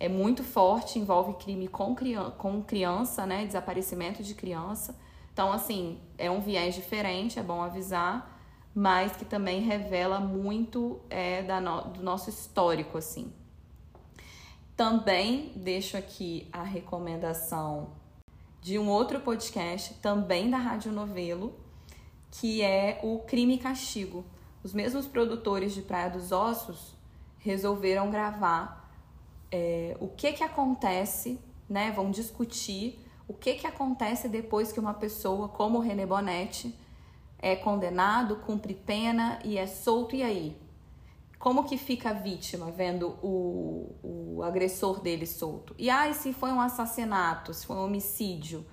é 0.00 0.08
muito 0.08 0.42
forte, 0.42 0.98
envolve 0.98 1.34
crime 1.34 1.68
com 1.68 1.94
criança, 1.94 2.30
com 2.32 2.60
criança, 2.60 3.24
né? 3.24 3.46
Desaparecimento 3.46 4.20
de 4.20 4.34
criança. 4.34 4.98
Então, 5.32 5.52
assim, 5.52 6.00
é 6.18 6.28
um 6.28 6.40
viés 6.40 6.74
diferente, 6.74 7.38
é 7.38 7.42
bom 7.42 7.62
avisar, 7.62 8.29
mas 8.74 9.16
que 9.16 9.24
também 9.24 9.60
revela 9.60 10.20
muito 10.20 11.00
é, 11.10 11.42
da 11.42 11.60
no, 11.60 11.82
do 11.82 12.02
nosso 12.02 12.30
histórico, 12.30 12.98
assim. 12.98 13.32
Também 14.76 15.52
deixo 15.56 15.96
aqui 15.96 16.48
a 16.52 16.62
recomendação 16.62 17.90
de 18.60 18.78
um 18.78 18.88
outro 18.88 19.20
podcast, 19.20 19.94
também 19.94 20.50
da 20.50 20.58
Rádio 20.58 20.92
Novelo, 20.92 21.54
que 22.30 22.62
é 22.62 23.00
o 23.02 23.18
Crime 23.20 23.54
e 23.54 23.58
Castigo. 23.58 24.24
Os 24.62 24.72
mesmos 24.72 25.06
produtores 25.06 25.74
de 25.74 25.82
Praia 25.82 26.10
dos 26.10 26.32
Ossos 26.32 26.94
resolveram 27.38 28.10
gravar 28.10 28.90
é, 29.50 29.96
o 30.00 30.08
que 30.08 30.32
que 30.32 30.44
acontece 30.44 31.38
né? 31.70 31.92
Vão 31.92 32.10
discutir 32.10 32.98
o 33.28 33.32
que, 33.32 33.54
que 33.54 33.66
acontece 33.66 34.28
depois 34.28 34.72
que 34.72 34.80
uma 34.80 34.92
pessoa, 34.92 35.48
como 35.48 35.78
René 35.78 36.04
Bonetti, 36.04 36.74
é 37.40 37.56
condenado, 37.56 38.36
cumpre 38.36 38.74
pena 38.74 39.38
e 39.44 39.56
é 39.56 39.66
solto, 39.66 40.14
e 40.14 40.22
aí? 40.22 40.56
Como 41.38 41.64
que 41.64 41.78
fica 41.78 42.10
a 42.10 42.12
vítima 42.12 42.70
vendo 42.70 43.16
o, 43.22 43.94
o 44.02 44.42
agressor 44.42 45.00
dele 45.00 45.26
solto? 45.26 45.74
E 45.78 45.88
aí, 45.88 46.12
se 46.12 46.34
foi 46.34 46.52
um 46.52 46.60
assassinato, 46.60 47.54
se 47.54 47.66
foi 47.66 47.76
um 47.76 47.84
homicídio? 47.84 48.64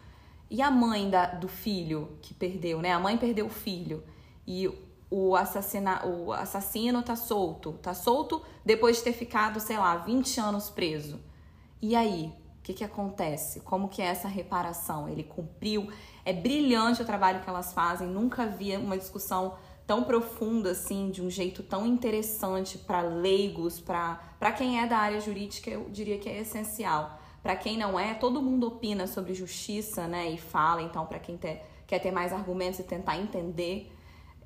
E 0.49 0.61
a 0.61 0.69
mãe 0.69 1.09
da, 1.09 1.27
do 1.27 1.47
filho 1.47 2.17
que 2.21 2.33
perdeu, 2.33 2.81
né? 2.81 2.91
A 2.91 2.99
mãe 2.99 3.17
perdeu 3.17 3.45
o 3.45 3.49
filho 3.49 4.03
e 4.45 4.67
o, 5.09 5.35
assassina, 5.35 6.05
o 6.05 6.33
assassino 6.33 7.01
tá 7.01 7.15
solto. 7.15 7.73
Tá 7.81 7.93
solto 7.93 8.41
depois 8.65 8.97
de 8.97 9.03
ter 9.03 9.13
ficado, 9.13 9.61
sei 9.61 9.77
lá, 9.77 9.95
20 9.97 10.39
anos 10.39 10.69
preso. 10.69 11.19
E 11.81 11.95
aí? 11.95 12.33
O 12.59 12.61
que, 12.67 12.73
que 12.73 12.83
acontece? 12.83 13.61
Como 13.61 13.87
que 13.87 14.01
é 14.01 14.05
essa 14.07 14.27
reparação? 14.27 15.07
Ele 15.07 15.23
cumpriu? 15.23 15.89
É 16.27 16.33
brilhante 16.33 17.01
o 17.01 17.05
trabalho 17.05 17.39
que 17.39 17.49
elas 17.49 17.71
fazem. 17.71 18.05
Nunca 18.05 18.45
vi 18.45 18.75
uma 18.75 18.97
discussão 18.97 19.55
tão 19.85 20.03
profunda 20.03 20.71
assim, 20.71 21.09
de 21.09 21.21
um 21.21 21.29
jeito 21.29 21.63
tão 21.63 21.87
interessante 21.87 22.77
para 22.77 22.99
leigos, 22.99 23.79
para 23.79 24.51
quem 24.57 24.81
é 24.81 24.85
da 24.85 24.97
área 24.97 25.21
jurídica, 25.21 25.69
eu 25.69 25.89
diria 25.89 26.17
que 26.19 26.27
é 26.27 26.41
essencial. 26.41 27.17
Para 27.41 27.55
quem 27.55 27.77
não 27.77 27.97
é, 27.97 28.13
todo 28.13 28.41
mundo 28.41 28.67
opina 28.67 29.07
sobre 29.07 29.33
justiça, 29.33 30.05
né? 30.05 30.29
E 30.29 30.37
fala, 30.37 30.81
então, 30.81 31.05
para 31.05 31.17
quem 31.17 31.37
ter, 31.37 31.63
quer 31.87 31.99
ter 31.99 32.11
mais 32.11 32.33
argumentos 32.33 32.81
e 32.81 32.83
tentar 32.83 33.17
entender, 33.17 33.89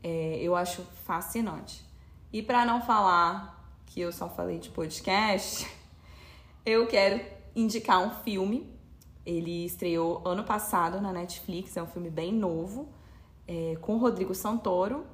é, 0.04 0.38
eu 0.40 0.56
acho 0.56 0.84
fascinante. 1.04 1.84
E 2.32 2.44
para 2.44 2.64
não 2.64 2.80
falar 2.80 3.76
que 3.88 4.00
eu 4.00 4.12
só 4.12 4.30
falei 4.30 4.60
de 4.60 4.70
podcast, 4.70 5.68
eu 6.64 6.86
quero 6.86 7.20
indicar 7.56 8.00
um 8.06 8.12
filme. 8.24 8.80
Ele 9.26 9.66
estreou 9.66 10.22
ano 10.26 10.44
passado 10.44 11.00
na 11.00 11.14
Netflix, 11.14 11.78
é 11.78 11.84
um 11.84 11.88
filme 11.88 12.10
bem 12.10 12.34
novo, 12.34 12.90
é, 13.48 13.78
com 13.82 13.98
Rodrigo 13.98 14.34
Santoro, 14.34 15.06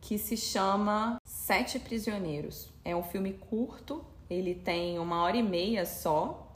que 0.00 0.18
se 0.18 0.36
chama 0.36 1.20
Sete 1.24 1.78
Prisioneiros. 1.78 2.72
É 2.84 2.96
um 2.96 3.02
filme 3.02 3.32
curto, 3.34 4.04
ele 4.28 4.54
tem 4.54 4.98
uma 4.98 5.22
hora 5.22 5.36
e 5.36 5.42
meia 5.42 5.84
só, 5.84 6.52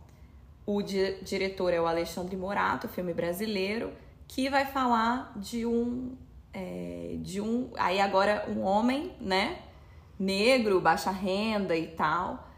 o 0.66 0.82
di 0.82 1.22
diretor 1.22 1.72
é 1.72 1.80
o 1.80 1.86
Alexandre 1.86 2.36
Morato, 2.36 2.88
filme 2.88 3.14
brasileiro, 3.14 3.92
que 4.26 4.50
vai 4.50 4.66
falar 4.66 5.32
de 5.36 5.64
um. 5.64 6.16
É, 6.52 7.16
de 7.20 7.40
um. 7.40 7.70
Aí 7.76 8.00
agora 8.00 8.44
um 8.48 8.62
homem, 8.62 9.12
né? 9.20 9.60
Negro, 10.18 10.80
baixa 10.80 11.10
renda 11.10 11.76
e 11.76 11.86
tal, 11.86 12.48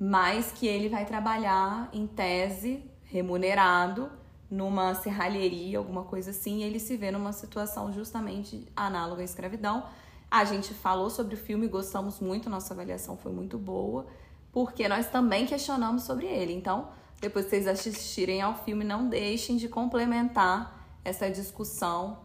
mas 0.00 0.52
que 0.52 0.66
ele 0.66 0.88
vai 0.88 1.04
trabalhar 1.04 1.90
em 1.92 2.06
tese, 2.06 2.87
remunerado, 3.10 4.10
numa 4.50 4.94
serralheria, 4.94 5.78
alguma 5.78 6.04
coisa 6.04 6.30
assim, 6.30 6.58
e 6.58 6.62
ele 6.62 6.78
se 6.78 6.96
vê 6.96 7.10
numa 7.10 7.32
situação 7.32 7.92
justamente 7.92 8.66
análoga 8.74 9.22
à 9.22 9.24
escravidão. 9.24 9.84
A 10.30 10.44
gente 10.44 10.72
falou 10.72 11.10
sobre 11.10 11.34
o 11.34 11.38
filme, 11.38 11.68
gostamos 11.68 12.20
muito, 12.20 12.48
nossa 12.48 12.72
avaliação 12.72 13.16
foi 13.16 13.32
muito 13.32 13.58
boa, 13.58 14.06
porque 14.52 14.88
nós 14.88 15.08
também 15.08 15.46
questionamos 15.46 16.02
sobre 16.02 16.26
ele. 16.26 16.52
Então, 16.52 16.88
depois 17.20 17.46
que 17.46 17.50
vocês 17.50 17.66
assistirem 17.66 18.40
ao 18.40 18.54
filme, 18.54 18.84
não 18.84 19.08
deixem 19.08 19.56
de 19.56 19.68
complementar 19.68 20.86
essa 21.04 21.30
discussão 21.30 22.18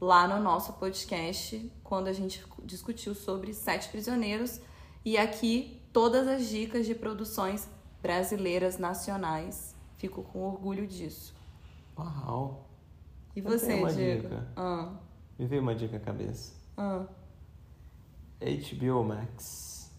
lá 0.00 0.26
no 0.26 0.42
nosso 0.42 0.74
podcast, 0.74 1.70
quando 1.84 2.08
a 2.08 2.12
gente 2.12 2.42
discutiu 2.64 3.14
sobre 3.14 3.52
Sete 3.52 3.88
Prisioneiros. 3.88 4.60
E 5.04 5.16
aqui 5.18 5.80
todas 5.92 6.26
as 6.26 6.48
dicas 6.48 6.86
de 6.86 6.94
produções 6.94 7.68
brasileiras 8.02 8.78
nacionais. 8.78 9.74
Fico 10.00 10.22
com 10.22 10.40
orgulho 10.40 10.86
disso. 10.86 11.34
Uau! 11.96 12.66
E 13.36 13.40
você, 13.40 13.74
uma 13.74 13.92
Diego? 13.92 14.22
Dica. 14.22 14.46
Ah. 14.56 14.92
Me 15.38 15.46
veio 15.46 15.62
uma 15.62 15.74
dica 15.74 15.96
à 15.96 16.00
cabeça. 16.00 16.54
Ah. 16.76 17.06
HBO 18.40 19.04
Max, 19.04 19.94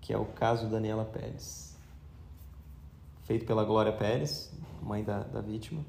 que 0.00 0.12
é 0.12 0.18
o 0.18 0.26
caso 0.26 0.68
Daniela 0.68 1.04
Pérez 1.04 1.64
feito 3.24 3.44
pela 3.46 3.64
Glória 3.64 3.92
Pérez, 3.92 4.52
mãe 4.82 5.02
da, 5.02 5.20
da 5.20 5.40
vítima. 5.40 5.84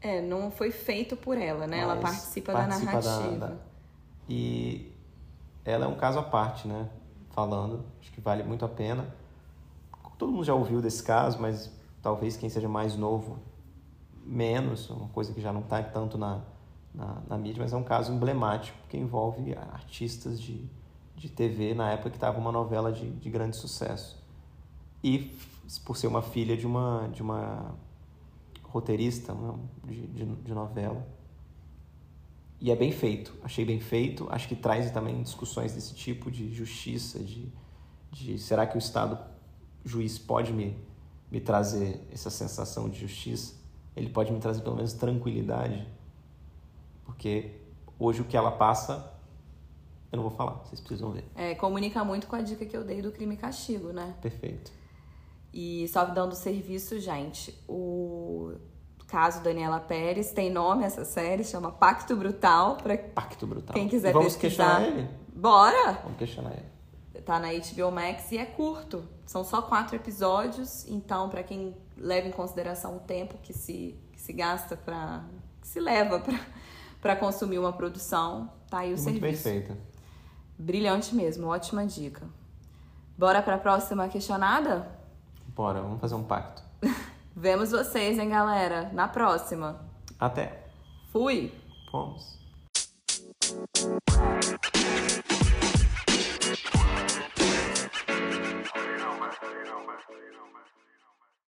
É, 0.00 0.20
não 0.20 0.50
foi 0.50 0.70
feito 0.70 1.16
por 1.16 1.36
ela, 1.38 1.66
né? 1.66 1.80
ela 1.80 1.96
participa, 1.96 2.52
participa 2.52 2.86
da 2.86 3.00
narrativa. 3.00 3.38
Da, 3.38 3.46
da... 3.54 3.56
E 4.28 4.92
ela 5.64 5.86
é 5.86 5.88
um 5.88 5.96
caso 5.96 6.18
à 6.18 6.22
parte, 6.22 6.66
né? 6.66 6.88
Falando, 7.30 7.84
acho 8.00 8.10
que 8.12 8.20
vale 8.20 8.42
muito 8.42 8.64
a 8.64 8.68
pena. 8.68 9.14
Todo 10.18 10.32
mundo 10.32 10.44
já 10.44 10.54
ouviu 10.54 10.80
desse 10.80 11.02
caso, 11.02 11.40
mas 11.40 11.70
talvez 12.06 12.36
quem 12.36 12.48
seja 12.48 12.68
mais 12.68 12.96
novo, 12.96 13.36
menos, 14.24 14.88
uma 14.90 15.08
coisa 15.08 15.34
que 15.34 15.40
já 15.40 15.52
não 15.52 15.62
está 15.62 15.82
tanto 15.82 16.16
na, 16.16 16.40
na, 16.94 17.20
na, 17.28 17.36
mídia, 17.36 17.60
mas 17.60 17.72
é 17.72 17.76
um 17.76 17.82
caso 17.82 18.12
emblemático 18.12 18.78
que 18.88 18.96
envolve 18.96 19.52
artistas 19.72 20.40
de, 20.40 20.70
de 21.16 21.28
TV 21.28 21.74
na 21.74 21.90
época 21.90 22.10
que 22.10 22.16
estava 22.16 22.38
uma 22.38 22.52
novela 22.52 22.92
de, 22.92 23.10
de 23.10 23.28
grande 23.28 23.56
sucesso. 23.56 24.24
E 25.02 25.36
por 25.84 25.96
ser 25.96 26.06
uma 26.06 26.22
filha 26.22 26.56
de 26.56 26.64
uma, 26.64 27.08
de 27.12 27.22
uma 27.22 27.74
roteirista 28.62 29.32
uma, 29.32 29.58
de, 29.84 30.06
de, 30.06 30.24
de 30.26 30.54
novela. 30.54 31.04
E 32.60 32.70
é 32.70 32.76
bem 32.76 32.92
feito, 32.92 33.34
achei 33.42 33.64
bem 33.64 33.80
feito. 33.80 34.28
Acho 34.30 34.46
que 34.46 34.54
traz 34.54 34.88
também 34.92 35.24
discussões 35.24 35.74
desse 35.74 35.92
tipo 35.92 36.30
de 36.30 36.54
justiça, 36.54 37.18
de, 37.18 37.52
de 38.12 38.38
será 38.38 38.64
que 38.64 38.76
o 38.76 38.78
Estado 38.78 39.18
juiz 39.84 40.20
pode 40.20 40.52
me, 40.52 40.76
me 41.30 41.40
trazer 41.40 42.06
essa 42.12 42.30
sensação 42.30 42.88
de 42.88 42.98
justiça? 43.00 43.54
Ele 43.94 44.10
pode 44.10 44.32
me 44.32 44.38
trazer 44.38 44.62
pelo 44.62 44.76
menos 44.76 44.92
tranquilidade? 44.92 45.86
Porque 47.04 47.52
hoje 47.98 48.20
o 48.20 48.24
que 48.24 48.36
ela 48.36 48.52
passa, 48.52 49.12
eu 50.12 50.16
não 50.16 50.22
vou 50.22 50.30
falar, 50.32 50.52
vocês 50.64 50.80
precisam 50.80 51.10
ver. 51.12 51.24
É, 51.34 51.54
comunica 51.54 52.04
muito 52.04 52.26
com 52.26 52.36
a 52.36 52.42
dica 52.42 52.66
que 52.66 52.76
eu 52.76 52.84
dei 52.84 53.00
do 53.00 53.10
crime 53.10 53.34
e 53.34 53.38
castigo, 53.38 53.92
né? 53.92 54.14
Perfeito. 54.20 54.70
E 55.52 55.88
só 55.88 56.04
dando 56.04 56.34
serviço, 56.34 57.00
gente, 57.00 57.58
o 57.66 58.52
caso 59.06 59.42
Daniela 59.42 59.80
Pérez 59.80 60.32
tem 60.32 60.50
nome 60.50 60.84
essa 60.84 61.04
série, 61.04 61.44
chama 61.44 61.72
Pacto 61.72 62.14
Brutal. 62.16 62.76
Pra 62.76 62.98
Pacto 62.98 63.46
Brutal. 63.46 63.74
Quem 63.74 63.88
quiser 63.88 64.12
Vamos 64.12 64.34
pesquisar. 64.34 64.80
questionar 64.80 64.98
ele? 64.98 65.08
Bora! 65.34 65.92
Vamos 66.02 66.18
questionar 66.18 66.52
ele. 66.52 66.75
Tá 67.26 67.40
na 67.40 67.48
HBO 67.48 67.90
Max 67.90 68.30
e 68.30 68.38
é 68.38 68.46
curto. 68.46 69.02
São 69.26 69.42
só 69.42 69.60
quatro 69.60 69.96
episódios, 69.96 70.86
então 70.86 71.28
para 71.28 71.42
quem 71.42 71.76
leva 71.98 72.28
em 72.28 72.30
consideração 72.30 72.98
o 72.98 73.00
tempo 73.00 73.36
que 73.42 73.52
se, 73.52 73.98
que 74.12 74.20
se 74.20 74.32
gasta 74.32 74.76
para 74.76 75.24
que 75.60 75.66
se 75.66 75.80
leva 75.80 76.22
para 77.02 77.16
consumir 77.18 77.58
uma 77.58 77.72
produção, 77.72 78.52
tá 78.70 78.78
aí 78.78 78.94
o 78.94 78.96
Muito 78.96 79.02
serviço. 79.02 79.20
bem 79.20 79.34
feita. 79.64 79.76
Brilhante 80.56 81.16
mesmo, 81.16 81.48
ótima 81.48 81.84
dica. 81.84 82.22
Bora 83.18 83.42
para 83.42 83.56
a 83.56 83.58
próxima 83.58 84.08
questionada? 84.08 84.88
Bora, 85.48 85.82
vamos 85.82 86.00
fazer 86.00 86.14
um 86.14 86.22
pacto. 86.22 86.62
Vemos 87.34 87.72
vocês, 87.72 88.20
hein, 88.20 88.28
galera? 88.28 88.88
Na 88.92 89.08
próxima. 89.08 89.84
Até. 90.16 90.64
Fui. 91.10 91.52
Fomos. 91.90 92.38